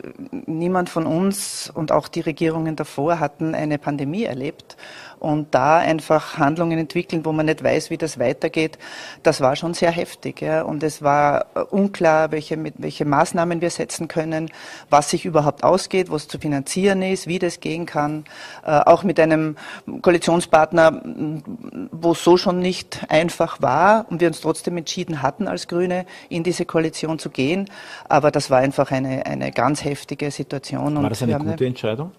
niemand 0.47 0.89
von 0.89 1.07
uns 1.07 1.71
und 1.75 1.93
auch 1.93 2.09
die 2.09 2.21
Regierungen 2.21 2.77
davor 2.77 3.19
hatten 3.19 3.55
eine 3.55 3.79
Pandemie 3.79 4.25
erlebt 4.25 4.77
und 5.23 5.55
da 5.55 5.79
einfach 5.79 6.37
Handlungen 6.37 6.81
entwickeln, 6.81 7.25
wo 7.25 7.31
man 7.31 7.47
nicht 7.47 7.63
weiß, 7.63 7.91
wie 7.91 7.97
das 7.97 8.19
weitergeht, 8.19 8.77
das 9.23 9.41
war 9.41 9.55
schon 9.55 9.73
sehr 9.73 9.93
heftig. 9.93 10.41
Ja. 10.41 10.63
Und 10.63 10.83
es 10.83 11.01
war 11.01 11.47
äh, 11.55 11.61
unklar, 11.61 12.33
welche, 12.33 12.59
welche 12.79 13.05
Maßnahmen 13.05 13.61
wir 13.61 13.71
setzen 13.71 14.09
können, 14.09 14.51
was 14.91 15.11
sich 15.11 15.25
überhaupt 15.25 15.63
ausgeht, 15.63 16.11
was 16.11 16.27
zu 16.27 16.41
finanzieren 16.41 17.03
ist, 17.03 17.29
wie 17.29 17.39
das 17.39 17.61
gehen 17.61 17.87
kann. 17.87 18.25
Äh, 18.67 18.81
auch 18.81 19.05
mit 19.05 19.21
einem 19.21 19.57
Koalitionspartner, 20.03 21.01
wo 21.93 22.13
es 22.13 22.25
so 22.25 22.37
schon 22.37 22.59
nicht 22.59 23.07
einfach 23.09 23.63
war 23.63 24.07
und 24.11 24.21
wir 24.21 24.27
uns 24.27 24.41
trotzdem 24.41 24.77
entschieden 24.77 25.23
hatten, 25.23 25.47
als 25.47 25.69
Grüne 25.69 26.05
in 26.31 26.43
diese 26.43 26.65
Koalition 26.65 27.21
zu 27.21 27.31
gehen. 27.31 27.71
Aber 28.09 28.33
das 28.33 28.51
war 28.51 28.59
einfach 28.59 28.91
eine, 28.91 29.25
eine 29.25 29.32
ganz 29.53 29.85
heftige 29.85 30.31
Situation. 30.31 30.97
War 30.97 31.09
das 31.09 31.23
eine 31.23 31.39
gute 31.39 31.67
Entscheidung? 31.67 32.13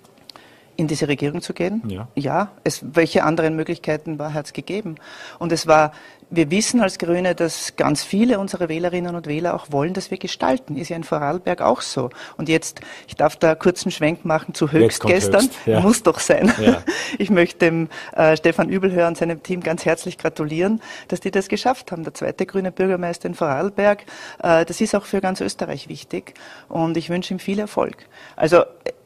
In 0.75 0.87
diese 0.87 1.07
Regierung 1.07 1.41
zu 1.41 1.53
gehen? 1.53 1.83
Ja. 1.87 2.07
Ja, 2.15 2.51
es, 2.63 2.83
welche 2.95 3.23
anderen 3.23 3.55
Möglichkeiten 3.55 4.19
war, 4.19 4.33
hat 4.33 4.47
es 4.47 4.53
gegeben? 4.53 4.95
Und 5.39 5.51
es 5.51 5.67
war, 5.67 5.91
wir 6.29 6.49
wissen 6.49 6.81
als 6.81 6.97
Grüne, 6.97 7.35
dass 7.35 7.75
ganz 7.75 8.03
viele 8.03 8.39
unserer 8.39 8.69
Wählerinnen 8.69 9.15
und 9.15 9.27
Wähler 9.27 9.53
auch 9.53 9.67
wollen, 9.71 9.93
dass 9.93 10.09
wir 10.09 10.17
gestalten. 10.17 10.75
Ist 10.75 10.89
ja 10.89 10.95
in 10.95 11.03
Vorarlberg 11.03 11.61
auch 11.61 11.81
so. 11.81 12.09
Und 12.37 12.49
jetzt, 12.49 12.81
ich 13.07 13.15
darf 13.15 13.35
da 13.35 13.55
kurzen 13.55 13.91
Schwenk 13.91 14.25
machen 14.25 14.53
zu 14.53 14.71
Höchst 14.71 15.03
gestern. 15.03 15.43
Höchst, 15.43 15.55
ja. 15.65 15.79
Muss 15.81 16.03
doch 16.03 16.19
sein. 16.19 16.51
Ja. 16.59 16.83
Ich 17.19 17.29
möchte 17.29 17.59
dem 17.59 17.89
äh, 18.13 18.35
Stefan 18.35 18.69
Übelhör 18.69 19.07
und 19.07 19.17
seinem 19.17 19.43
Team 19.43 19.61
ganz 19.61 19.85
herzlich 19.85 20.17
gratulieren, 20.17 20.81
dass 21.09 21.19
die 21.19 21.29
das 21.29 21.47
geschafft 21.47 21.91
haben. 21.91 22.03
Der 22.03 22.15
zweite 22.15 22.47
grüne 22.47 22.71
Bürgermeister 22.71 23.27
in 23.27 23.35
Vorarlberg. 23.35 24.03
Äh, 24.41 24.65
das 24.65 24.81
ist 24.81 24.95
auch 24.95 25.05
für 25.05 25.21
ganz 25.21 25.39
Österreich 25.39 25.89
wichtig. 25.89 26.33
Und 26.69 26.97
ich 26.97 27.09
wünsche 27.09 27.33
ihm 27.33 27.39
viel 27.39 27.59
Erfolg. 27.59 28.07
Also, 28.35 28.63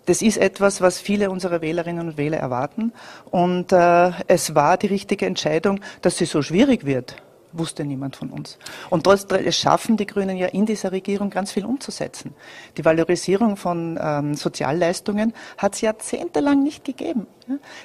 das 0.07 0.21
ist 0.21 0.37
etwas, 0.37 0.81
was 0.81 0.99
viele 0.99 1.29
unserer 1.29 1.61
Wählerinnen 1.61 2.07
und 2.07 2.17
Wähler 2.17 2.37
erwarten. 2.37 2.93
Und 3.29 3.71
äh, 3.71 4.11
es 4.27 4.55
war 4.55 4.77
die 4.77 4.87
richtige 4.87 5.25
Entscheidung, 5.25 5.81
dass 6.01 6.17
sie 6.17 6.25
so 6.25 6.41
schwierig 6.41 6.85
wird 6.85 7.15
wusste 7.53 7.85
niemand 7.85 8.15
von 8.15 8.29
uns. 8.29 8.57
Und 8.89 9.03
trotzdem 9.03 9.51
schaffen 9.51 9.97
die 9.97 10.05
Grünen 10.05 10.37
ja 10.37 10.47
in 10.47 10.65
dieser 10.65 10.91
Regierung 10.91 11.29
ganz 11.29 11.51
viel 11.51 11.65
umzusetzen. 11.65 12.33
Die 12.77 12.85
Valorisierung 12.85 13.57
von 13.57 13.99
ähm, 14.01 14.35
Sozialleistungen 14.35 15.33
hat 15.57 15.75
es 15.75 15.81
jahrzehntelang 15.81 16.63
nicht 16.63 16.83
gegeben. 16.83 17.27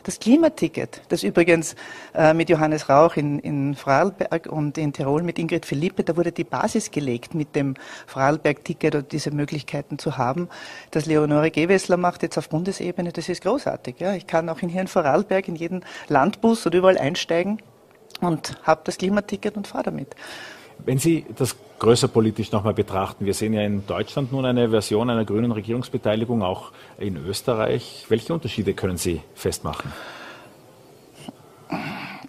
Das 0.02 0.18
Klimaticket, 0.18 1.02
das 1.08 1.22
übrigens 1.22 1.76
äh, 2.14 2.34
mit 2.34 2.50
Johannes 2.50 2.88
Rauch 2.88 3.16
in, 3.16 3.38
in 3.38 3.76
Vorarlberg 3.76 4.46
und 4.46 4.76
in 4.76 4.92
Tirol 4.92 5.22
mit 5.22 5.38
Ingrid 5.38 5.66
Philippe, 5.66 6.02
da 6.02 6.16
wurde 6.16 6.32
die 6.32 6.42
Basis 6.42 6.90
gelegt, 6.90 7.34
mit 7.34 7.54
dem 7.54 7.74
Vorarlberg-Ticket 8.06 8.96
oder 8.96 9.04
diese 9.04 9.30
Möglichkeiten 9.30 10.00
zu 10.00 10.18
haben. 10.18 10.48
Das 10.90 11.06
Leonore 11.06 11.52
Gewessler 11.52 11.96
macht 11.96 12.24
jetzt 12.24 12.38
auf 12.38 12.48
Bundesebene, 12.48 13.12
das 13.12 13.28
ist 13.28 13.42
großartig. 13.42 14.00
Ja? 14.00 14.14
Ich 14.14 14.26
kann 14.26 14.48
auch 14.48 14.60
in 14.62 14.68
hier 14.68 14.80
in 14.80 14.88
Vorarlberg 14.88 15.46
in 15.46 15.54
jeden 15.54 15.84
Landbus 16.08 16.66
oder 16.66 16.78
überall 16.78 16.98
einsteigen 16.98 17.58
und 18.26 18.56
habe 18.62 18.82
das 18.84 18.98
Klimaticket 18.98 19.56
und 19.56 19.66
fahre 19.66 19.84
damit. 19.84 20.14
Wenn 20.84 20.98
Sie 20.98 21.24
das 21.36 21.56
größer 21.78 22.08
politisch 22.08 22.52
nochmal 22.52 22.74
betrachten, 22.74 23.24
wir 23.24 23.34
sehen 23.34 23.52
ja 23.54 23.62
in 23.62 23.86
Deutschland 23.86 24.32
nun 24.32 24.44
eine 24.44 24.70
Version 24.70 25.10
einer 25.10 25.24
grünen 25.24 25.52
Regierungsbeteiligung, 25.52 26.42
auch 26.42 26.72
in 26.98 27.16
Österreich. 27.16 28.06
Welche 28.08 28.32
Unterschiede 28.34 28.74
können 28.74 28.96
Sie 28.96 29.20
festmachen? 29.34 29.92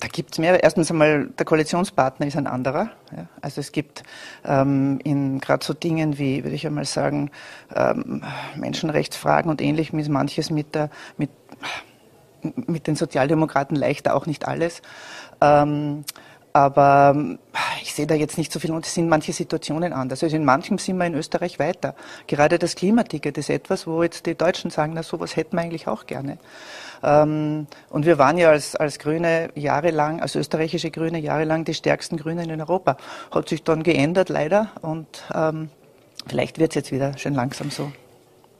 Da 0.03 0.09
gibt 0.09 0.33
es 0.33 0.37
mehr. 0.37 0.61
Erstens 0.61 0.91
einmal, 0.91 1.27
der 1.27 1.45
Koalitionspartner 1.45 2.27
ist 2.27 2.35
ein 2.35 2.45
anderer. 2.45 2.89
Ja. 3.15 3.27
Also 3.41 3.61
es 3.61 3.71
gibt 3.71 4.03
ähm, 4.43 4.99
in 5.03 5.39
gerade 5.39 5.63
so 5.63 5.73
Dingen 5.73 6.17
wie, 6.17 6.43
würde 6.43 6.55
ich 6.55 6.67
einmal 6.67 6.85
sagen, 6.85 7.31
ähm, 7.73 8.21
Menschenrechtsfragen 8.55 9.49
und 9.49 9.61
ähnlichem 9.61 9.99
ist 9.99 10.09
manches 10.09 10.49
mit, 10.49 10.75
der, 10.75 10.89
mit, 11.17 11.29
mit 12.67 12.87
den 12.87 12.95
Sozialdemokraten 12.95 13.77
leichter, 13.77 14.13
auch 14.13 14.25
nicht 14.25 14.45
alles. 14.45 14.81
Ähm, 15.43 16.05
aber 16.53 17.15
ich 17.81 17.95
sehe 17.95 18.05
da 18.05 18.13
jetzt 18.13 18.37
nicht 18.37 18.51
so 18.51 18.59
viel 18.59 18.71
und 18.71 18.85
es 18.85 18.93
sind 18.93 19.09
manche 19.09 19.33
Situationen 19.33 19.91
anders. 19.91 20.21
Also 20.23 20.35
in 20.35 20.45
manchem 20.45 20.77
sind 20.77 20.97
wir 20.97 21.05
in 21.05 21.15
Österreich 21.15 21.57
weiter. 21.57 21.95
Gerade 22.27 22.59
das 22.59 22.75
Klimaticket 22.75 23.39
ist 23.39 23.49
etwas, 23.49 23.87
wo 23.87 24.03
jetzt 24.03 24.27
die 24.27 24.35
Deutschen 24.35 24.69
sagen, 24.69 24.93
na 24.93 25.01
sowas 25.01 25.35
hätten 25.35 25.55
wir 25.57 25.63
eigentlich 25.63 25.87
auch 25.87 26.05
gerne. 26.05 26.37
Ähm, 27.01 27.65
und 27.89 28.05
wir 28.05 28.19
waren 28.19 28.37
ja 28.37 28.51
als, 28.51 28.75
als 28.75 28.99
Grüne 28.99 29.49
jahrelang, 29.55 30.21
als 30.21 30.35
österreichische 30.35 30.91
Grüne 30.91 31.19
jahrelang 31.19 31.65
die 31.65 31.73
stärksten 31.73 32.17
Grünen 32.17 32.47
in 32.49 32.61
Europa. 32.61 32.97
Hat 33.31 33.49
sich 33.49 33.63
dann 33.63 33.81
geändert 33.81 34.29
leider 34.29 34.69
und 34.81 35.07
ähm, 35.33 35.69
vielleicht 36.27 36.59
wird 36.59 36.71
es 36.71 36.75
jetzt 36.75 36.91
wieder 36.91 37.17
schön 37.17 37.33
langsam 37.33 37.71
so. 37.71 37.91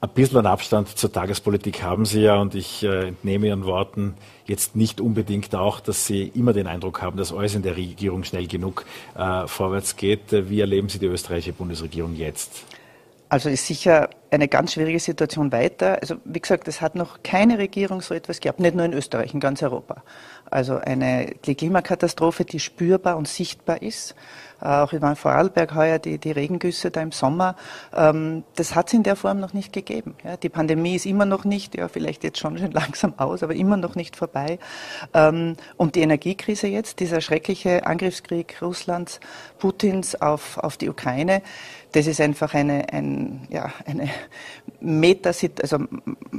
Ein 0.04 0.10
bisschen 0.10 0.44
Abstand 0.44 0.98
zur 0.98 1.10
Tagespolitik 1.10 1.82
haben 1.82 2.04
Sie 2.04 2.20
ja 2.20 2.36
und 2.36 2.54
ich 2.54 2.82
äh, 2.82 3.08
entnehme 3.08 3.46
Ihren 3.46 3.64
Worten 3.64 4.12
jetzt 4.44 4.76
nicht 4.76 5.00
unbedingt 5.00 5.54
auch, 5.54 5.80
dass 5.80 6.04
Sie 6.04 6.30
immer 6.34 6.52
den 6.52 6.66
Eindruck 6.66 7.00
haben, 7.00 7.16
dass 7.16 7.32
alles 7.32 7.54
in 7.54 7.62
der 7.62 7.78
Regierung 7.78 8.22
schnell 8.22 8.46
genug 8.46 8.84
äh, 9.16 9.46
vorwärts 9.46 9.96
geht. 9.96 10.20
Wie 10.30 10.60
erleben 10.60 10.90
Sie 10.90 10.98
die 10.98 11.06
österreichische 11.06 11.54
Bundesregierung 11.54 12.14
jetzt? 12.16 12.64
Also 13.30 13.48
ist 13.48 13.66
sicher 13.66 14.10
eine 14.34 14.48
ganz 14.48 14.72
schwierige 14.72 15.00
Situation 15.00 15.52
weiter. 15.52 15.98
Also 16.00 16.16
wie 16.24 16.40
gesagt, 16.40 16.68
es 16.68 16.80
hat 16.80 16.94
noch 16.94 17.22
keine 17.22 17.58
Regierung 17.58 18.00
so 18.00 18.14
etwas 18.14 18.40
gehabt, 18.40 18.60
nicht 18.60 18.74
nur 18.74 18.84
in 18.84 18.92
Österreich, 18.92 19.32
in 19.34 19.40
ganz 19.40 19.62
Europa. 19.62 20.02
Also 20.50 20.76
eine 20.76 21.34
Klimakatastrophe, 21.42 22.44
die 22.44 22.60
spürbar 22.60 23.16
und 23.16 23.28
sichtbar 23.28 23.82
ist. 23.82 24.14
Äh, 24.60 24.68
auch 24.68 24.92
in 24.92 25.16
Vorarlberg 25.16 25.74
heuer 25.74 25.98
die, 25.98 26.18
die 26.18 26.30
Regengüsse 26.30 26.90
da 26.90 27.02
im 27.02 27.12
Sommer. 27.12 27.56
Ähm, 27.94 28.44
das 28.56 28.74
hat 28.74 28.88
es 28.88 28.94
in 28.94 29.02
der 29.02 29.16
Form 29.16 29.40
noch 29.40 29.52
nicht 29.52 29.72
gegeben. 29.72 30.14
Die 30.42 30.48
Pandemie 30.48 30.94
ist 30.94 31.06
immer 31.06 31.26
noch 31.26 31.44
nicht, 31.44 31.76
ja 31.76 31.88
vielleicht 31.88 32.24
jetzt 32.24 32.38
schon, 32.38 32.58
schon 32.58 32.70
langsam 32.72 33.14
aus, 33.18 33.42
aber 33.42 33.54
immer 33.54 33.76
noch 33.76 33.94
nicht 33.94 34.16
vorbei. 34.16 34.58
Ähm, 35.12 35.56
und 35.76 35.96
die 35.96 36.00
Energiekrise 36.00 36.66
jetzt, 36.66 37.00
dieser 37.00 37.20
schreckliche 37.20 37.86
Angriffskrieg 37.86 38.56
Russlands, 38.62 39.20
Putins 39.58 40.20
auf, 40.20 40.58
auf 40.58 40.76
die 40.76 40.88
Ukraine, 40.88 41.42
das 41.92 42.06
ist 42.08 42.20
einfach 42.20 42.54
eine, 42.54 42.92
ein, 42.92 43.46
ja, 43.50 43.72
eine 43.86 44.10
Meta, 44.80 45.30
also 45.62 45.78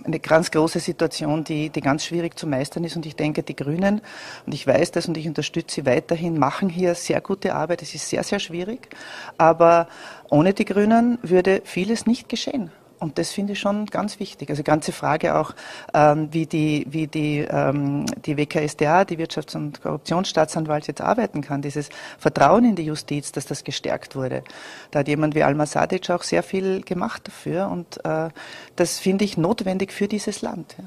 eine 0.03 0.19
ganz 0.19 0.51
große 0.51 0.79
Situation, 0.79 1.43
die, 1.43 1.69
die 1.69 1.81
ganz 1.81 2.05
schwierig 2.05 2.37
zu 2.37 2.47
meistern 2.47 2.83
ist. 2.83 2.95
Und 2.95 3.05
ich 3.05 3.15
denke, 3.15 3.43
die 3.43 3.55
Grünen, 3.55 4.01
und 4.45 4.53
ich 4.53 4.65
weiß 4.65 4.91
das 4.91 5.07
und 5.07 5.17
ich 5.17 5.27
unterstütze 5.27 5.75
sie 5.75 5.85
weiterhin, 5.85 6.37
machen 6.37 6.69
hier 6.69 6.95
sehr 6.95 7.21
gute 7.21 7.55
Arbeit. 7.55 7.81
Es 7.81 7.95
ist 7.95 8.09
sehr, 8.09 8.23
sehr 8.23 8.39
schwierig. 8.39 8.89
Aber 9.37 9.87
ohne 10.29 10.53
die 10.53 10.65
Grünen 10.65 11.17
würde 11.21 11.61
vieles 11.65 12.05
nicht 12.05 12.29
geschehen. 12.29 12.71
Und 12.99 13.17
das 13.17 13.31
finde 13.31 13.53
ich 13.53 13.59
schon 13.59 13.85
ganz 13.87 14.19
wichtig. 14.19 14.49
Also 14.49 14.63
ganze 14.63 14.91
Frage 14.91 15.35
auch, 15.35 15.53
ähm, 15.93 16.29
wie 16.31 16.45
die, 16.45 16.85
wie 16.89 17.07
die, 17.07 17.39
ähm, 17.39 18.05
die 18.25 18.37
WKSDA, 18.37 19.05
die 19.05 19.17
Wirtschafts- 19.17 19.55
und 19.55 19.81
Korruptionsstaatsanwalt 19.81 20.87
jetzt 20.87 21.01
arbeiten 21.01 21.41
kann, 21.41 21.61
dieses 21.61 21.89
Vertrauen 22.17 22.65
in 22.65 22.75
die 22.75 22.83
Justiz, 22.83 23.31
dass 23.31 23.45
das 23.45 23.63
gestärkt 23.63 24.15
wurde. 24.15 24.43
Da 24.91 24.99
hat 24.99 25.07
jemand 25.07 25.35
wie 25.35 25.43
Alma 25.43 25.65
Sadic 25.65 26.09
auch 26.09 26.23
sehr 26.23 26.43
viel 26.43 26.81
gemacht 26.81 27.27
dafür 27.27 27.69
und 27.69 28.03
äh, 28.05 28.29
das 28.75 28.99
finde 28.99 29.25
ich 29.25 29.37
notwendig 29.37 29.91
für 29.91 30.07
dieses 30.07 30.41
Land. 30.41 30.75
Ja. 30.77 30.85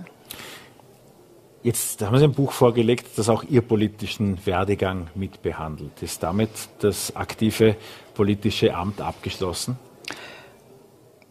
Jetzt 1.63 2.01
haben 2.03 2.17
Sie 2.17 2.25
ein 2.25 2.33
Buch 2.33 2.53
vorgelegt, 2.53 3.07
das 3.17 3.29
auch 3.29 3.43
Ihr 3.43 3.63
politischen 3.63 4.47
Werdegang 4.47 5.09
mitbehandelt. 5.15 6.03
Ist 6.03 6.23
damit 6.23 6.51
das 6.79 7.15
aktive 7.17 7.77
politische 8.15 8.75
Amt 8.75 9.01
abgeschlossen? 9.01 9.77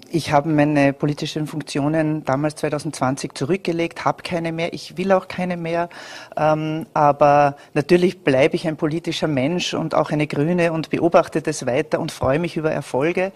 Ich 0.09 0.31
habe 0.31 0.49
meine 0.49 0.93
politischen 0.93 1.47
Funktionen 1.47 2.23
damals 2.23 2.55
2020 2.55 3.33
zurückgelegt, 3.33 4.05
habe 4.05 4.23
keine 4.23 4.51
mehr, 4.51 4.73
ich 4.73 4.97
will 4.97 5.11
auch 5.11 5.27
keine 5.27 5.57
mehr. 5.57 5.89
Ähm, 6.37 6.85
aber 6.93 7.57
natürlich 7.73 8.23
bleibe 8.23 8.55
ich 8.55 8.67
ein 8.67 8.77
politischer 8.77 9.27
Mensch 9.27 9.73
und 9.73 9.95
auch 9.95 10.11
eine 10.11 10.27
Grüne 10.27 10.71
und 10.71 10.89
beobachte 10.89 11.41
das 11.41 11.65
weiter 11.65 11.99
und 11.99 12.11
freue 12.11 12.39
mich 12.39 12.55
über 12.55 12.71
Erfolge. 12.71 13.33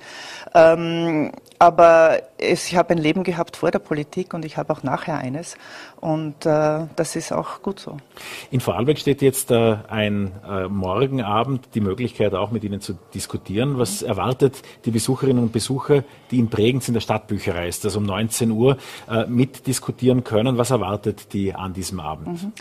Ähm, 0.53 1.31
aber 1.59 2.23
ich 2.39 2.75
habe 2.75 2.91
ein 2.91 2.97
Leben 2.97 3.23
gehabt 3.23 3.57
vor 3.57 3.69
der 3.69 3.77
Politik 3.77 4.33
und 4.33 4.45
ich 4.45 4.57
habe 4.57 4.73
auch 4.73 4.81
nachher 4.81 5.19
eines. 5.19 5.57
Und 5.99 6.45
äh, 6.47 6.87
das 6.95 7.15
ist 7.15 7.31
auch 7.31 7.61
gut 7.61 7.79
so. 7.79 7.97
In 8.49 8.61
Vorarlberg 8.61 8.97
steht 8.97 9.21
jetzt 9.21 9.51
äh, 9.51 9.77
ein 9.87 10.31
äh, 10.43 10.67
Morgenabend, 10.67 11.67
die 11.75 11.81
Möglichkeit 11.81 12.33
auch 12.33 12.49
mit 12.49 12.63
Ihnen 12.63 12.81
zu 12.81 12.97
diskutieren. 13.13 13.77
Was 13.77 14.01
erwartet 14.01 14.63
die 14.85 14.91
Besucherinnen 14.91 15.43
und 15.43 15.51
Besucher, 15.51 16.03
die 16.31 16.39
in 16.39 16.49
Bregenz 16.61 16.87
in 16.87 16.93
der 16.93 17.01
Stadtbücherei 17.01 17.67
ist, 17.67 17.83
also 17.85 17.97
um 17.97 18.05
19 18.05 18.51
Uhr 18.51 18.77
äh, 19.09 19.25
mitdiskutieren 19.25 20.23
können? 20.23 20.59
Was 20.59 20.69
erwartet 20.69 21.33
die 21.33 21.55
an 21.55 21.73
diesem 21.73 21.99
Abend? 21.99 22.43
Mhm. 22.43 22.53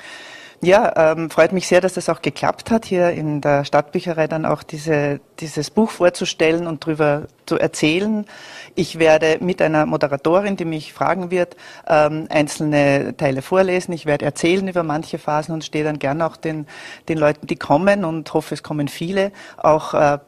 Ja, 0.62 1.12
ähm, 1.12 1.30
freut 1.30 1.52
mich 1.52 1.66
sehr, 1.66 1.80
dass 1.80 1.94
das 1.94 2.10
auch 2.10 2.20
geklappt 2.20 2.70
hat, 2.70 2.84
hier 2.84 3.12
in 3.12 3.40
der 3.40 3.64
Stadtbücherei 3.64 4.26
dann 4.26 4.44
auch 4.44 4.62
diese, 4.62 5.18
dieses 5.38 5.70
Buch 5.70 5.90
vorzustellen 5.90 6.66
und 6.66 6.84
darüber 6.84 7.28
zu 7.46 7.58
erzählen. 7.58 8.26
Ich 8.74 8.98
werde 8.98 9.38
mit 9.40 9.62
einer 9.62 9.86
Moderatorin, 9.86 10.58
die 10.58 10.66
mich 10.66 10.92
fragen 10.92 11.30
wird, 11.30 11.56
ähm, 11.88 12.26
einzelne 12.28 13.16
Teile 13.16 13.40
vorlesen. 13.40 13.94
Ich 13.94 14.04
werde 14.04 14.26
erzählen 14.26 14.68
über 14.68 14.82
manche 14.82 15.16
Phasen 15.18 15.54
und 15.54 15.64
stehe 15.64 15.82
dann 15.82 15.98
gerne 15.98 16.26
auch 16.26 16.36
den, 16.36 16.66
den 17.08 17.16
Leuten, 17.16 17.46
die 17.46 17.56
kommen 17.56 18.04
und 18.04 18.34
hoffe, 18.34 18.52
es 18.52 18.62
kommen 18.62 18.88
viele, 18.88 19.32
auch 19.56 19.94
äh, 19.94 20.18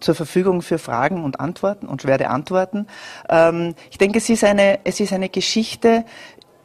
zur 0.00 0.14
Verfügung 0.14 0.62
für 0.62 0.78
Fragen 0.78 1.22
und 1.22 1.38
Antworten 1.38 1.86
und 1.86 2.06
werde 2.06 2.30
antworten. 2.30 2.86
Ähm, 3.28 3.74
ich 3.90 3.98
denke, 3.98 4.16
es 4.16 4.30
ist 4.30 4.42
eine, 4.42 4.80
es 4.84 5.00
ist 5.00 5.12
eine 5.12 5.28
Geschichte, 5.28 6.06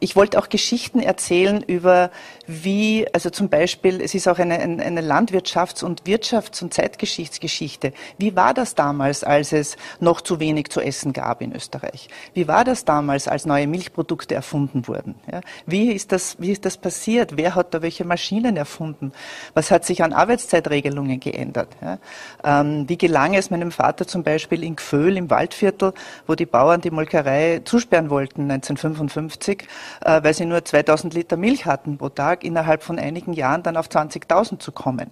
ich 0.00 0.16
wollte 0.16 0.38
auch 0.38 0.48
Geschichten 0.48 1.00
erzählen 1.00 1.62
über 1.62 2.10
wie, 2.46 3.06
also 3.12 3.30
zum 3.30 3.48
Beispiel, 3.48 4.00
es 4.00 4.14
ist 4.14 4.28
auch 4.28 4.38
eine, 4.38 4.58
eine 4.58 5.02
Landwirtschafts- 5.02 5.84
und 5.84 6.04
Wirtschafts- 6.04 6.62
und 6.62 6.72
Zeitgeschichtsgeschichte. 6.72 7.92
Wie 8.16 8.36
war 8.36 8.54
das 8.54 8.74
damals, 8.74 9.24
als 9.24 9.52
es 9.52 9.76
noch 10.00 10.20
zu 10.20 10.40
wenig 10.40 10.70
zu 10.70 10.80
essen 10.80 11.12
gab 11.12 11.42
in 11.42 11.54
Österreich? 11.54 12.08
Wie 12.32 12.48
war 12.48 12.64
das 12.64 12.84
damals, 12.84 13.28
als 13.28 13.44
neue 13.44 13.66
Milchprodukte 13.66 14.34
erfunden 14.34 14.86
wurden? 14.86 15.16
Ja? 15.30 15.40
Wie, 15.66 15.92
ist 15.92 16.12
das, 16.12 16.36
wie 16.38 16.52
ist 16.52 16.64
das 16.64 16.78
passiert? 16.78 17.36
Wer 17.36 17.54
hat 17.54 17.74
da 17.74 17.82
welche 17.82 18.04
Maschinen 18.04 18.56
erfunden? 18.56 19.12
Was 19.54 19.70
hat 19.70 19.84
sich 19.84 20.02
an 20.02 20.12
Arbeitszeitregelungen 20.12 21.20
geändert? 21.20 21.68
Ja? 21.82 21.98
Ähm, 22.44 22.88
wie 22.88 22.96
gelang 22.96 23.34
es 23.34 23.50
meinem 23.50 23.72
Vater 23.72 24.06
zum 24.06 24.22
Beispiel 24.22 24.62
in 24.62 24.76
Gföhl 24.76 25.16
im 25.16 25.28
Waldviertel, 25.28 25.92
wo 26.26 26.34
die 26.34 26.46
Bauern 26.46 26.80
die 26.80 26.90
Molkerei 26.90 27.60
zusperren 27.64 28.10
wollten 28.10 28.50
1955, 28.50 29.66
äh, 30.04 30.22
weil 30.22 30.34
sie 30.34 30.44
nur 30.44 30.64
2000 30.64 31.14
Liter 31.14 31.36
Milch 31.36 31.66
hatten 31.66 31.98
pro 31.98 32.08
Tag? 32.08 32.44
Innerhalb 32.44 32.82
von 32.82 32.98
einigen 32.98 33.32
Jahren 33.32 33.62
dann 33.62 33.76
auf 33.76 33.88
20.000 33.88 34.58
zu 34.58 34.72
kommen. 34.72 35.10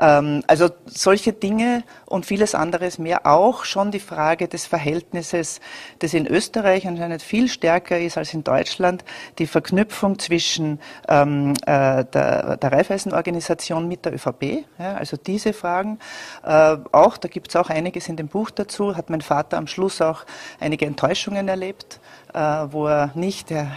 Ähm, 0.00 0.42
also 0.46 0.70
solche 0.86 1.32
Dinge 1.32 1.82
und 2.06 2.26
vieles 2.26 2.54
anderes 2.54 2.98
mehr. 2.98 3.26
Auch 3.26 3.64
schon 3.64 3.90
die 3.90 4.00
Frage 4.00 4.48
des 4.48 4.66
Verhältnisses, 4.66 5.60
das 5.98 6.14
in 6.14 6.26
Österreich 6.26 6.86
anscheinend 6.86 7.22
viel 7.22 7.48
stärker 7.48 7.98
ist 7.98 8.16
als 8.16 8.34
in 8.34 8.44
Deutschland, 8.44 9.04
die 9.38 9.46
Verknüpfung 9.46 10.18
zwischen 10.18 10.80
ähm, 11.08 11.54
äh, 11.66 12.04
der, 12.04 12.56
der 12.56 12.72
Raiffeisenorganisation 12.72 13.88
mit 13.88 14.04
der 14.04 14.14
ÖVP. 14.14 14.64
Ja, 14.78 14.94
also 14.94 15.16
diese 15.16 15.52
Fragen. 15.52 15.98
Äh, 16.44 16.76
auch, 16.92 17.16
da 17.16 17.28
gibt 17.28 17.48
es 17.48 17.56
auch 17.56 17.70
einiges 17.70 18.08
in 18.08 18.16
dem 18.16 18.28
Buch 18.28 18.50
dazu, 18.50 18.96
hat 18.96 19.10
mein 19.10 19.20
Vater 19.20 19.58
am 19.58 19.66
Schluss 19.66 20.00
auch 20.00 20.24
einige 20.60 20.86
Enttäuschungen 20.86 21.48
erlebt, 21.48 22.00
wo 22.34 22.86
er 22.86 23.10
nicht, 23.14 23.50
er, 23.50 23.70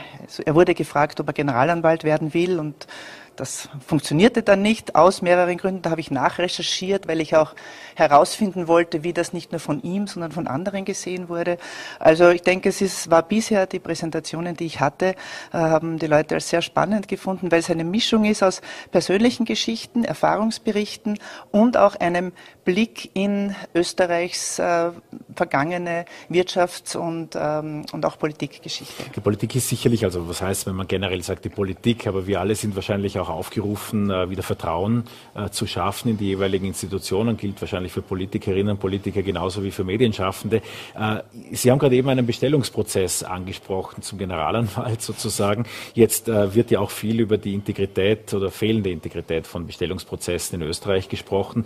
er 0.45 0.55
wurde 0.55 0.73
gefragt, 0.73 1.19
ob 1.19 1.27
er 1.27 1.33
Generalanwalt 1.33 2.03
werden 2.03 2.33
will 2.33 2.59
und 2.59 2.87
das 3.35 3.69
funktionierte 3.85 4.43
dann 4.43 4.61
nicht 4.61 4.95
aus 4.95 5.21
mehreren 5.21 5.57
Gründen. 5.57 5.81
Da 5.81 5.91
habe 5.91 6.01
ich 6.01 6.11
nachrecherchiert, 6.11 7.07
weil 7.07 7.21
ich 7.21 7.35
auch 7.35 7.53
herausfinden 7.95 8.67
wollte, 8.67 9.03
wie 9.03 9.13
das 9.13 9.33
nicht 9.33 9.51
nur 9.51 9.59
von 9.59 9.81
ihm, 9.81 10.07
sondern 10.07 10.31
von 10.31 10.47
anderen 10.47 10.85
gesehen 10.85 11.29
wurde. 11.29 11.57
Also 11.99 12.29
ich 12.29 12.41
denke, 12.41 12.69
es 12.69 12.81
ist, 12.81 13.09
war 13.09 13.23
bisher 13.23 13.67
die 13.67 13.79
Präsentationen, 13.79 14.55
die 14.55 14.65
ich 14.65 14.79
hatte, 14.79 15.15
äh, 15.53 15.57
haben 15.57 15.99
die 15.99 16.07
Leute 16.07 16.35
als 16.35 16.49
sehr 16.49 16.61
spannend 16.61 17.07
gefunden, 17.07 17.51
weil 17.51 17.59
es 17.59 17.69
eine 17.69 17.83
Mischung 17.83 18.25
ist 18.25 18.43
aus 18.43 18.61
persönlichen 18.91 19.45
Geschichten, 19.45 20.03
Erfahrungsberichten 20.03 21.19
und 21.51 21.77
auch 21.77 21.95
einem 21.95 22.33
Blick 22.65 23.11
in 23.13 23.55
Österreichs 23.73 24.59
äh, 24.59 24.91
vergangene 25.35 26.05
Wirtschafts- 26.29 26.95
und, 26.95 27.35
ähm, 27.35 27.85
und 27.91 28.05
auch 28.05 28.19
Politikgeschichte. 28.19 29.03
Die 29.15 29.21
Politik 29.21 29.55
ist 29.55 29.69
sicherlich, 29.69 30.03
also 30.03 30.27
was 30.27 30.41
heißt, 30.41 30.67
wenn 30.67 30.75
man 30.75 30.87
generell 30.87 31.23
sagt, 31.23 31.45
die 31.45 31.49
Politik, 31.49 32.07
aber 32.07 32.27
wir 32.27 32.39
alle 32.39 32.55
sind 32.55 32.75
wahrscheinlich 32.75 33.17
auch 33.19 33.20
aufgerufen, 33.29 34.09
äh, 34.09 34.29
wieder 34.29 34.43
Vertrauen 34.43 35.03
äh, 35.35 35.49
zu 35.49 35.67
schaffen 35.67 36.09
in 36.09 36.17
die 36.17 36.27
jeweiligen 36.27 36.65
Institutionen, 36.65 37.37
gilt 37.37 37.59
wahrscheinlich 37.61 37.91
für 37.91 38.01
Politikerinnen 38.01 38.71
und 38.71 38.79
Politiker 38.79 39.21
genauso 39.21 39.63
wie 39.63 39.71
für 39.71 39.83
Medienschaffende. 39.83 40.61
Äh, 40.97 41.21
Sie 41.51 41.71
haben 41.71 41.79
gerade 41.79 41.95
eben 41.95 42.09
einen 42.09 42.25
Bestellungsprozess 42.25 43.23
angesprochen 43.23 44.01
zum 44.01 44.17
Generalanwalt 44.17 45.01
sozusagen. 45.01 45.65
Jetzt 45.93 46.27
wird 46.27 46.71
ja 46.71 46.79
auch 46.79 46.91
viel 46.91 47.19
über 47.19 47.37
die 47.37 47.53
Integrität 47.53 48.33
oder 48.33 48.51
fehlende 48.51 48.89
Integrität 48.89 49.47
von 49.47 49.65
Bestellungsprozessen 49.65 50.61
in 50.61 50.67
Österreich 50.67 51.09
gesprochen. 51.09 51.65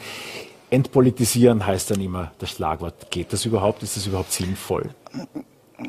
Entpolitisieren 0.70 1.66
heißt 1.66 1.91
dann 1.91 2.01
immer 2.01 2.32
das 2.39 2.51
Schlagwort. 2.51 3.12
Geht 3.12 3.34
das 3.34 3.45
überhaupt? 3.45 3.84
Ist 3.84 3.97
das 3.97 4.08
überhaupt 4.08 4.32
sinnvoll? 4.32 4.89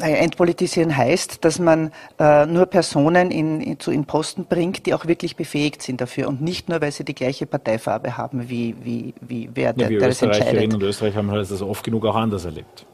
Entpolitisieren 0.00 0.96
heißt, 0.96 1.44
dass 1.44 1.58
man 1.58 1.92
äh, 2.18 2.46
nur 2.46 2.66
Personen 2.66 3.30
in, 3.30 3.60
in, 3.60 3.78
zu 3.78 3.90
in 3.90 4.04
Posten 4.04 4.44
bringt, 4.44 4.86
die 4.86 4.94
auch 4.94 5.06
wirklich 5.06 5.36
befähigt 5.36 5.82
sind 5.82 6.00
dafür 6.00 6.28
und 6.28 6.40
nicht 6.42 6.68
nur, 6.68 6.80
weil 6.80 6.92
sie 6.92 7.04
die 7.04 7.14
gleiche 7.14 7.46
Parteifarbe 7.46 8.16
haben, 8.16 8.48
wie, 8.48 8.74
wie, 8.82 9.14
wie 9.20 9.48
wer 9.54 9.66
ja, 9.66 9.72
der, 9.72 9.90
wir 9.90 9.98
der 10.00 10.08
das 10.08 10.22
entscheidet. 10.22 10.46
Österreicherinnen 10.46 10.76
und 10.76 10.82
Österreicher 10.82 11.16
haben 11.18 11.28
das 11.28 11.62
oft 11.62 11.84
genug 11.84 12.04
auch 12.04 12.16
anders 12.16 12.44
erlebt. 12.44 12.86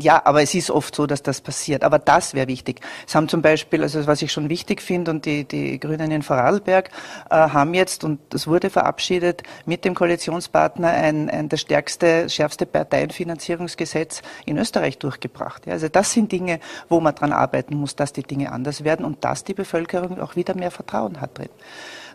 Ja, 0.00 0.20
aber 0.24 0.42
es 0.42 0.52
ist 0.54 0.70
oft 0.70 0.96
so, 0.96 1.06
dass 1.06 1.22
das 1.22 1.40
passiert. 1.40 1.84
Aber 1.84 2.00
das 2.00 2.34
wäre 2.34 2.48
wichtig. 2.48 2.80
Es 3.06 3.14
haben 3.14 3.28
zum 3.28 3.40
Beispiel, 3.40 3.82
also 3.82 4.04
was 4.08 4.20
ich 4.20 4.32
schon 4.32 4.48
wichtig 4.48 4.82
finde, 4.82 5.12
und 5.12 5.24
die, 5.26 5.44
die 5.44 5.78
Grünen 5.78 6.10
in 6.10 6.22
Vorarlberg 6.22 6.90
äh, 7.30 7.34
haben 7.34 7.72
jetzt, 7.72 8.02
und 8.02 8.18
das 8.30 8.48
wurde 8.48 8.68
verabschiedet, 8.68 9.44
mit 9.64 9.84
dem 9.84 9.94
Koalitionspartner 9.94 10.88
ein, 10.88 11.30
ein 11.30 11.48
das 11.48 11.60
stärkste, 11.60 12.28
schärfste 12.28 12.66
Parteienfinanzierungsgesetz 12.66 14.22
in 14.44 14.58
Österreich 14.58 14.98
durchgebracht. 14.98 15.66
Ja, 15.66 15.74
also 15.74 15.88
das 15.88 16.12
sind 16.12 16.32
Dinge, 16.32 16.58
wo 16.88 16.98
man 16.98 17.14
dran 17.14 17.32
arbeiten 17.32 17.76
muss, 17.76 17.94
dass 17.94 18.12
die 18.12 18.24
Dinge 18.24 18.50
anders 18.50 18.82
werden 18.82 19.06
und 19.06 19.24
dass 19.24 19.44
die 19.44 19.54
Bevölkerung 19.54 20.20
auch 20.20 20.34
wieder 20.34 20.56
mehr 20.56 20.72
Vertrauen 20.72 21.20
hat 21.20 21.38
drin 21.38 21.48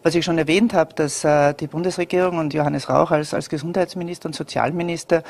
was 0.03 0.15
ich 0.15 0.25
schon 0.25 0.37
erwähnt 0.37 0.73
habe, 0.73 0.93
dass 0.93 1.23
äh, 1.23 1.53
die 1.53 1.67
Bundesregierung 1.67 2.37
und 2.37 2.53
Johannes 2.53 2.89
Rauch 2.89 3.11
als, 3.11 3.33
als 3.33 3.49
Gesundheitsminister 3.49 4.27
und 4.27 4.35
Sozialminister 4.35 5.23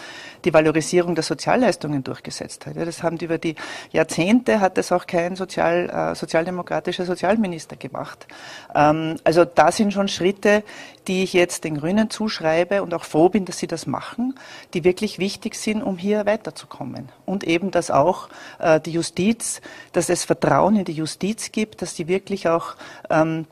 die 0.45 0.53
Valorisierung 0.53 1.15
der 1.15 1.24
Sozialleistungen 1.24 2.03
durchgesetzt 2.03 2.65
hat. 2.65 2.76
Ja, 2.76 2.86
das 2.86 3.03
haben 3.03 3.17
die 3.17 3.26
über 3.26 3.38
die 3.38 3.55
Jahrzehnte 3.91 4.59
hat 4.59 4.78
das 4.78 4.91
auch 4.91 5.07
kein 5.07 5.36
sozial, 5.36 5.89
äh, 5.89 6.15
sozialdemokratischer 6.15 7.05
Sozialminister 7.05 7.76
gemacht. 7.76 8.28
Ähm, 8.74 9.17
also 9.24 9.45
da 9.45 9.72
sind 9.72 9.93
schon 9.93 10.07
Schritte, 10.07 10.63
die 11.07 11.24
ich 11.24 11.34
jetzt 11.34 11.63
den 11.63 11.78
Grünen 11.78 12.09
zuschreibe 12.09 12.84
und 12.84 12.93
auch 12.93 13.03
froh 13.03 13.30
bin, 13.30 13.45
dass 13.45 13.57
sie 13.57 13.67
das 13.67 13.88
machen, 13.88 14.36
die 14.74 14.84
wirklich 14.84 15.19
wichtig 15.19 15.55
sind, 15.55 15.82
um 15.82 15.97
hier 15.97 16.26
weiterzukommen. 16.26 17.09
Und 17.26 17.43
eben, 17.43 17.72
dass 17.72 17.91
auch 17.91 18.30
äh, 18.59 18.80
die 18.80 18.91
Justiz, 18.91 19.61
dass 19.93 20.09
es 20.09 20.24
Vertrauen 20.24 20.76
in 20.76 20.86
die 20.86 20.93
Justiz 20.93 21.51
gibt, 21.51 21.82
dass 21.82 21.95
die 21.95 22.07
wirklich 22.07 22.47
auch 22.47 22.76
ähm, 23.09 23.47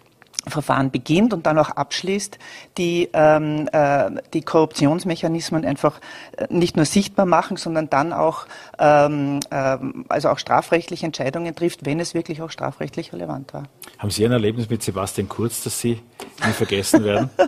Verfahren 0.47 0.89
beginnt 0.89 1.33
und 1.33 1.45
dann 1.45 1.57
auch 1.57 1.69
abschließt, 1.69 2.39
die 2.77 3.09
ähm, 3.13 3.67
äh, 3.71 4.09
die 4.33 4.41
Korruptionsmechanismen 4.41 5.65
einfach 5.65 5.99
äh, 6.37 6.47
nicht 6.49 6.77
nur 6.77 6.85
sichtbar 6.85 7.25
machen, 7.25 7.57
sondern 7.57 7.89
dann 7.89 8.13
auch 8.13 8.45
ähm, 8.77 9.41
äh, 9.49 9.77
also 10.07 10.29
auch 10.29 10.39
strafrechtliche 10.39 11.05
Entscheidungen 11.05 11.53
trifft, 11.55 11.85
wenn 11.85 11.99
es 11.99 12.13
wirklich 12.13 12.41
auch 12.41 12.51
strafrechtlich 12.51 13.11
relevant 13.11 13.53
war. 13.53 13.63
Haben 13.97 14.11
Sie 14.11 14.25
ein 14.25 14.31
Erlebnis 14.31 14.69
mit 14.69 14.81
Sebastian 14.81 15.27
Kurz, 15.27 15.63
das 15.63 15.79
Sie 15.79 16.01
nie 16.45 16.53
vergessen 16.53 17.03
werden? 17.03 17.29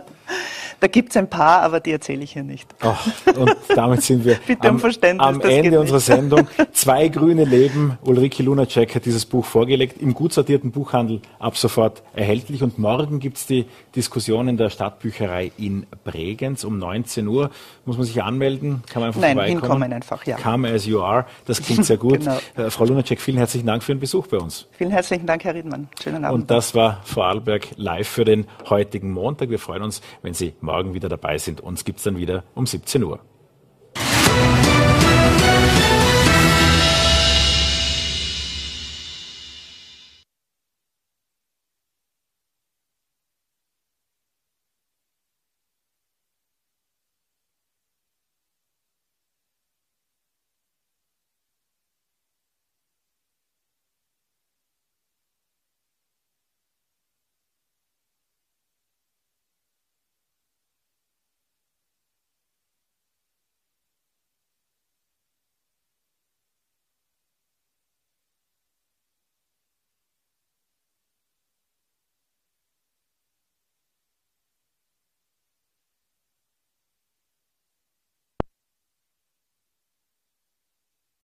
Da 0.82 0.88
gibt 0.88 1.10
es 1.10 1.16
ein 1.16 1.30
paar, 1.30 1.62
aber 1.62 1.78
die 1.78 1.92
erzähle 1.92 2.24
ich 2.24 2.32
hier 2.32 2.42
nicht. 2.42 2.68
Ach, 2.80 3.06
und 3.36 3.54
damit 3.68 4.02
sind 4.02 4.24
wir 4.24 4.34
Bitte 4.48 4.68
um 4.68 4.82
am, 4.82 5.18
am 5.18 5.40
Ende 5.42 5.78
unserer 5.78 6.00
Sendung. 6.00 6.48
Zwei 6.72 7.06
grüne 7.06 7.44
Leben. 7.44 7.98
Ulrike 8.02 8.42
Lunacek 8.42 8.96
hat 8.96 9.04
dieses 9.04 9.24
Buch 9.24 9.44
vorgelegt, 9.44 10.02
im 10.02 10.12
gut 10.12 10.32
sortierten 10.32 10.72
Buchhandel 10.72 11.20
ab 11.38 11.56
sofort 11.56 12.02
erhältlich. 12.16 12.64
Und 12.64 12.80
morgen 12.80 13.20
gibt 13.20 13.36
es 13.36 13.46
die 13.46 13.66
Diskussion 13.94 14.48
in 14.48 14.56
der 14.56 14.70
Stadtbücherei 14.70 15.52
in 15.56 15.86
Bregenz 16.02 16.64
um 16.64 16.80
19 16.80 17.28
Uhr. 17.28 17.50
Muss 17.84 17.96
man 17.96 18.04
sich 18.04 18.20
anmelden? 18.20 18.82
Kann 18.90 19.02
man 19.02 19.10
einfach 19.10 19.20
Nein, 19.20 19.36
vorbeikommen? 19.36 19.60
hinkommen 19.60 19.92
einfach, 19.92 20.26
ja. 20.26 20.36
Come 20.36 20.68
as 20.68 20.84
you 20.84 21.00
are. 21.00 21.26
Das 21.44 21.62
klingt 21.62 21.84
sehr 21.84 21.96
gut. 21.96 22.18
genau. 22.18 22.38
äh, 22.56 22.70
Frau 22.70 22.86
Lunacek, 22.86 23.20
vielen 23.20 23.38
herzlichen 23.38 23.68
Dank 23.68 23.84
für 23.84 23.94
den 23.94 24.00
Besuch 24.00 24.26
bei 24.26 24.38
uns. 24.38 24.66
Vielen 24.72 24.90
herzlichen 24.90 25.26
Dank, 25.26 25.44
Herr 25.44 25.54
Riedmann. 25.54 25.86
Schönen 26.02 26.24
Abend. 26.24 26.40
Und 26.40 26.50
das 26.50 26.74
war 26.74 27.02
Vorarlberg 27.04 27.68
live 27.76 28.08
für 28.08 28.24
den 28.24 28.46
heutigen 28.68 29.12
Montag. 29.12 29.48
Wir 29.48 29.60
freuen 29.60 29.82
uns, 29.84 30.02
wenn 30.22 30.34
Sie 30.34 30.54
morgen 30.60 30.71
morgen 30.72 30.94
wieder 30.94 31.10
dabei 31.10 31.36
sind. 31.36 31.60
Uns 31.60 31.84
gibt 31.84 31.98
es 31.98 32.04
dann 32.04 32.16
wieder 32.16 32.44
um 32.54 32.64
17 32.64 33.04
Uhr. 33.04 33.20